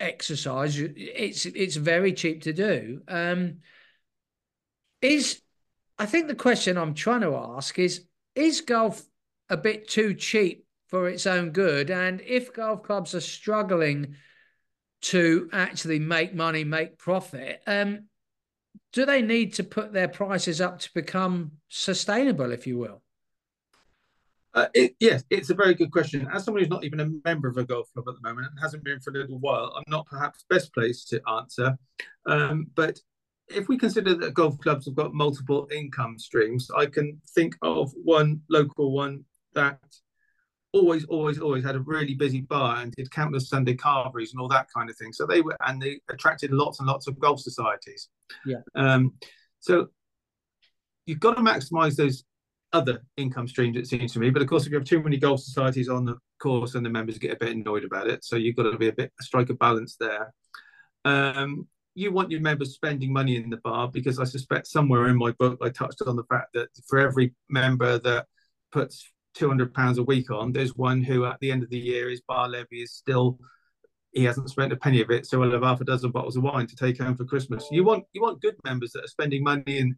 exercise. 0.00 0.78
It's 0.78 1.44
it's 1.44 1.76
very 1.76 2.14
cheap 2.14 2.44
to 2.44 2.54
do. 2.54 3.02
Um, 3.06 3.58
is 5.02 5.42
I 5.98 6.06
think 6.06 6.28
the 6.28 6.34
question 6.34 6.78
I'm 6.78 6.94
trying 6.94 7.22
to 7.22 7.34
ask 7.34 7.78
is 7.78 8.04
is 8.34 8.60
golf 8.60 9.04
a 9.48 9.56
bit 9.56 9.88
too 9.88 10.14
cheap 10.14 10.64
for 10.88 11.08
its 11.08 11.26
own 11.26 11.50
good? 11.50 11.90
And 11.90 12.20
if 12.20 12.52
golf 12.52 12.82
clubs 12.82 13.14
are 13.14 13.20
struggling 13.20 14.14
to 15.00 15.48
actually 15.52 15.98
make 15.98 16.34
money, 16.34 16.64
make 16.64 16.98
profit, 16.98 17.62
um, 17.66 18.04
do 18.92 19.04
they 19.04 19.22
need 19.22 19.54
to 19.54 19.64
put 19.64 19.92
their 19.92 20.08
prices 20.08 20.60
up 20.60 20.78
to 20.80 20.90
become 20.94 21.52
sustainable, 21.68 22.52
if 22.52 22.66
you 22.66 22.78
will? 22.78 23.02
Uh, 24.54 24.66
it, 24.74 24.94
yes, 24.98 25.24
it's 25.30 25.50
a 25.50 25.54
very 25.54 25.74
good 25.74 25.92
question. 25.92 26.26
As 26.32 26.44
someone 26.44 26.62
who's 26.62 26.70
not 26.70 26.84
even 26.84 27.00
a 27.00 27.10
member 27.24 27.48
of 27.48 27.58
a 27.58 27.64
golf 27.64 27.92
club 27.92 28.08
at 28.08 28.14
the 28.14 28.28
moment 28.28 28.48
and 28.50 28.58
hasn't 28.58 28.82
been 28.82 28.98
for 28.98 29.10
a 29.10 29.18
little 29.18 29.38
while, 29.38 29.72
I'm 29.76 29.84
not 29.88 30.06
perhaps 30.06 30.44
best 30.48 30.72
placed 30.72 31.08
to 31.10 31.20
answer. 31.28 31.78
Um, 32.26 32.66
but 32.74 32.98
if 33.50 33.68
we 33.68 33.78
consider 33.78 34.14
that 34.14 34.34
golf 34.34 34.58
clubs 34.58 34.86
have 34.86 34.94
got 34.94 35.14
multiple 35.14 35.68
income 35.74 36.18
streams, 36.18 36.70
I 36.76 36.86
can 36.86 37.20
think 37.34 37.56
of 37.62 37.92
one 38.04 38.40
local 38.48 38.92
one 38.92 39.24
that 39.54 39.78
always, 40.72 41.04
always, 41.06 41.38
always 41.38 41.64
had 41.64 41.76
a 41.76 41.80
really 41.80 42.14
busy 42.14 42.42
bar 42.42 42.76
and 42.76 42.92
did 42.92 43.10
countless 43.10 43.48
Sunday 43.48 43.74
carveries 43.74 44.32
and 44.32 44.40
all 44.40 44.48
that 44.48 44.66
kind 44.74 44.90
of 44.90 44.96
thing. 44.96 45.12
So 45.12 45.26
they 45.26 45.40
were, 45.40 45.56
and 45.66 45.80
they 45.80 46.00
attracted 46.10 46.52
lots 46.52 46.78
and 46.78 46.86
lots 46.86 47.06
of 47.06 47.18
golf 47.18 47.40
societies. 47.40 48.08
Yeah. 48.44 48.58
Um, 48.74 49.14
so 49.60 49.88
you've 51.06 51.20
got 51.20 51.36
to 51.36 51.42
maximise 51.42 51.96
those 51.96 52.24
other 52.72 53.02
income 53.16 53.48
streams, 53.48 53.76
it 53.76 53.86
seems 53.86 54.12
to 54.12 54.18
me. 54.18 54.30
But 54.30 54.42
of 54.42 54.48
course, 54.48 54.66
if 54.66 54.72
you 54.72 54.78
have 54.78 54.86
too 54.86 55.02
many 55.02 55.16
golf 55.16 55.40
societies 55.40 55.88
on 55.88 56.04
the 56.04 56.16
course, 56.38 56.74
and 56.74 56.84
the 56.84 56.90
members 56.90 57.18
get 57.18 57.32
a 57.32 57.36
bit 57.36 57.56
annoyed 57.56 57.84
about 57.84 58.08
it. 58.08 58.24
So 58.24 58.36
you've 58.36 58.56
got 58.56 58.70
to 58.70 58.78
be 58.78 58.88
a 58.88 58.92
bit 58.92 59.12
strike 59.20 59.50
a 59.50 59.54
balance 59.54 59.96
there. 59.98 60.32
Um, 61.04 61.66
you 61.98 62.12
want 62.12 62.30
your 62.30 62.40
members 62.40 62.74
spending 62.74 63.12
money 63.12 63.36
in 63.36 63.50
the 63.50 63.56
bar 63.58 63.88
because 63.88 64.20
I 64.20 64.24
suspect 64.24 64.68
somewhere 64.68 65.08
in 65.08 65.18
my 65.18 65.32
book 65.32 65.58
I 65.60 65.68
touched 65.70 66.00
on 66.06 66.14
the 66.14 66.22
fact 66.24 66.52
that 66.54 66.68
for 66.86 66.98
every 66.98 67.34
member 67.50 67.98
that 67.98 68.26
puts 68.70 69.10
200 69.34 69.74
pounds 69.74 69.98
a 69.98 70.02
week 70.04 70.30
on 70.30 70.52
there's 70.52 70.76
one 70.76 71.02
who 71.02 71.24
at 71.24 71.38
the 71.40 71.50
end 71.50 71.64
of 71.64 71.70
the 71.70 71.78
year 71.78 72.08
his 72.08 72.20
bar 72.20 72.48
levy 72.48 72.82
is 72.82 72.92
still 72.92 73.38
he 74.12 74.24
hasn't 74.24 74.48
spent 74.48 74.72
a 74.72 74.76
penny 74.76 75.00
of 75.00 75.10
it 75.10 75.26
so 75.26 75.42
he'll 75.42 75.50
have 75.50 75.62
half 75.62 75.80
a 75.80 75.84
dozen 75.84 76.12
bottles 76.12 76.36
of 76.36 76.44
wine 76.44 76.68
to 76.68 76.76
take 76.76 76.98
home 76.98 77.16
for 77.16 77.24
christmas. 77.24 77.66
You 77.70 77.82
want 77.82 78.04
you 78.12 78.22
want 78.22 78.40
good 78.40 78.56
members 78.64 78.92
that 78.92 79.04
are 79.04 79.08
spending 79.08 79.42
money 79.42 79.62
in 79.66 79.96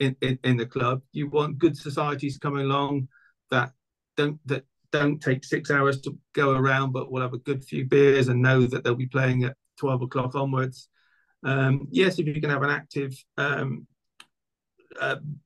in, 0.00 0.16
in, 0.20 0.38
in 0.42 0.56
the 0.56 0.66
club. 0.66 1.02
You 1.12 1.28
want 1.28 1.58
good 1.58 1.76
societies 1.76 2.38
coming 2.38 2.64
along 2.64 3.08
that 3.50 3.72
don't 4.16 4.40
that 4.46 4.64
don't 4.90 5.20
take 5.20 5.44
six 5.44 5.70
hours 5.70 6.00
to 6.02 6.18
go 6.34 6.52
around 6.52 6.92
but 6.92 7.10
will 7.10 7.22
have 7.22 7.34
a 7.34 7.38
good 7.38 7.62
few 7.62 7.84
beers 7.84 8.28
and 8.28 8.42
know 8.42 8.66
that 8.66 8.84
they'll 8.84 8.94
be 8.94 9.06
playing 9.06 9.44
at 9.44 9.56
12 9.78 10.02
o'clock 10.02 10.34
onwards 10.34 10.88
um, 11.44 11.88
yes 11.90 12.18
if 12.18 12.26
you 12.26 12.40
can 12.40 12.50
have 12.50 12.62
an 12.62 12.70
active 12.70 13.14
um, 13.38 13.86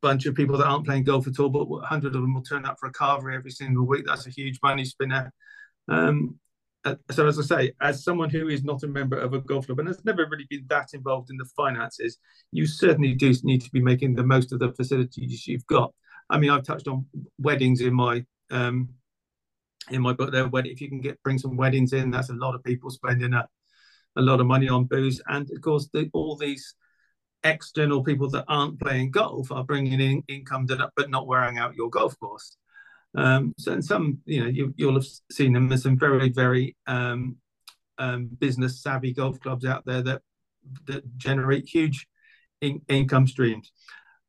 bunch 0.00 0.26
of 0.26 0.34
people 0.34 0.56
that 0.58 0.66
aren't 0.66 0.84
playing 0.84 1.04
golf 1.04 1.26
at 1.26 1.38
all, 1.38 1.48
but 1.48 1.68
100 1.68 2.14
of 2.14 2.20
them 2.20 2.34
will 2.34 2.42
turn 2.42 2.64
up 2.64 2.78
for 2.78 2.88
a 2.88 2.92
carvery 2.92 3.34
every 3.34 3.50
single 3.50 3.86
week. 3.86 4.04
That's 4.06 4.26
a 4.26 4.30
huge 4.30 4.58
money 4.62 4.84
spinner. 4.84 5.32
Um, 5.88 6.38
uh, 6.84 6.94
so, 7.10 7.26
as 7.26 7.38
I 7.38 7.42
say, 7.42 7.72
as 7.80 8.04
someone 8.04 8.30
who 8.30 8.48
is 8.48 8.62
not 8.62 8.84
a 8.84 8.88
member 8.88 9.18
of 9.18 9.34
a 9.34 9.40
golf 9.40 9.66
club 9.66 9.80
and 9.80 9.88
has 9.88 10.04
never 10.04 10.26
really 10.30 10.46
been 10.48 10.66
that 10.68 10.90
involved 10.94 11.30
in 11.30 11.36
the 11.36 11.48
finances, 11.56 12.18
you 12.52 12.66
certainly 12.66 13.14
do 13.14 13.34
need 13.42 13.62
to 13.62 13.70
be 13.70 13.80
making 13.80 14.14
the 14.14 14.22
most 14.22 14.52
of 14.52 14.60
the 14.60 14.72
facilities 14.72 15.46
you've 15.48 15.66
got. 15.66 15.92
I 16.30 16.38
mean, 16.38 16.50
I've 16.50 16.62
touched 16.62 16.86
on 16.86 17.06
weddings 17.38 17.80
in 17.80 17.92
my 17.92 18.24
um, 18.50 18.90
in 19.90 20.00
my 20.00 20.12
book 20.12 20.30
there. 20.30 20.48
If 20.52 20.80
you 20.80 20.88
can 20.88 21.00
get 21.00 21.20
bring 21.24 21.38
some 21.38 21.56
weddings 21.56 21.92
in, 21.92 22.10
that's 22.10 22.30
a 22.30 22.34
lot 22.34 22.54
of 22.54 22.62
people 22.62 22.90
spending 22.90 23.34
a, 23.34 23.48
a 24.16 24.22
lot 24.22 24.40
of 24.40 24.46
money 24.46 24.68
on 24.68 24.84
booze, 24.84 25.20
and 25.28 25.50
of 25.50 25.60
course, 25.60 25.88
the, 25.92 26.08
all 26.12 26.36
these 26.36 26.74
external 27.44 28.02
people 28.02 28.28
that 28.30 28.44
aren't 28.48 28.80
playing 28.80 29.10
golf 29.10 29.52
are 29.52 29.64
bringing 29.64 30.00
in 30.00 30.22
income 30.28 30.66
but 30.96 31.10
not 31.10 31.26
wearing 31.26 31.58
out 31.58 31.76
your 31.76 31.90
golf 31.90 32.18
course. 32.18 32.56
Um, 33.16 33.54
so 33.58 33.72
in 33.72 33.82
some, 33.82 34.18
you 34.26 34.42
know, 34.42 34.48
you, 34.48 34.86
will 34.86 34.94
have 34.94 35.06
seen 35.30 35.52
them. 35.52 35.68
There's 35.68 35.84
some 35.84 35.98
very, 35.98 36.28
very 36.28 36.76
um, 36.86 37.36
um, 37.98 38.28
business 38.38 38.82
savvy 38.82 39.12
golf 39.12 39.40
clubs 39.40 39.64
out 39.64 39.84
there 39.86 40.02
that 40.02 40.22
that 40.86 41.16
generate 41.16 41.66
huge 41.66 42.06
in, 42.60 42.80
income 42.88 43.26
streams. 43.26 43.70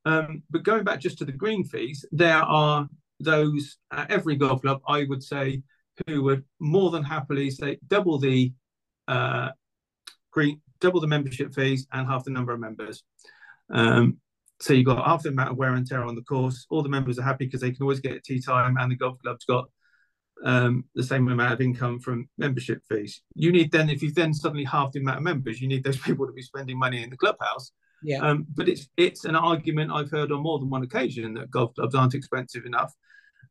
Um, 0.06 0.44
but 0.50 0.64
going 0.64 0.84
back 0.84 1.00
just 1.00 1.18
to 1.18 1.26
the 1.26 1.32
green 1.32 1.64
fees, 1.66 2.06
there 2.12 2.38
are 2.38 2.88
those 3.20 3.78
at 3.92 4.12
every 4.12 4.36
golf 4.36 4.62
club, 4.62 4.82
I 4.88 5.06
would 5.10 5.24
say, 5.24 5.64
who 6.06 6.24
would 6.24 6.46
more 6.60 6.92
than 6.92 7.04
happily 7.04 7.50
say 7.50 7.80
double 7.88 8.20
the 8.20 8.54
uh, 9.08 9.50
green 10.38 10.62
double 10.80 11.02
the 11.02 11.08
membership 11.08 11.52
fees 11.56 11.88
and 11.92 12.08
half 12.08 12.24
the 12.24 12.30
number 12.30 12.54
of 12.54 12.60
members. 12.60 13.04
Um, 13.74 14.18
so 14.60 14.74
you've 14.74 14.86
got 14.86 15.04
half 15.04 15.24
the 15.24 15.30
amount 15.30 15.52
of 15.52 15.58
wear 15.58 15.74
and 15.74 15.88
tear 15.88 16.04
on 16.04 16.14
the 16.14 16.22
course. 16.22 16.68
All 16.70 16.84
the 16.84 16.90
members 16.90 17.18
are 17.18 17.24
happy 17.24 17.46
because 17.46 17.62
they 17.62 17.72
can 17.72 17.82
always 17.82 18.00
get 18.00 18.24
tee 18.24 18.40
time, 18.40 18.78
and 18.78 18.92
the 18.92 18.96
golf 18.96 19.18
club's 19.24 19.46
got 19.46 19.66
um, 20.44 20.86
the 20.94 21.04
same 21.04 21.28
amount 21.28 21.54
of 21.54 21.62
income 21.62 22.00
from 22.00 22.30
membership 22.38 22.82
fees. 22.88 23.22
You 23.34 23.52
need 23.52 23.72
then, 23.72 23.90
if 23.90 24.04
you 24.04 24.12
then 24.12 24.34
suddenly 24.34 24.64
half 24.64 24.92
the 24.92 25.00
amount 25.00 25.18
of 25.18 25.24
members, 25.24 25.60
you 25.60 25.68
need 25.68 25.84
those 25.84 25.98
people 26.08 26.28
to 26.28 26.34
be 26.34 26.42
spending 26.44 26.78
money 26.78 27.02
in 27.02 27.10
the 27.10 27.18
clubhouse. 27.18 27.72
Yeah. 28.04 28.20
Um, 28.20 28.46
but 28.54 28.70
it's 28.70 28.88
it's 28.96 29.26
an 29.26 29.36
argument 29.36 29.92
I've 29.92 30.12
heard 30.12 30.32
on 30.32 30.44
more 30.44 30.60
than 30.60 30.70
one 30.70 30.84
occasion 30.84 31.34
that 31.34 31.50
golf 31.50 31.74
clubs 31.74 31.96
aren't 31.96 32.14
expensive 32.14 32.66
enough, 32.66 32.94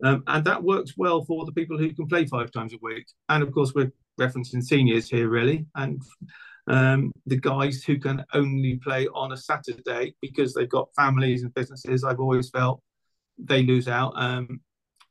um, 0.04 0.22
and 0.28 0.44
that 0.44 0.62
works 0.62 0.94
well 0.96 1.24
for 1.24 1.44
the 1.44 1.52
people 1.52 1.76
who 1.78 1.92
can 1.92 2.06
play 2.06 2.26
five 2.26 2.52
times 2.52 2.72
a 2.72 2.78
week. 2.80 3.06
And 3.28 3.42
of 3.42 3.50
course, 3.52 3.72
we're 3.74 3.92
referencing 4.20 4.62
seniors 4.62 5.08
here, 5.08 5.28
really, 5.28 5.66
and 5.74 6.00
um, 6.68 7.12
the 7.26 7.36
guys 7.36 7.84
who 7.84 7.98
can 7.98 8.24
only 8.34 8.76
play 8.76 9.06
on 9.14 9.32
a 9.32 9.36
Saturday 9.36 10.14
because 10.20 10.52
they've 10.52 10.68
got 10.68 10.88
families 10.96 11.42
and 11.42 11.54
businesses, 11.54 12.02
I've 12.02 12.20
always 12.20 12.50
felt 12.50 12.82
they 13.38 13.62
lose 13.62 13.88
out. 13.88 14.12
Um, 14.16 14.60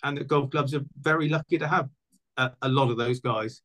and 0.03 0.17
the 0.17 0.23
golf 0.23 0.51
clubs 0.51 0.73
are 0.73 0.83
very 0.99 1.29
lucky 1.29 1.57
to 1.57 1.67
have 1.67 1.89
a, 2.37 2.51
a 2.61 2.69
lot 2.69 2.91
of 2.91 2.97
those 2.97 3.19
guys. 3.19 3.61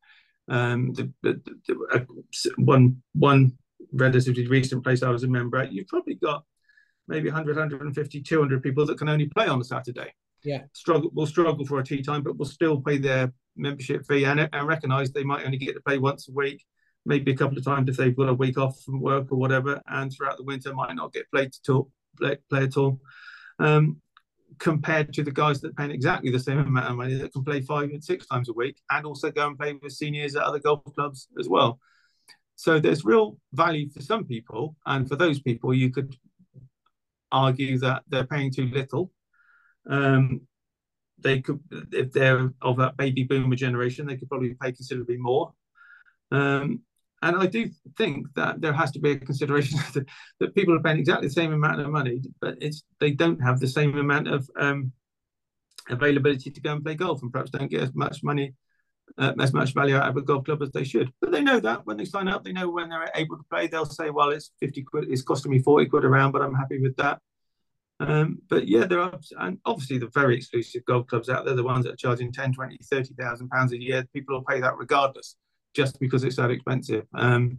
Um, 0.48 0.92
the, 0.94 1.12
the, 1.22 1.40
the, 1.66 1.86
uh, 1.92 2.44
one 2.56 3.02
one 3.12 3.52
relatively 3.92 4.46
recent 4.46 4.84
place 4.84 5.02
I 5.02 5.10
was 5.10 5.24
a 5.24 5.28
member 5.28 5.58
at, 5.58 5.72
you've 5.72 5.88
probably 5.88 6.14
got 6.14 6.44
maybe 7.08 7.28
100, 7.28 7.56
150, 7.56 8.22
200 8.22 8.62
people 8.62 8.86
that 8.86 8.98
can 8.98 9.08
only 9.08 9.26
play 9.26 9.46
on 9.46 9.60
a 9.60 9.64
Saturday. 9.64 10.12
Yeah, 10.42 10.62
struggle 10.72 11.10
will 11.12 11.26
struggle 11.26 11.66
for 11.66 11.80
a 11.80 11.84
tee 11.84 12.02
time, 12.02 12.22
but 12.22 12.38
will 12.38 12.46
still 12.46 12.80
pay 12.80 12.98
their 12.98 13.32
membership 13.56 14.06
fee 14.06 14.24
and, 14.24 14.48
and 14.52 14.66
recognise 14.66 15.10
they 15.10 15.24
might 15.24 15.44
only 15.44 15.58
get 15.58 15.74
to 15.74 15.80
play 15.82 15.98
once 15.98 16.28
a 16.28 16.32
week 16.32 16.64
maybe 17.06 17.32
a 17.32 17.36
couple 17.36 17.58
of 17.58 17.64
times 17.64 17.88
if 17.88 17.96
they've 17.96 18.16
got 18.16 18.28
a 18.28 18.34
week 18.34 18.58
off 18.58 18.80
from 18.82 19.00
work 19.00 19.32
or 19.32 19.36
whatever, 19.36 19.80
and 19.86 20.12
throughout 20.12 20.36
the 20.36 20.44
winter 20.44 20.74
might 20.74 20.94
not 20.94 21.12
get 21.12 21.30
played 21.30 21.48
at 21.48 21.72
all, 21.72 21.90
play, 22.18 22.36
play 22.48 22.64
at 22.64 22.76
all. 22.76 23.00
Um, 23.58 24.00
compared 24.58 25.12
to 25.14 25.22
the 25.22 25.30
guys 25.30 25.60
that 25.60 25.76
pay 25.76 25.90
exactly 25.90 26.30
the 26.30 26.38
same 26.38 26.58
amount 26.58 26.90
of 26.90 26.96
money 26.96 27.14
that 27.14 27.32
can 27.32 27.42
play 27.42 27.60
five 27.60 27.90
and 27.90 28.04
six 28.04 28.26
times 28.26 28.48
a 28.48 28.52
week 28.52 28.76
and 28.90 29.06
also 29.06 29.30
go 29.30 29.46
and 29.46 29.58
play 29.58 29.72
with 29.72 29.92
seniors 29.92 30.36
at 30.36 30.42
other 30.42 30.58
golf 30.58 30.82
clubs 30.94 31.28
as 31.38 31.48
well. 31.48 31.78
So 32.56 32.78
there's 32.78 33.04
real 33.06 33.38
value 33.54 33.88
for 33.88 34.02
some 34.02 34.24
people, 34.24 34.76
and 34.84 35.08
for 35.08 35.16
those 35.16 35.40
people, 35.40 35.72
you 35.72 35.90
could 35.90 36.14
argue 37.32 37.78
that 37.78 38.02
they're 38.08 38.26
paying 38.26 38.52
too 38.52 38.66
little. 38.66 39.12
Um, 39.88 40.42
they 41.18 41.40
could, 41.40 41.60
if 41.92 42.12
they're 42.12 42.52
of 42.60 42.76
that 42.76 42.98
baby 42.98 43.24
boomer 43.24 43.56
generation, 43.56 44.06
they 44.06 44.16
could 44.16 44.28
probably 44.28 44.54
pay 44.60 44.72
considerably 44.72 45.16
more. 45.16 45.54
Um, 46.30 46.82
and 47.22 47.36
I 47.36 47.46
do 47.46 47.68
think 47.98 48.26
that 48.34 48.60
there 48.60 48.72
has 48.72 48.90
to 48.92 48.98
be 48.98 49.12
a 49.12 49.18
consideration 49.18 49.78
that, 49.94 50.06
that 50.40 50.54
people 50.54 50.74
are 50.74 50.82
paying 50.82 50.98
exactly 50.98 51.28
the 51.28 51.34
same 51.34 51.52
amount 51.52 51.80
of 51.80 51.90
money, 51.90 52.22
but 52.40 52.56
it's 52.60 52.82
they 52.98 53.10
don't 53.12 53.40
have 53.40 53.60
the 53.60 53.68
same 53.68 53.96
amount 53.98 54.28
of 54.28 54.48
um, 54.58 54.92
availability 55.88 56.50
to 56.50 56.60
go 56.60 56.72
and 56.72 56.84
play 56.84 56.94
golf, 56.94 57.22
and 57.22 57.32
perhaps 57.32 57.50
don't 57.50 57.70
get 57.70 57.82
as 57.82 57.94
much 57.94 58.22
money, 58.22 58.54
uh, 59.18 59.32
as 59.38 59.52
much 59.52 59.74
value 59.74 59.96
out 59.96 60.08
of 60.08 60.16
a 60.16 60.22
golf 60.22 60.44
club 60.44 60.62
as 60.62 60.70
they 60.72 60.84
should. 60.84 61.12
But 61.20 61.30
they 61.30 61.42
know 61.42 61.60
that 61.60 61.84
when 61.86 61.98
they 61.98 62.06
sign 62.06 62.28
up, 62.28 62.42
they 62.42 62.52
know 62.52 62.70
when 62.70 62.88
they're 62.88 63.10
able 63.14 63.36
to 63.36 63.44
play. 63.50 63.66
They'll 63.66 63.84
say, 63.84 64.10
"Well, 64.10 64.30
it's 64.30 64.52
fifty 64.58 64.82
quid. 64.82 65.06
It's 65.10 65.22
costing 65.22 65.52
me 65.52 65.58
forty 65.58 65.86
quid 65.86 66.04
around, 66.04 66.32
but 66.32 66.42
I'm 66.42 66.54
happy 66.54 66.80
with 66.80 66.96
that." 66.96 67.20
Um, 68.00 68.38
but 68.48 68.66
yeah, 68.66 68.86
there 68.86 69.00
are, 69.00 69.20
and 69.40 69.58
obviously 69.66 69.98
the 69.98 70.08
very 70.14 70.34
exclusive 70.34 70.86
golf 70.86 71.06
clubs 71.06 71.28
out 71.28 71.44
there, 71.44 71.54
the 71.54 71.62
ones 71.62 71.84
that 71.84 71.92
are 71.92 71.96
charging 71.96 72.32
10, 72.32 72.54
20, 72.54 72.78
30,000 72.82 73.50
pounds 73.50 73.72
a 73.72 73.78
year, 73.78 74.06
people 74.14 74.34
will 74.34 74.44
pay 74.44 74.58
that 74.58 74.78
regardless 74.78 75.36
just 75.74 76.00
because 76.00 76.24
it's 76.24 76.36
that 76.36 76.50
expensive. 76.50 77.04
Um, 77.14 77.58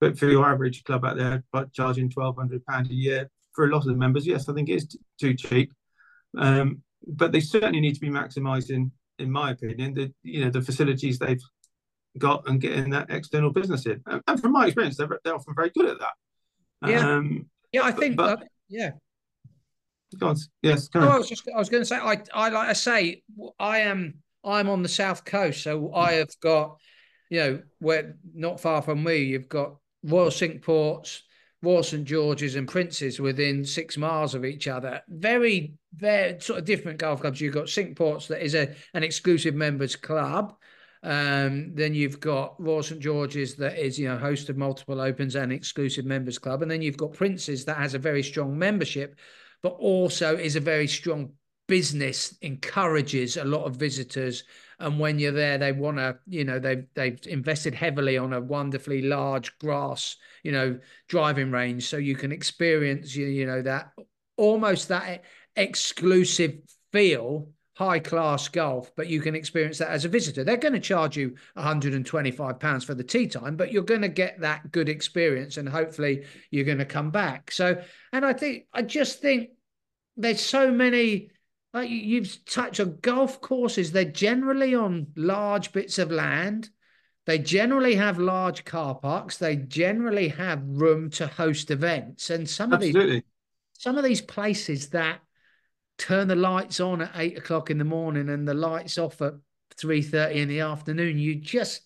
but 0.00 0.18
for 0.18 0.26
your 0.26 0.46
average 0.46 0.84
club 0.84 1.04
out 1.04 1.16
there, 1.16 1.44
charging 1.72 2.10
twelve 2.10 2.36
hundred 2.36 2.64
pound 2.66 2.90
a 2.90 2.94
year, 2.94 3.30
for 3.54 3.66
a 3.66 3.70
lot 3.70 3.78
of 3.78 3.86
the 3.86 3.94
members, 3.94 4.26
yes, 4.26 4.48
I 4.48 4.54
think 4.54 4.68
it 4.68 4.74
is 4.74 4.86
t- 4.86 4.98
too 5.20 5.34
cheap. 5.34 5.72
Um, 6.38 6.82
but 7.06 7.32
they 7.32 7.40
certainly 7.40 7.80
need 7.80 7.94
to 7.94 8.00
be 8.00 8.08
maximising, 8.08 8.90
in 9.18 9.30
my 9.30 9.50
opinion, 9.50 9.94
the 9.94 10.12
you 10.22 10.44
know 10.44 10.50
the 10.50 10.62
facilities 10.62 11.18
they've 11.18 11.42
got 12.18 12.48
and 12.48 12.60
getting 12.60 12.90
that 12.90 13.10
external 13.10 13.50
business 13.50 13.86
in. 13.86 14.02
And, 14.06 14.22
and 14.26 14.40
from 14.40 14.52
my 14.52 14.66
experience, 14.66 14.96
they're, 14.96 15.20
they're 15.24 15.34
often 15.34 15.54
very 15.54 15.70
good 15.76 15.86
at 15.86 15.98
that. 15.98 16.88
Yeah, 16.88 17.14
um, 17.14 17.46
yeah, 17.72 17.82
I 17.82 17.92
think, 17.92 18.16
but, 18.16 18.40
uh, 18.40 18.44
yeah. 18.68 18.90
Go 20.18 20.28
on. 20.28 20.36
Yes. 20.62 20.88
Go 20.88 21.00
I 21.00 21.18
was 21.18 21.28
just 21.28 21.48
I 21.54 21.58
was 21.58 21.68
going 21.68 21.82
to 21.82 21.86
say 21.86 21.96
I 21.96 22.20
I 22.34 22.48
like 22.48 22.68
I 22.68 22.72
say 22.72 23.22
I 23.58 23.80
am 23.80 24.14
I'm 24.44 24.68
on 24.68 24.82
the 24.82 24.88
south 24.88 25.24
coast, 25.24 25.62
so 25.62 25.94
I 25.94 26.12
have 26.14 26.30
got 26.40 26.78
you 27.30 27.40
know 27.40 27.62
where 27.78 28.16
not 28.34 28.60
far 28.60 28.82
from 28.82 29.02
me 29.02 29.18
you've 29.18 29.48
got 29.48 29.76
Royal 30.02 30.30
Cinque 30.30 30.62
Ports, 30.62 31.22
Royal 31.62 31.82
St 31.82 32.04
George's, 32.04 32.56
and 32.56 32.68
Prince's 32.68 33.20
within 33.20 33.64
six 33.64 33.96
miles 33.96 34.34
of 34.34 34.44
each 34.44 34.68
other. 34.68 35.02
Very 35.08 35.74
very 35.94 36.38
sort 36.40 36.58
of 36.58 36.64
different 36.64 36.98
golf 36.98 37.20
clubs. 37.20 37.40
You've 37.40 37.54
got 37.54 37.68
Cinque 37.68 37.96
Ports 37.96 38.28
that 38.28 38.44
is 38.44 38.54
a 38.54 38.74
an 38.94 39.02
exclusive 39.02 39.54
members 39.54 39.96
club. 39.96 40.54
Um, 41.02 41.74
then 41.74 41.94
you've 41.94 42.20
got 42.20 42.60
Royal 42.62 42.82
St 42.82 43.00
George's 43.00 43.54
that 43.54 43.78
is, 43.78 43.98
you 43.98 44.06
know, 44.06 44.18
host 44.18 44.50
of 44.50 44.58
multiple 44.58 45.00
opens 45.00 45.34
and 45.34 45.50
exclusive 45.50 46.04
members 46.04 46.38
club, 46.38 46.60
and 46.60 46.70
then 46.70 46.82
you've 46.82 46.98
got 46.98 47.14
Prince's 47.14 47.64
that 47.64 47.78
has 47.78 47.94
a 47.94 47.98
very 47.98 48.22
strong 48.22 48.58
membership 48.58 49.18
but 49.62 49.74
also 49.78 50.36
is 50.36 50.56
a 50.56 50.60
very 50.60 50.86
strong 50.86 51.32
business, 51.70 52.36
encourages 52.42 53.36
a 53.36 53.44
lot 53.44 53.64
of 53.64 53.76
visitors. 53.76 54.42
And 54.80 54.98
when 54.98 55.20
you're 55.20 55.30
there, 55.30 55.56
they 55.56 55.70
want 55.70 55.98
to, 55.98 56.18
you 56.26 56.42
know, 56.42 56.58
they've 56.58 56.84
they've 56.94 57.20
invested 57.28 57.74
heavily 57.74 58.18
on 58.18 58.32
a 58.32 58.40
wonderfully 58.40 59.02
large 59.02 59.56
grass, 59.60 60.16
you 60.42 60.50
know, 60.50 60.80
driving 61.06 61.52
range, 61.52 61.86
so 61.86 61.96
you 61.96 62.16
can 62.16 62.32
experience, 62.32 63.14
you, 63.14 63.26
you 63.26 63.46
know, 63.46 63.62
that 63.62 63.92
almost 64.36 64.88
that 64.88 65.22
exclusive 65.54 66.58
feel 66.92 67.48
high 67.74 68.00
class 68.00 68.48
golf, 68.48 68.90
but 68.96 69.06
you 69.06 69.20
can 69.20 69.36
experience 69.36 69.78
that 69.78 69.90
as 69.90 70.04
a 70.04 70.08
visitor. 70.08 70.42
They're 70.42 70.56
going 70.56 70.74
to 70.74 70.80
charge 70.80 71.16
you 71.16 71.36
125 71.54 72.58
pounds 72.58 72.82
for 72.82 72.94
the 72.94 73.04
tee 73.04 73.28
time, 73.28 73.56
but 73.56 73.70
you're 73.70 73.84
going 73.84 74.02
to 74.02 74.08
get 74.08 74.40
that 74.40 74.72
good 74.72 74.88
experience 74.88 75.56
and 75.56 75.68
hopefully 75.68 76.24
you're 76.50 76.66
going 76.66 76.78
to 76.78 76.84
come 76.84 77.10
back. 77.10 77.52
So, 77.52 77.80
and 78.12 78.26
I 78.26 78.32
think, 78.32 78.64
I 78.72 78.82
just 78.82 79.20
think 79.20 79.50
there's 80.16 80.40
so 80.40 80.70
many, 80.72 81.30
like 81.72 81.88
you've 81.88 82.44
touched 82.44 82.80
on 82.80 82.98
golf 83.00 83.40
courses, 83.40 83.92
they're 83.92 84.04
generally 84.04 84.74
on 84.74 85.08
large 85.16 85.72
bits 85.72 85.98
of 85.98 86.10
land. 86.10 86.70
They 87.26 87.38
generally 87.38 87.94
have 87.94 88.18
large 88.18 88.64
car 88.64 88.94
parks. 88.94 89.36
They 89.36 89.56
generally 89.56 90.28
have 90.28 90.62
room 90.64 91.10
to 91.10 91.26
host 91.26 91.70
events. 91.70 92.30
And 92.30 92.48
some 92.48 92.72
Absolutely. 92.72 93.00
of 93.00 93.10
these, 93.10 93.22
some 93.78 93.98
of 93.98 94.04
these 94.04 94.20
places 94.20 94.88
that 94.90 95.20
turn 95.96 96.28
the 96.28 96.34
lights 96.34 96.80
on 96.80 97.02
at 97.02 97.12
eight 97.14 97.38
o'clock 97.38 97.70
in 97.70 97.78
the 97.78 97.84
morning 97.84 98.30
and 98.30 98.48
the 98.48 98.54
lights 98.54 98.98
off 98.98 99.20
at 99.22 99.34
three 99.76 100.02
thirty 100.02 100.40
in 100.40 100.48
the 100.48 100.60
afternoon. 100.60 101.18
You 101.18 101.36
just, 101.36 101.82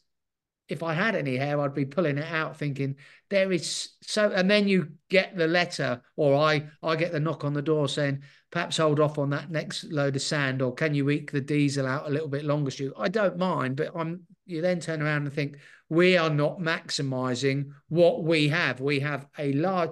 if 0.68 0.82
I 0.82 0.94
had 0.94 1.14
any 1.14 1.36
hair, 1.36 1.60
I'd 1.60 1.74
be 1.74 1.84
pulling 1.84 2.18
it 2.18 2.30
out, 2.30 2.56
thinking 2.56 2.96
there 3.30 3.52
is 3.52 3.90
so. 4.02 4.30
And 4.30 4.50
then 4.50 4.66
you 4.66 4.92
get 5.10 5.36
the 5.36 5.46
letter, 5.46 6.02
or 6.16 6.36
I, 6.36 6.66
I 6.82 6.96
get 6.96 7.12
the 7.12 7.20
knock 7.20 7.44
on 7.44 7.52
the 7.52 7.62
door 7.62 7.88
saying, 7.88 8.22
perhaps 8.50 8.76
hold 8.76 9.00
off 9.00 9.18
on 9.18 9.30
that 9.30 9.50
next 9.50 9.84
load 9.84 10.16
of 10.16 10.22
sand, 10.22 10.62
or 10.62 10.72
can 10.72 10.94
you 10.94 11.10
eke 11.10 11.32
the 11.32 11.40
diesel 11.40 11.86
out 11.86 12.06
a 12.06 12.10
little 12.10 12.28
bit 12.28 12.44
longer? 12.44 12.70
Stu, 12.70 12.92
I 12.96 13.08
don't 13.08 13.38
mind, 13.38 13.76
but 13.76 13.90
I'm. 13.94 14.22
You 14.46 14.60
then 14.60 14.80
turn 14.80 15.00
around 15.00 15.22
and 15.22 15.32
think 15.32 15.56
we 15.88 16.18
are 16.18 16.28
not 16.28 16.58
maximising 16.58 17.70
what 17.88 18.24
we 18.24 18.48
have. 18.48 18.78
We 18.78 19.00
have 19.00 19.26
a 19.38 19.54
large 19.54 19.90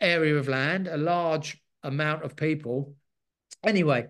area 0.00 0.36
of 0.36 0.46
land, 0.46 0.86
a 0.86 0.96
large 0.96 1.60
amount 1.82 2.22
of 2.22 2.36
people 2.36 2.94
Anyway, 3.64 4.06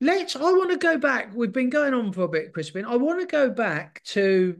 let's. 0.00 0.36
I 0.36 0.52
want 0.52 0.70
to 0.70 0.76
go 0.76 0.98
back. 0.98 1.32
We've 1.34 1.52
been 1.52 1.70
going 1.70 1.94
on 1.94 2.12
for 2.12 2.22
a 2.22 2.28
bit, 2.28 2.52
Crispin. 2.52 2.84
I 2.84 2.96
want 2.96 3.20
to 3.20 3.26
go 3.26 3.50
back 3.50 4.02
to 4.06 4.58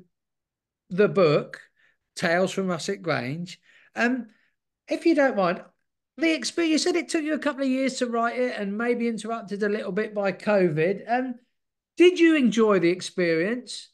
the 0.94 1.08
book, 1.08 1.60
Tales 2.14 2.52
from 2.52 2.68
Russet 2.68 3.02
Grange. 3.02 3.60
Um, 3.96 4.28
if 4.88 5.06
you 5.06 5.14
don't 5.14 5.36
mind, 5.36 5.62
the 6.16 6.32
experience. 6.32 6.72
You 6.72 6.78
said 6.78 6.96
it 6.96 7.08
took 7.08 7.24
you 7.24 7.34
a 7.34 7.38
couple 7.38 7.62
of 7.62 7.68
years 7.68 7.98
to 7.98 8.06
write 8.06 8.38
it, 8.38 8.54
and 8.56 8.78
maybe 8.78 9.08
interrupted 9.08 9.62
a 9.62 9.68
little 9.68 9.92
bit 9.92 10.14
by 10.14 10.32
COVID. 10.32 11.02
Um, 11.10 11.34
did 11.96 12.18
you 12.18 12.36
enjoy 12.36 12.78
the 12.78 12.90
experience? 12.90 13.90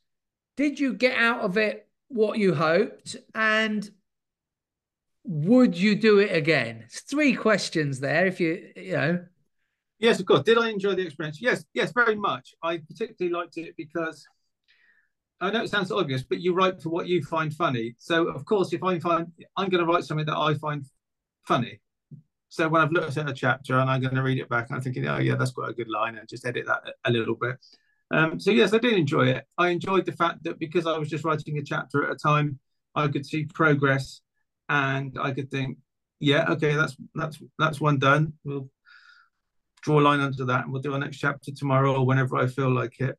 Did 0.57 0.79
you 0.79 0.95
get 0.95 1.17
out 1.17 1.41
of 1.41 1.57
it 1.57 1.89
what 2.09 2.39
you 2.39 2.55
hoped? 2.55 3.17
And 3.35 3.89
would 5.25 5.77
you 5.77 5.95
do 5.95 6.19
it 6.19 6.35
again? 6.35 6.87
Three 6.91 7.35
questions 7.35 8.01
there. 8.01 8.27
If 8.27 8.41
you, 8.41 8.69
you 8.77 8.93
know. 8.93 9.25
Yes, 9.99 10.19
of 10.21 10.27
course. 10.27 10.43
Did 10.43 10.59
I 10.59 10.71
enjoy 10.71 10.95
the 10.95 11.03
experience? 11.03 11.41
Yes, 11.41 11.65
yes, 11.75 11.93
very 11.93 12.17
much. 12.17 12.55
I 12.63 12.79
particularly 12.79 13.33
liked 13.33 13.59
it 13.59 13.75
because 13.77 14.27
I 15.41 15.51
know 15.51 15.63
it 15.63 15.71
sounds 15.71 15.91
obvious, 15.91 16.23
but 16.23 16.41
you 16.41 16.53
write 16.53 16.83
for 16.83 16.91
what 16.91 17.07
you 17.07 17.25
find 17.25 17.55
funny. 17.55 17.95
So, 17.99 18.29
of 18.29 18.45
course, 18.45 18.73
if 18.73 18.83
I 18.83 18.99
find 18.99 19.33
I'm 19.57 19.71
going 19.71 19.85
to 19.85 19.91
write 19.91 20.05
something 20.05 20.27
that 20.27 20.37
I 20.37 20.55
find 20.55 20.85
funny. 21.47 21.81
So 22.49 22.69
when 22.69 22.83
I've 22.83 22.93
looked 22.93 23.17
at 23.17 23.29
a 23.29 23.33
chapter 23.33 23.79
and 23.79 23.89
I'm 23.89 24.01
going 24.01 24.15
to 24.15 24.23
read 24.23 24.39
it 24.39 24.49
back, 24.49 24.67
I'm 24.71 24.81
thinking, 24.81 25.07
oh 25.07 25.19
yeah, 25.19 25.37
that's 25.37 25.53
quite 25.53 25.71
a 25.71 25.75
good 25.75 25.89
line, 25.89 26.19
and 26.19 26.29
just 26.29 26.45
edit 26.45 26.67
that 26.67 26.83
a 27.05 27.11
little 27.11 27.37
bit. 27.37 27.57
Um, 28.11 28.41
so 28.41 28.51
yes, 28.51 28.75
I 28.75 28.79
did 28.79 28.95
enjoy 28.95 29.29
it. 29.29 29.45
I 29.57 29.69
enjoyed 29.69 30.05
the 30.05 30.13
fact 30.13 30.43
that 30.45 30.59
because 30.59 30.87
I 30.87 30.99
was 30.99 31.09
just 31.09 31.25
writing 31.25 31.59
a 31.59 31.63
chapter 31.63 32.05
at 32.05 32.13
a 32.13 32.17
time, 32.17 32.59
I 32.95 33.09
could 33.09 33.25
see 33.25 33.45
progress, 33.45 34.21
and 34.69 35.17
I 35.21 35.31
could 35.31 35.51
think, 35.51 35.79
yeah, 36.19 36.51
okay, 36.51 36.75
that's 36.75 36.97
that's 37.15 37.39
that's 37.59 37.81
one 37.81 37.99
done. 37.99 38.35
We'll 38.45 38.69
draw 39.83 40.01
a 40.01 40.03
line 40.03 40.21
under 40.21 40.45
that 40.45 40.65
and 40.65 40.73
we'll 40.73 40.83
do 40.83 40.93
our 40.93 40.99
next 40.99 41.19
chapter 41.19 41.53
tomorrow 41.53 41.95
or 41.95 42.07
whenever 42.07 42.37
I 42.37 42.47
feel 42.47 42.71
like 42.71 43.01
it. 43.01 43.19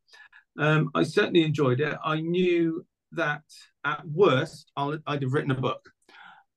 Um, 0.57 0.91
I 0.93 1.03
certainly 1.03 1.43
enjoyed 1.43 1.79
it. 1.79 1.97
I 2.03 2.21
knew 2.21 2.85
that 3.13 3.43
at 3.83 4.07
worst 4.07 4.71
i 4.77 4.85
would 4.85 5.01
have 5.07 5.33
written 5.33 5.51
a 5.51 5.55
book. 5.55 5.89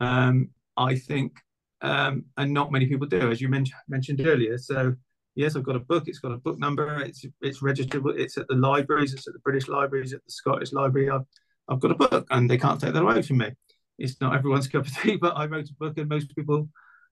Um, 0.00 0.50
I 0.76 0.96
think, 0.96 1.38
um, 1.80 2.24
and 2.36 2.52
not 2.52 2.72
many 2.72 2.86
people 2.86 3.06
do, 3.06 3.30
as 3.30 3.40
you 3.40 3.48
men- 3.48 3.66
mentioned 3.88 4.20
earlier. 4.26 4.58
So 4.58 4.94
yes, 5.34 5.56
I've 5.56 5.64
got 5.64 5.76
a 5.76 5.80
book. 5.80 6.04
It's 6.06 6.18
got 6.18 6.32
a 6.32 6.38
book 6.38 6.58
number. 6.58 7.00
It's 7.00 7.24
it's 7.40 7.62
registered. 7.62 8.02
It's 8.16 8.36
at 8.38 8.48
the 8.48 8.54
libraries. 8.54 9.14
It's 9.14 9.26
at 9.26 9.34
the 9.34 9.40
British 9.40 9.68
Libraries. 9.68 10.12
At 10.12 10.24
the 10.24 10.32
Scottish 10.32 10.72
Library. 10.72 11.10
I've 11.10 11.26
I've 11.68 11.80
got 11.80 11.92
a 11.92 11.94
book, 11.94 12.26
and 12.30 12.50
they 12.50 12.58
can't 12.58 12.80
take 12.80 12.92
that 12.92 13.02
away 13.02 13.22
from 13.22 13.38
me. 13.38 13.50
It's 13.98 14.20
not 14.20 14.34
everyone's 14.34 14.68
cup 14.74 14.86
of 14.86 14.96
tea, 14.96 15.16
but 15.16 15.36
I 15.36 15.46
wrote 15.46 15.70
a 15.70 15.74
book, 15.74 15.98
and 15.98 16.08
most 16.08 16.34
people 16.34 16.68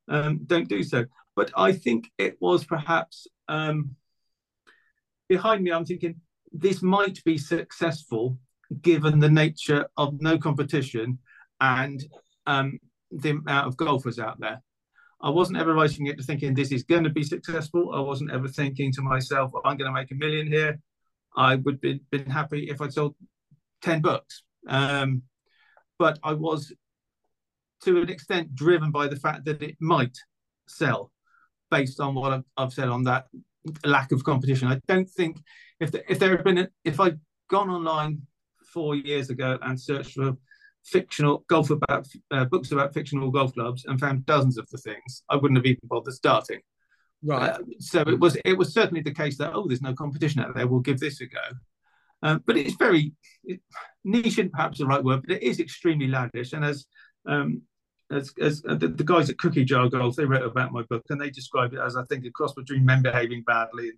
um, 0.09 0.41
don't 0.47 0.69
do 0.69 0.83
so. 0.83 1.07
But 1.37 1.51
I 1.57 1.73
think 1.73 2.11
it 2.19 2.37
was 2.41 2.65
perhaps 2.65 3.27
um, 3.49 3.97
behind 5.29 5.63
me. 5.63 5.73
I'm 5.73 5.85
thinking 5.85 6.21
this 6.53 6.83
might 6.83 7.23
be 7.25 7.39
successful 7.39 8.39
given 8.81 9.19
the 9.19 9.31
nature 9.31 9.87
of 9.97 10.21
no 10.21 10.39
competition 10.39 11.19
and 11.61 12.05
um, 12.47 12.79
the 13.11 13.31
amount 13.31 13.67
of 13.67 13.77
golfers 13.77 14.19
out 14.19 14.41
there. 14.41 14.63
I 15.21 15.31
wasn't 15.31 15.59
ever 15.59 15.75
writing 15.75 16.07
it 16.07 16.17
to 16.19 16.25
thinking 16.25 16.55
this 16.55 16.73
is 16.73 16.83
going 16.83 17.05
to 17.05 17.11
be 17.11 17.23
successful. 17.23 17.93
I 17.95 18.01
wasn't 18.01 18.33
ever 18.33 18.49
thinking 18.49 18.93
to 18.93 19.03
myself, 19.03 19.53
well, 19.53 19.63
I'm 19.65 19.77
going 19.77 19.91
to 19.91 19.95
make 19.95 20.11
a 20.11 20.17
million 20.17 20.49
here. 20.49 20.81
I 21.37 21.57
would 21.57 21.81
be 21.81 22.01
been 22.11 22.29
happy 22.29 22.69
if 22.69 22.81
I 22.81 22.89
sold 22.89 23.15
10 23.83 24.01
books. 24.01 24.43
Um, 24.67 25.23
but 25.99 26.19
I 26.25 26.33
was 26.33 26.73
to 27.85 28.03
an 28.03 28.11
extent 28.11 28.55
driven 28.55 28.91
by 28.91 29.07
the 29.07 29.17
fact 29.17 29.45
that 29.45 29.63
it 29.63 29.77
might 29.81 30.17
sell 30.67 31.13
based 31.71 32.01
on 32.01 32.15
what 32.15 32.33
I've, 32.33 32.45
I've 32.57 32.73
said 32.73 32.89
on 32.89 33.05
that 33.05 33.27
lack 33.85 34.13
of 34.13 34.25
competition. 34.25 34.69
I 34.69 34.81
don't 34.89 35.09
think 35.09 35.39
if 35.81 35.91
the, 35.93 36.11
if 36.11 36.19
there 36.19 36.31
had 36.31 36.45
been 36.45 36.59
a, 36.59 36.69
if 36.85 37.01
I'd 37.01 37.19
gone 37.49 37.71
online 37.71 38.23
four 38.73 38.95
years 38.95 39.31
ago 39.31 39.59
and 39.63 39.81
searched 39.81 40.13
for 40.13 40.37
fictional 40.85 41.45
golf 41.49 41.71
about 41.71 42.07
uh, 42.31 42.45
books 42.47 42.73
about 42.73 42.93
fictional 42.93 43.31
golf 43.31 43.55
clubs 43.55 43.85
and 43.87 44.01
found 44.01 44.27
dozens 44.27 44.59
of 44.59 44.69
the 44.71 44.79
things, 44.79 45.23
I 45.29 45.37
wouldn't 45.37 45.59
have 45.59 45.67
even 45.67 45.81
bothered 45.85 46.15
starting. 46.15 46.61
Right. 47.23 47.51
Uh, 47.51 47.59
so 47.79 48.01
it 48.01 48.19
was 48.19 48.37
it 48.45 48.59
was 48.59 48.73
certainly 48.73 49.03
the 49.03 49.15
case 49.15 49.39
that 49.39 49.53
oh, 49.55 49.67
there's 49.67 49.83
no 49.83 49.95
competition 49.95 50.41
out 50.41 50.55
there. 50.55 50.67
We'll 50.67 50.81
give 50.81 50.99
this 50.99 51.21
a 51.21 51.27
go. 51.27 51.39
Um, 52.25 52.43
but 52.47 52.57
it's 52.57 52.77
very 52.77 53.13
it, 53.45 53.61
niche, 54.05 54.41
perhaps 54.53 54.79
the 54.79 54.87
right 54.87 55.03
word, 55.03 55.23
but 55.27 55.37
it 55.37 55.43
is 55.43 55.61
extremely 55.61 56.09
laddish. 56.09 56.53
And 56.53 56.65
as 56.65 56.87
um, 57.27 57.63
as, 58.13 58.33
as 58.41 58.63
uh, 58.69 58.75
the, 58.75 58.89
the, 58.89 59.05
guys 59.05 59.31
at 59.31 59.39
Cookie 59.39 59.65
Jar 59.65 59.89
Golf, 59.89 60.17
they 60.17 60.25
wrote 60.25 60.45
about 60.45 60.73
my 60.73 60.83
book 60.83 61.05
and 61.11 61.21
they 61.21 61.31
describe 61.31 61.73
it 61.73 61.81
as 61.81 61.97
I 61.97 62.05
think 62.05 62.25
a 62.25 62.31
cross 62.31 62.53
between 62.53 62.85
men 62.85 63.03
behaving 63.03 63.43
badly 63.43 63.93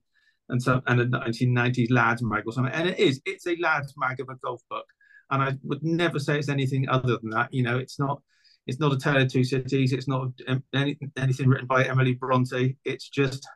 and 0.49 0.63
some 0.63 0.83
and 0.87 1.01
a 1.01 1.07
1990s 1.07 1.91
lads 1.91 2.23
mag 2.23 2.45
or 2.47 2.53
something. 2.53 2.73
And 2.73 2.89
it 2.89 2.99
is, 2.99 3.21
it's 3.25 3.47
a 3.47 3.57
lads 3.61 3.95
mag 3.97 4.21
of 4.21 4.29
a 4.29 4.37
golf 4.37 4.63
book. 4.69 4.87
And 5.31 5.43
I 5.43 5.55
would 5.63 5.83
never 5.83 6.19
say 6.19 6.39
it's 6.39 6.49
anything 6.49 6.89
other 6.89 7.19
than 7.19 7.31
that. 7.31 7.53
You 7.53 7.63
know, 7.63 7.79
it's 7.79 7.99
not 7.99 8.23
it's 8.67 8.81
not 8.81 8.93
a 8.93 8.99
tale 8.99 9.23
of 9.23 9.31
two 9.31 9.45
cities. 9.45 9.93
It's 9.93 10.09
not 10.09 10.29
any, 10.75 10.99
anything 11.17 11.49
written 11.49 11.67
by 11.67 11.85
Emily 11.85 12.15
Bronte. 12.15 12.77
It's 12.85 13.09
just 13.09 13.47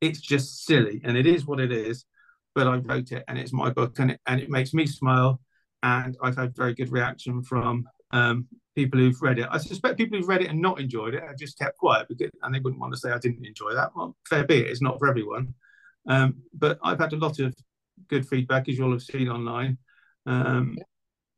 it's 0.00 0.20
just 0.20 0.64
silly, 0.64 1.00
and 1.04 1.16
it 1.16 1.26
is 1.26 1.46
what 1.46 1.60
it 1.60 1.72
is. 1.72 2.04
But 2.54 2.66
I 2.68 2.76
wrote 2.76 3.10
it, 3.10 3.24
and 3.26 3.38
it's 3.38 3.52
my 3.52 3.70
book, 3.70 3.98
and 3.98 4.12
it 4.12 4.20
and 4.26 4.40
it 4.40 4.50
makes 4.50 4.74
me 4.74 4.86
smile. 4.86 5.40
And 5.82 6.16
I've 6.22 6.36
had 6.36 6.56
very 6.56 6.74
good 6.74 6.92
reaction 6.92 7.42
from 7.42 7.84
um, 8.10 8.46
people 8.74 8.98
who've 8.98 9.20
read 9.22 9.38
it. 9.38 9.48
I 9.50 9.58
suspect 9.58 9.98
people 9.98 10.18
who've 10.18 10.28
read 10.28 10.42
it 10.42 10.50
and 10.50 10.60
not 10.60 10.80
enjoyed 10.80 11.14
it 11.14 11.22
have 11.22 11.38
just 11.38 11.58
kept 11.58 11.78
quiet 11.78 12.08
because, 12.08 12.30
and 12.42 12.54
they 12.54 12.60
wouldn't 12.60 12.80
want 12.80 12.92
to 12.92 12.98
say 12.98 13.10
I 13.10 13.18
didn't 13.18 13.46
enjoy 13.46 13.74
that. 13.74 13.90
Well, 13.94 14.16
fair 14.28 14.44
be 14.44 14.58
it, 14.58 14.68
it's 14.68 14.82
not 14.82 14.98
for 14.98 15.08
everyone. 15.08 15.54
Um, 16.08 16.42
but 16.52 16.78
I've 16.82 16.98
had 16.98 17.12
a 17.12 17.16
lot 17.18 17.38
of 17.38 17.54
good 18.08 18.28
feedback, 18.28 18.68
as 18.68 18.76
you'll 18.76 18.92
have 18.92 19.02
seen 19.02 19.28
online, 19.28 19.78
um, 20.26 20.76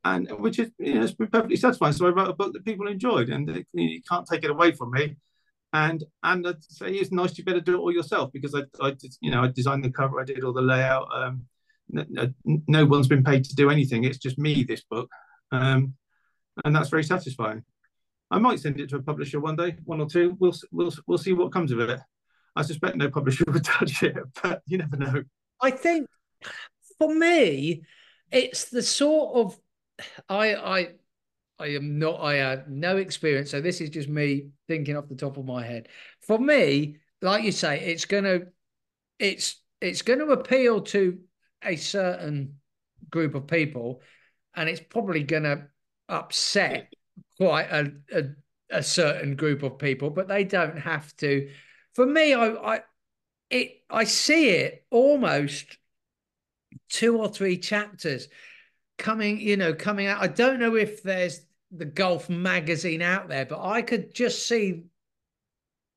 and 0.03 0.29
which 0.39 0.59
is 0.59 0.71
you 0.79 0.95
know 0.95 1.03
it's 1.03 1.13
been 1.13 1.27
perfectly 1.27 1.55
satisfying. 1.55 1.93
So 1.93 2.07
I 2.07 2.09
wrote 2.09 2.29
a 2.29 2.33
book 2.33 2.53
that 2.53 2.65
people 2.65 2.87
enjoyed, 2.87 3.29
and 3.29 3.65
you 3.73 4.01
can't 4.09 4.27
take 4.27 4.43
it 4.43 4.51
away 4.51 4.71
from 4.71 4.91
me. 4.91 5.15
And 5.73 6.03
and 6.23 6.47
I'd 6.47 6.63
say 6.63 6.91
it's 6.91 7.11
nice 7.11 7.37
you 7.37 7.43
better 7.43 7.61
do 7.61 7.75
it 7.75 7.79
all 7.79 7.91
yourself 7.91 8.31
because 8.33 8.55
I 8.55 8.63
I 8.81 8.91
did, 8.91 9.15
you 9.21 9.31
know 9.31 9.43
I 9.43 9.47
designed 9.47 9.83
the 9.83 9.91
cover, 9.91 10.19
I 10.19 10.25
did 10.25 10.43
all 10.43 10.53
the 10.53 10.61
layout. 10.61 11.07
Um, 11.13 11.45
no, 11.89 12.33
no 12.43 12.85
one's 12.85 13.07
been 13.07 13.23
paid 13.23 13.45
to 13.45 13.55
do 13.55 13.69
anything. 13.69 14.03
It's 14.03 14.17
just 14.17 14.37
me. 14.37 14.63
This 14.63 14.83
book. 14.83 15.09
Um, 15.51 15.93
and 16.65 16.75
that's 16.75 16.89
very 16.89 17.03
satisfying. 17.03 17.63
I 18.29 18.39
might 18.39 18.59
send 18.59 18.79
it 18.79 18.89
to 18.89 18.97
a 18.97 19.01
publisher 19.01 19.39
one 19.39 19.55
day, 19.55 19.75
one 19.85 20.01
or 20.01 20.09
two. 20.09 20.35
We'll 20.39 20.53
we'll 20.71 20.93
we'll 21.07 21.17
see 21.17 21.33
what 21.33 21.51
comes 21.51 21.71
of 21.71 21.79
it. 21.79 21.99
I 22.55 22.61
suspect 22.61 22.97
no 22.97 23.09
publisher 23.09 23.45
would 23.51 23.63
touch 23.63 24.03
it, 24.03 24.15
but 24.41 24.61
you 24.65 24.77
never 24.77 24.97
know. 24.97 25.23
I 25.61 25.71
think 25.71 26.07
for 26.97 27.13
me, 27.13 27.83
it's 28.31 28.65
the 28.65 28.83
sort 28.83 29.35
of 29.37 29.59
I 30.27 30.55
I 30.55 30.87
I 31.59 31.67
am 31.67 31.99
not 31.99 32.19
I 32.19 32.35
have 32.35 32.67
no 32.67 32.97
experience, 32.97 33.51
so 33.51 33.61
this 33.61 33.81
is 33.81 33.89
just 33.89 34.09
me 34.09 34.49
thinking 34.67 34.97
off 34.97 35.07
the 35.07 35.15
top 35.15 35.37
of 35.37 35.45
my 35.45 35.65
head. 35.65 35.87
For 36.21 36.37
me, 36.37 36.97
like 37.21 37.43
you 37.43 37.51
say, 37.51 37.79
it's 37.79 38.05
gonna 38.05 38.41
it's 39.19 39.61
it's 39.81 40.01
going 40.01 40.19
to 40.19 40.27
appeal 40.27 40.81
to 40.81 41.19
a 41.63 41.75
certain 41.75 42.55
group 43.09 43.35
of 43.35 43.47
people, 43.47 44.01
and 44.55 44.69
it's 44.69 44.81
probably 44.81 45.23
going 45.23 45.43
to 45.43 45.67
upset 46.09 46.93
quite 47.37 47.67
a, 47.71 47.91
a, 48.11 48.23
a 48.69 48.83
certain 48.83 49.35
group 49.35 49.63
of 49.63 49.77
people, 49.77 50.09
but 50.09 50.27
they 50.27 50.43
don't 50.43 50.77
have 50.77 51.15
to. 51.17 51.49
For 51.93 52.05
me, 52.05 52.33
I, 52.33 52.47
I 52.75 52.81
it 53.49 53.83
I 53.89 54.03
see 54.03 54.49
it 54.49 54.85
almost 54.89 55.77
two 56.89 57.17
or 57.17 57.29
three 57.29 57.57
chapters 57.57 58.27
coming, 58.97 59.39
you 59.39 59.57
know, 59.57 59.73
coming 59.73 60.07
out. 60.07 60.21
I 60.21 60.27
don't 60.27 60.59
know 60.59 60.75
if 60.75 61.03
there's 61.03 61.41
the 61.71 61.85
golf 61.85 62.29
magazine 62.29 63.01
out 63.01 63.27
there, 63.29 63.45
but 63.45 63.63
I 63.63 63.81
could 63.81 64.13
just 64.13 64.47
see 64.47 64.85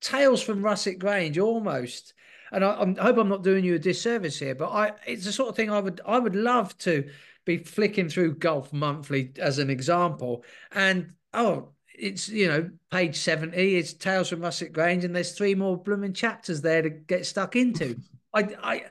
Tales 0.01 0.41
from 0.41 0.63
Russet 0.63 0.99
Grange 0.99 1.37
almost. 1.37 2.13
And 2.51 2.65
I, 2.65 2.81
I 2.81 3.03
hope 3.03 3.17
I'm 3.17 3.29
not 3.29 3.43
doing 3.43 3.63
you 3.63 3.75
a 3.75 3.79
disservice 3.79 4.37
here, 4.39 4.55
but 4.55 4.69
I 4.69 4.91
it's 5.05 5.25
the 5.25 5.31
sort 5.31 5.49
of 5.49 5.55
thing 5.55 5.69
I 5.71 5.79
would 5.79 6.01
I 6.05 6.19
would 6.19 6.35
love 6.35 6.77
to 6.79 7.09
be 7.45 7.57
flicking 7.57 8.09
through 8.09 8.35
Golf 8.35 8.71
Monthly 8.73 9.31
as 9.37 9.59
an 9.59 9.69
example, 9.69 10.43
and 10.71 11.13
oh, 11.33 11.69
it's 11.93 12.29
you 12.29 12.47
know 12.47 12.69
page 12.91 13.17
seventy. 13.17 13.75
It's 13.77 13.93
Tales 13.93 14.29
from 14.29 14.41
Russet 14.41 14.73
Grange, 14.73 15.03
and 15.03 15.15
there's 15.15 15.33
three 15.33 15.55
more 15.55 15.77
blooming 15.77 16.13
chapters 16.13 16.61
there 16.61 16.81
to 16.81 16.89
get 16.89 17.25
stuck 17.25 17.55
into. 17.55 17.97
I, 18.33 18.49
I 18.61 18.85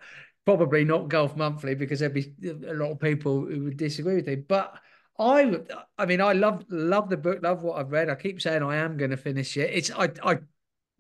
probably 0.44 0.84
not 0.84 1.09
Golf 1.09 1.36
Monthly 1.36 1.74
because 1.74 2.01
there'd 2.01 2.14
be 2.14 2.34
a 2.66 2.74
lot 2.74 2.90
of 2.90 3.01
people 3.01 3.46
who 3.46 3.64
would 3.64 3.76
disagree 3.76 4.16
with 4.16 4.28
it, 4.28 4.48
but. 4.48 4.74
I, 5.18 5.55
I 5.98 6.07
mean, 6.07 6.22
I 6.22 6.32
love 6.32 6.64
love 6.70 7.11
the 7.11 7.18
book, 7.18 7.40
love 7.42 7.62
what 7.62 7.78
I've 7.78 7.92
read. 7.92 8.09
I 8.09 8.14
keep 8.14 8.40
saying 8.40 8.62
I 8.62 8.76
am 8.76 8.96
going 8.96 9.11
to 9.11 9.18
finish 9.18 9.55
it. 9.59 9.68
It's 9.70 9.90
I, 9.90 10.09
I, 10.24 10.38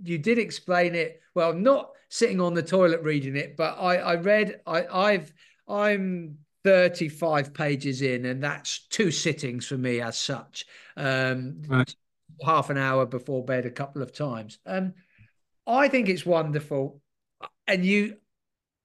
you 0.02 0.18
did 0.18 0.38
explain 0.38 0.94
it 0.94 1.22
well, 1.34 1.52
not 1.52 1.92
sitting 2.08 2.40
on 2.40 2.54
the 2.54 2.62
toilet 2.62 3.02
reading 3.02 3.36
it, 3.36 3.56
but 3.56 3.76
I, 3.80 3.96
I 3.96 4.14
read, 4.16 4.60
I, 4.66 4.86
I've, 4.86 5.32
I'm 5.68 6.38
35 6.64 7.54
pages 7.54 8.02
in, 8.02 8.26
and 8.26 8.42
that's 8.42 8.86
two 8.88 9.10
sittings 9.10 9.66
for 9.66 9.78
me 9.78 10.00
as 10.00 10.16
such. 10.16 10.66
Um, 10.96 11.62
right. 11.66 11.94
Half 12.44 12.70
an 12.70 12.78
hour 12.78 13.06
before 13.06 13.44
bed, 13.44 13.66
a 13.66 13.70
couple 13.70 14.02
of 14.02 14.12
times. 14.12 14.58
Um, 14.64 14.94
I 15.66 15.88
think 15.88 16.08
it's 16.08 16.24
wonderful. 16.24 17.00
And 17.66 17.84
you, 17.84 18.16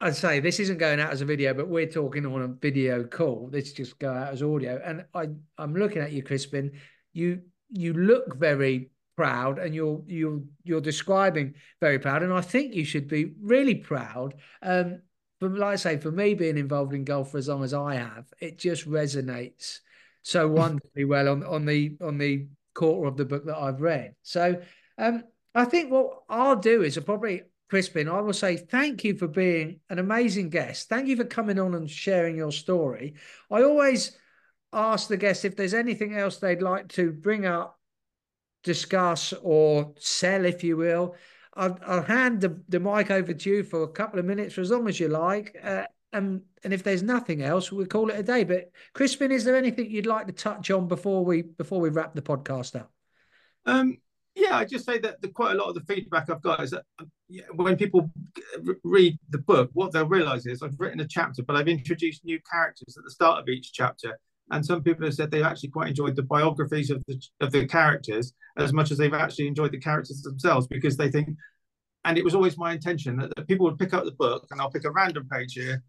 I'd 0.01 0.15
say 0.15 0.39
this 0.39 0.59
isn't 0.59 0.77
going 0.77 0.99
out 0.99 1.11
as 1.11 1.21
a 1.21 1.25
video, 1.25 1.53
but 1.53 1.67
we're 1.67 1.87
talking 1.87 2.25
on 2.25 2.41
a 2.41 2.47
video 2.47 3.03
call. 3.03 3.49
This 3.51 3.73
just 3.73 3.97
go 3.99 4.11
out 4.11 4.33
as 4.33 4.43
audio. 4.43 4.81
And 4.83 5.05
I, 5.13 5.29
I'm 5.57 5.75
looking 5.75 6.01
at 6.01 6.11
you, 6.11 6.21
Crispin. 6.23 6.71
You, 7.13 7.41
you 7.69 7.93
look 7.93 8.35
very 8.35 8.89
proud, 9.15 9.59
and 9.59 9.73
you're 9.73 10.01
you're 10.07 10.41
you're 10.63 10.81
describing 10.81 11.55
very 11.81 11.99
proud. 11.99 12.23
And 12.23 12.33
I 12.33 12.41
think 12.41 12.73
you 12.73 12.85
should 12.85 13.07
be 13.07 13.33
really 13.41 13.75
proud. 13.75 14.35
Um, 14.61 15.01
but 15.39 15.51
like 15.51 15.73
I 15.73 15.75
say, 15.75 15.97
for 15.97 16.11
me 16.11 16.33
being 16.33 16.57
involved 16.57 16.93
in 16.93 17.03
golf 17.03 17.31
for 17.31 17.37
as 17.37 17.47
long 17.47 17.63
as 17.63 17.73
I 17.73 17.95
have, 17.95 18.25
it 18.39 18.57
just 18.57 18.89
resonates 18.89 19.79
so 20.21 20.47
wonderfully 20.49 21.05
well 21.05 21.29
on 21.29 21.43
on 21.43 21.65
the 21.65 21.97
on 22.01 22.17
the 22.17 22.47
quarter 22.73 23.07
of 23.07 23.17
the 23.17 23.25
book 23.25 23.45
that 23.45 23.57
I've 23.57 23.81
read. 23.81 24.15
So 24.21 24.61
um, 24.97 25.23
I 25.53 25.65
think 25.65 25.91
what 25.91 26.23
I'll 26.29 26.55
do 26.57 26.83
is 26.83 26.97
I'll 26.97 27.03
probably 27.03 27.43
Crispin, 27.69 28.07
I 28.07 28.21
will 28.21 28.33
say 28.33 28.57
thank 28.57 29.03
you 29.03 29.17
for 29.17 29.27
being 29.27 29.79
an 29.89 29.97
amazing 29.97 30.49
guest. 30.49 30.87
Thank 30.87 31.07
you 31.07 31.15
for 31.15 31.23
coming 31.23 31.59
on 31.59 31.73
and 31.73 31.89
sharing 31.89 32.37
your 32.37 32.51
story. 32.51 33.15
I 33.49 33.63
always 33.63 34.15
ask 34.71 35.07
the 35.07 35.17
guests 35.17 35.45
if 35.45 35.55
there's 35.55 35.73
anything 35.73 36.15
else 36.15 36.37
they'd 36.37 36.61
like 36.61 36.89
to 36.89 37.11
bring 37.11 37.45
up, 37.45 37.79
discuss, 38.63 39.33
or 39.41 39.93
sell, 39.97 40.45
if 40.45 40.63
you 40.63 40.77
will. 40.77 41.15
I'll, 41.55 41.77
I'll 41.85 42.03
hand 42.03 42.41
the, 42.41 42.59
the 42.67 42.79
mic 42.79 43.11
over 43.11 43.33
to 43.33 43.49
you 43.49 43.63
for 43.63 43.83
a 43.83 43.87
couple 43.87 44.19
of 44.19 44.25
minutes 44.25 44.55
for 44.55 44.61
as 44.61 44.71
long 44.71 44.87
as 44.87 44.99
you 44.99 45.07
like. 45.07 45.57
Uh, 45.63 45.83
and, 46.11 46.41
and 46.63 46.73
if 46.73 46.83
there's 46.83 47.03
nothing 47.03 47.41
else, 47.41 47.71
we'll 47.71 47.85
call 47.85 48.09
it 48.09 48.19
a 48.19 48.23
day. 48.23 48.43
But 48.43 48.71
Crispin, 48.93 49.31
is 49.31 49.43
there 49.43 49.55
anything 49.55 49.89
you'd 49.89 50.05
like 50.05 50.27
to 50.27 50.33
touch 50.33 50.71
on 50.71 50.87
before 50.87 51.23
we 51.25 51.41
before 51.41 51.79
we 51.79 51.89
wrap 51.89 52.15
the 52.15 52.21
podcast 52.21 52.79
up? 52.79 52.91
Um, 53.65 53.97
yeah, 54.35 54.57
I 54.57 54.65
just 54.65 54.85
say 54.85 54.99
that 54.99 55.21
the, 55.21 55.29
quite 55.29 55.53
a 55.53 55.57
lot 55.57 55.69
of 55.69 55.75
the 55.75 55.93
feedback 55.93 56.29
I've 56.29 56.41
got 56.41 56.61
is 56.61 56.71
that 56.71 56.83
when 57.53 57.77
people 57.77 58.11
read 58.83 59.17
the 59.29 59.37
book, 59.37 59.69
what 59.73 59.91
they'll 59.91 60.07
realise 60.07 60.45
is 60.45 60.61
I've 60.61 60.79
written 60.79 60.99
a 60.99 61.07
chapter, 61.07 61.41
but 61.41 61.55
I've 61.55 61.69
introduced 61.69 62.25
new 62.25 62.39
characters 62.49 62.97
at 62.97 63.03
the 63.03 63.11
start 63.11 63.41
of 63.41 63.49
each 63.49 63.71
chapter. 63.73 64.19
And 64.51 64.65
some 64.65 64.83
people 64.83 65.05
have 65.05 65.15
said 65.15 65.31
they've 65.31 65.43
actually 65.43 65.69
quite 65.69 65.89
enjoyed 65.89 66.15
the 66.15 66.23
biographies 66.23 66.91
of 66.91 67.01
the 67.07 67.21
of 67.41 67.51
the 67.51 67.65
characters 67.65 68.33
as 68.57 68.73
much 68.73 68.91
as 68.91 68.97
they've 68.97 69.13
actually 69.13 69.47
enjoyed 69.47 69.71
the 69.71 69.79
characters 69.79 70.21
themselves 70.21 70.67
because 70.67 70.97
they 70.97 71.09
think 71.09 71.29
and 72.05 72.17
it 72.17 72.23
was 72.23 72.35
always 72.35 72.57
my 72.57 72.71
intention 72.71 73.17
that, 73.17 73.47
people 73.47 73.65
would 73.65 73.79
pick 73.79 73.93
up 73.93 74.05
the 74.05 74.11
book 74.11 74.45
and 74.51 74.61
I'll 74.61 74.69
pick 74.69 74.85
a 74.85 74.91
random 74.91 75.27
page 75.31 75.53
here 75.53 75.83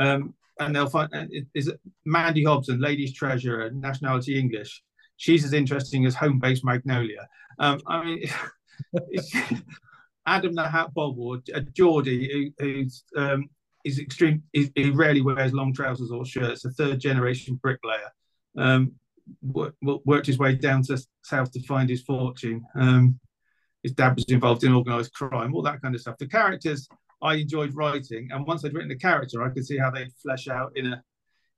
um, 0.00 0.34
and 0.58 0.74
they'll 0.74 0.88
find 0.88 1.10
is 1.54 1.68
it 1.68 1.80
Mandy 2.04 2.44
Hobson, 2.44 2.80
Ladies 2.80 3.12
Treasure, 3.12 3.70
nationality 3.70 4.38
English. 4.38 4.82
She's 5.16 5.44
as 5.44 5.52
interesting 5.52 6.06
as 6.06 6.14
home-based 6.14 6.64
Magnolia. 6.64 7.28
Um, 7.58 7.80
I 7.86 8.04
mean, 8.04 8.30
Adam 10.26 10.54
the 10.54 10.68
Hat 10.68 10.92
Bob 10.94 11.18
uh, 11.18 11.60
Geordie, 11.72 12.52
who, 12.58 12.64
who's 12.64 13.04
um, 13.16 13.48
is 13.88 13.98
extreme. 13.98 14.42
He, 14.52 14.70
he, 14.74 14.90
rarely 14.90 15.20
wears 15.20 15.52
long 15.52 15.72
trousers 15.72 16.10
or 16.10 16.24
shirts. 16.24 16.64
A 16.64 16.70
third 16.70 17.00
generation 17.00 17.58
bricklayer. 17.62 18.12
Um, 18.56 18.92
worked 19.42 20.26
his 20.26 20.38
way 20.38 20.54
down 20.54 20.82
to 20.82 20.98
south 21.22 21.52
to 21.52 21.62
find 21.64 21.88
his 21.90 22.02
fortune. 22.02 22.64
Um, 22.74 23.18
his 23.82 23.92
dad 23.92 24.14
was 24.16 24.24
involved 24.24 24.64
in 24.64 24.74
organised 24.74 25.12
crime, 25.12 25.54
all 25.54 25.62
that 25.62 25.82
kind 25.82 25.94
of 25.94 26.00
stuff. 26.00 26.18
The 26.18 26.26
characters 26.26 26.88
I 27.22 27.34
enjoyed 27.34 27.74
writing, 27.74 28.28
and 28.32 28.46
once 28.46 28.64
I'd 28.64 28.74
written 28.74 28.88
the 28.88 28.96
character, 28.96 29.42
I 29.42 29.50
could 29.50 29.66
see 29.66 29.78
how 29.78 29.90
they'd 29.90 30.12
flesh 30.22 30.48
out 30.48 30.72
in 30.76 30.92
a 30.92 31.02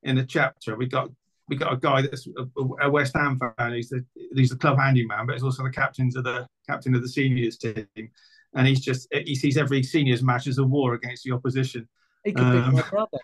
in 0.03 0.17
a 0.17 0.25
chapter. 0.25 0.75
We 0.75 0.87
got 0.87 1.09
we 1.47 1.55
got 1.55 1.73
a 1.73 1.77
guy 1.77 2.01
that's 2.01 2.27
a, 2.27 2.63
a 2.81 2.89
West 2.89 3.15
Ham 3.15 3.39
fan. 3.39 3.73
He's 3.73 3.89
the 3.89 4.05
he's 4.35 4.49
the 4.49 4.57
club 4.57 4.79
handyman, 4.79 5.25
but 5.25 5.33
he's 5.33 5.43
also 5.43 5.63
the 5.63 5.69
captain 5.69 6.09
of 6.15 6.23
the 6.23 6.47
captain 6.67 6.95
of 6.95 7.01
the 7.01 7.09
seniors 7.09 7.57
team, 7.57 7.87
and 8.55 8.67
he's 8.67 8.81
just 8.81 9.07
he 9.11 9.35
sees 9.35 9.57
every 9.57 9.83
seniors 9.83 10.23
match 10.23 10.47
as 10.47 10.57
a 10.57 10.63
war 10.63 10.93
against 10.93 11.23
the 11.23 11.31
opposition. 11.31 11.87
He 12.23 12.33
could 12.33 12.43
um, 12.43 12.71
be 12.71 12.75
my 12.77 12.89
brother. 12.89 13.17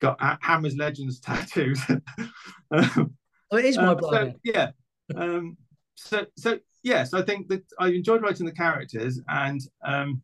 Got 0.00 0.20
Hammers 0.42 0.76
Legends 0.76 1.20
tattoos. 1.20 1.80
um, 2.70 3.14
oh, 3.50 3.56
it 3.56 3.64
is 3.64 3.76
my 3.76 3.88
um, 3.88 3.96
brother. 3.96 4.32
So, 4.32 4.40
yeah. 4.44 4.70
Um, 5.14 5.56
so 5.94 6.26
so 6.36 6.58
yes, 6.82 7.14
I 7.14 7.22
think 7.22 7.48
that 7.48 7.64
I 7.78 7.88
enjoyed 7.88 8.22
writing 8.22 8.46
the 8.46 8.52
characters, 8.52 9.20
and 9.28 9.60
um, 9.84 10.22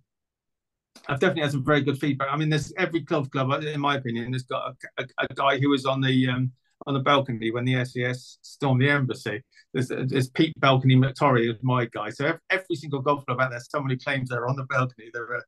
I've 1.09 1.21
definitely 1.21 1.43
had 1.43 1.53
some 1.53 1.65
very 1.65 1.81
good 1.81 1.99
feedback. 1.99 2.29
I 2.31 2.37
mean, 2.37 2.51
there's 2.51 2.73
every 2.77 3.03
club 3.03 3.31
club, 3.31 3.63
in 3.63 3.81
my 3.81 3.97
opinion, 3.97 4.33
has 4.35 4.43
got 4.43 4.75
a, 4.99 5.03
a, 5.03 5.25
a 5.31 5.35
guy 5.35 5.59
who 5.59 5.71
was 5.71 5.87
on 5.87 6.01
the 6.01 6.29
um, 6.29 6.53
on 6.87 6.95
the 6.95 7.01
balcony 7.01 7.51
when 7.51 7.65
the 7.65 7.85
SAS 7.85 8.39
stormed 8.43 8.83
the 8.83 8.91
embassy. 8.91 9.43
There's, 9.73 9.89
there's 9.89 10.31
Pete 10.31 10.53
Balcony 10.59 10.97
McTorry 10.97 11.51
is 11.51 11.57
my 11.63 11.87
guy. 11.87 12.11
So 12.11 12.27
every, 12.27 12.41
every, 12.51 12.77
single 12.77 13.01
golf 13.01 13.25
club 13.25 13.41
out 13.41 13.51
there, 13.51 13.61
someone 13.61 13.91
who 13.91 13.97
claims 13.97 14.29
they're 14.29 14.49
on 14.49 14.57
the 14.57 14.65
balcony, 14.65 15.09
they're 15.13 15.37
uh, 15.37 15.41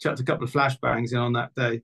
chucked 0.00 0.20
a 0.20 0.24
couple 0.24 0.44
of 0.44 0.52
flashbangs 0.52 1.12
in 1.12 1.18
on 1.18 1.32
that 1.34 1.54
day. 1.54 1.80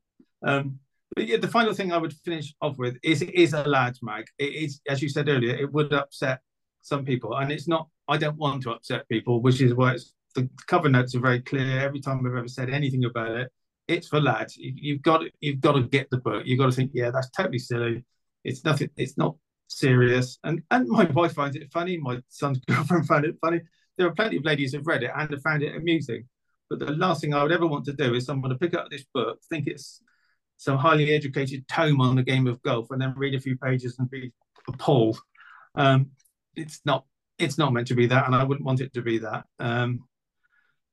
Um, 0.47 0.79
but 1.15 1.27
yeah, 1.27 1.37
the 1.37 1.49
final 1.49 1.75
thing 1.75 1.93
I 1.93 1.99
would 1.99 2.13
finish 2.25 2.55
off 2.61 2.79
with 2.79 2.97
is 3.03 3.23
it 3.23 3.35
is 3.35 3.53
a 3.53 3.65
lads 3.65 4.01
mag. 4.03 4.25
It 4.39 4.55
is, 4.55 4.81
as 4.89 5.03
you 5.03 5.09
said 5.09 5.29
earlier, 5.29 5.55
it 5.55 5.73
would 5.73 5.93
upset 5.93 6.41
some 6.83 7.05
people, 7.05 7.37
and 7.37 7.51
it's 7.53 7.69
not 7.69 7.89
I 8.09 8.17
don't 8.17 8.37
want 8.37 8.63
to 8.63 8.73
upset 8.73 9.09
people, 9.09 9.43
which 9.43 9.61
is 9.61 9.75
why 9.75 9.97
the 10.35 10.49
cover 10.67 10.89
notes 10.89 11.15
are 11.15 11.21
very 11.21 11.41
clear. 11.41 11.81
Every 11.81 12.01
time 12.01 12.21
I've 12.21 12.37
ever 12.37 12.49
said 12.49 12.71
anything 12.71 13.05
about 13.05 13.33
it, 13.33 13.53
it's 13.89 14.09
for 14.09 14.21
lads. 14.21 14.57
You, 14.57 14.95
have 14.95 15.03
got 15.03 15.23
you've 15.41 15.61
got 15.61 15.73
to 15.73 15.83
get 15.83 16.09
the 16.11 16.19
book. 16.19 16.43
You've 16.45 16.59
got 16.59 16.67
to 16.67 16.73
think, 16.73 16.93
yeah, 16.95 17.11
that's 17.11 17.31
totally 17.31 17.59
silly. 17.59 18.05
It's 18.45 18.65
nothing. 18.65 18.91
It's 18.97 19.19
not 19.19 19.37
serious, 19.69 20.39
and 20.45 20.63
and 20.71 20.89
my 20.89 21.05
wife 21.05 21.35
finds 21.35 21.57
it 21.57 21.73
funny. 21.73 21.99
My 21.99 22.21
son's 22.29 22.61
girlfriend 22.69 23.07
found 23.07 23.25
it 23.25 23.37
funny. 23.41 23.61
There 23.97 24.07
are 24.07 24.15
plenty 24.15 24.37
of 24.37 24.45
ladies 24.45 24.73
who've 24.73 24.87
read 24.87 25.03
it 25.03 25.11
and 25.17 25.31
have 25.31 25.43
found 25.43 25.63
it 25.63 25.75
amusing. 25.75 26.29
But 26.69 26.81
the 26.81 26.93
last 26.93 27.21
thing 27.21 27.33
I 27.33 27.43
would 27.43 27.53
ever 27.53 27.67
want 27.67 27.85
to 27.87 27.93
do 27.93 28.15
is 28.15 28.27
someone 28.27 28.51
to 28.51 28.59
pick 28.59 28.75
up 28.75 28.91
this 28.91 29.05
book, 29.15 29.39
think 29.49 29.69
it's 29.69 30.03
some 30.57 30.79
highly 30.79 31.13
educated 31.13 31.67
tome 31.69 32.01
on 32.01 32.17
the 32.17 32.23
game 32.23 32.47
of 32.47 32.63
golf, 32.63 32.91
and 32.91 33.01
then 33.01 33.15
read 33.17 33.35
a 33.35 33.41
few 33.41 33.57
pages 33.59 33.99
and 33.99 34.11
be 34.11 34.33
appalled. 34.69 35.19
Um, 35.75 36.11
it's 36.55 36.81
not 36.85 37.05
it's 37.39 37.59
not 37.59 37.73
meant 37.73 37.89
to 37.89 37.95
be 37.95 38.07
that, 38.07 38.27
and 38.27 38.35
I 38.35 38.45
wouldn't 38.45 38.67
want 38.67 38.81
it 38.81 38.93
to 38.95 39.03
be 39.03 39.19
that. 39.19 39.45
Um, 39.59 40.05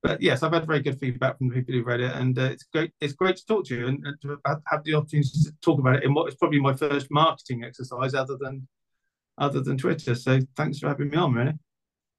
but 0.02 0.22
yes, 0.22 0.44
I've 0.44 0.52
had 0.52 0.68
very 0.68 0.82
good 0.82 1.00
feedback 1.00 1.38
from 1.38 1.48
the 1.48 1.56
people 1.56 1.74
who 1.74 1.84
read 1.84 2.02
it, 2.02 2.12
and 2.14 2.38
uh, 2.38 2.44
it's 2.44 2.64
great. 2.64 2.92
It's 3.00 3.14
great 3.14 3.38
to 3.38 3.46
talk 3.46 3.66
to 3.68 3.76
you 3.76 3.88
and, 3.88 4.06
and, 4.06 4.22
to 4.22 4.38
have 4.68 4.84
the 4.84 4.96
opportunity 4.96 5.30
to 5.30 5.54
talk 5.62 5.80
about 5.80 5.96
it 5.96 6.04
in 6.04 6.14
what 6.14 6.28
is 6.28 6.36
probably 6.36 6.60
my 6.60 6.74
first 6.74 7.08
marketing 7.10 7.64
exercise, 7.64 8.14
other 8.14 8.38
than 8.38 8.68
other 9.38 9.62
than 9.62 9.78
Twitter. 9.78 10.14
So 10.16 10.42
thanks 10.58 10.80
for 10.80 10.90
having 10.90 11.10
me 11.10 11.18
on, 11.18 11.34
really. 11.34 11.54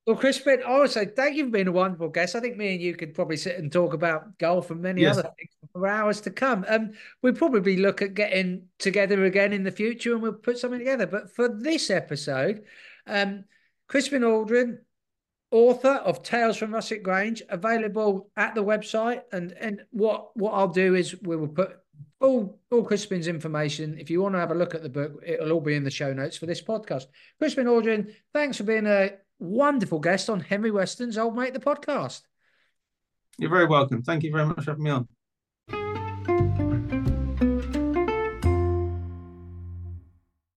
Well, 0.06 0.16
Crispin, 0.16 0.62
I 0.66 0.80
would 0.80 0.90
say 0.90 1.06
thank 1.06 1.36
you 1.36 1.46
for 1.46 1.50
being 1.50 1.68
a 1.68 1.72
wonderful 1.72 2.10
guest. 2.10 2.36
I 2.36 2.40
think 2.40 2.58
me 2.58 2.74
and 2.74 2.82
you 2.82 2.94
could 2.94 3.14
probably 3.14 3.38
sit 3.38 3.58
and 3.58 3.72
talk 3.72 3.94
about 3.94 4.36
golf 4.36 4.70
and 4.70 4.82
many 4.82 5.00
yes. 5.00 5.16
other 5.16 5.30
things 5.38 5.50
for 5.72 5.86
hours 5.86 6.20
to 6.22 6.30
come. 6.30 6.66
Um, 6.68 6.92
we'll 7.22 7.32
probably 7.32 7.78
look 7.78 8.02
at 8.02 8.12
getting 8.12 8.66
together 8.78 9.24
again 9.24 9.54
in 9.54 9.62
the 9.64 9.70
future 9.70 10.12
and 10.12 10.20
we'll 10.20 10.34
put 10.34 10.58
something 10.58 10.78
together. 10.78 11.06
But 11.06 11.34
for 11.34 11.48
this 11.48 11.88
episode, 11.88 12.64
um, 13.06 13.44
Crispin 13.88 14.20
Aldrin, 14.22 14.78
author 15.50 15.94
of 15.94 16.22
Tales 16.22 16.58
from 16.58 16.74
Russet 16.74 17.02
Grange, 17.02 17.42
available 17.48 18.28
at 18.36 18.54
the 18.54 18.64
website. 18.64 19.22
And 19.32 19.52
and 19.52 19.80
what 19.90 20.36
what 20.36 20.52
I'll 20.52 20.68
do 20.68 20.94
is 20.94 21.16
we 21.22 21.36
will 21.36 21.48
put 21.48 21.78
all 22.20 22.60
all 22.70 22.84
Crispin's 22.84 23.26
information. 23.26 23.96
If 23.98 24.10
you 24.10 24.20
want 24.20 24.34
to 24.34 24.38
have 24.38 24.50
a 24.50 24.54
look 24.54 24.74
at 24.74 24.82
the 24.82 24.90
book, 24.90 25.22
it'll 25.26 25.52
all 25.52 25.62
be 25.62 25.76
in 25.76 25.84
the 25.84 25.90
show 25.90 26.12
notes 26.12 26.36
for 26.36 26.44
this 26.44 26.60
podcast. 26.60 27.04
Crispin 27.38 27.66
Aldrin, 27.66 28.12
thanks 28.34 28.58
for 28.58 28.64
being 28.64 28.86
a 28.86 29.12
wonderful 29.38 30.00
guest 30.00 30.30
on 30.30 30.40
Henry 30.40 30.70
Weston's 30.70 31.18
Old 31.18 31.36
Mate 31.36 31.54
the 31.54 31.60
podcast. 31.60 32.22
You're 33.38 33.50
very 33.50 33.66
welcome. 33.66 34.02
Thank 34.02 34.22
you 34.22 34.32
very 34.32 34.46
much 34.46 34.64
for 34.64 34.70
having 34.72 34.84
me 34.84 34.90
on. 34.90 35.08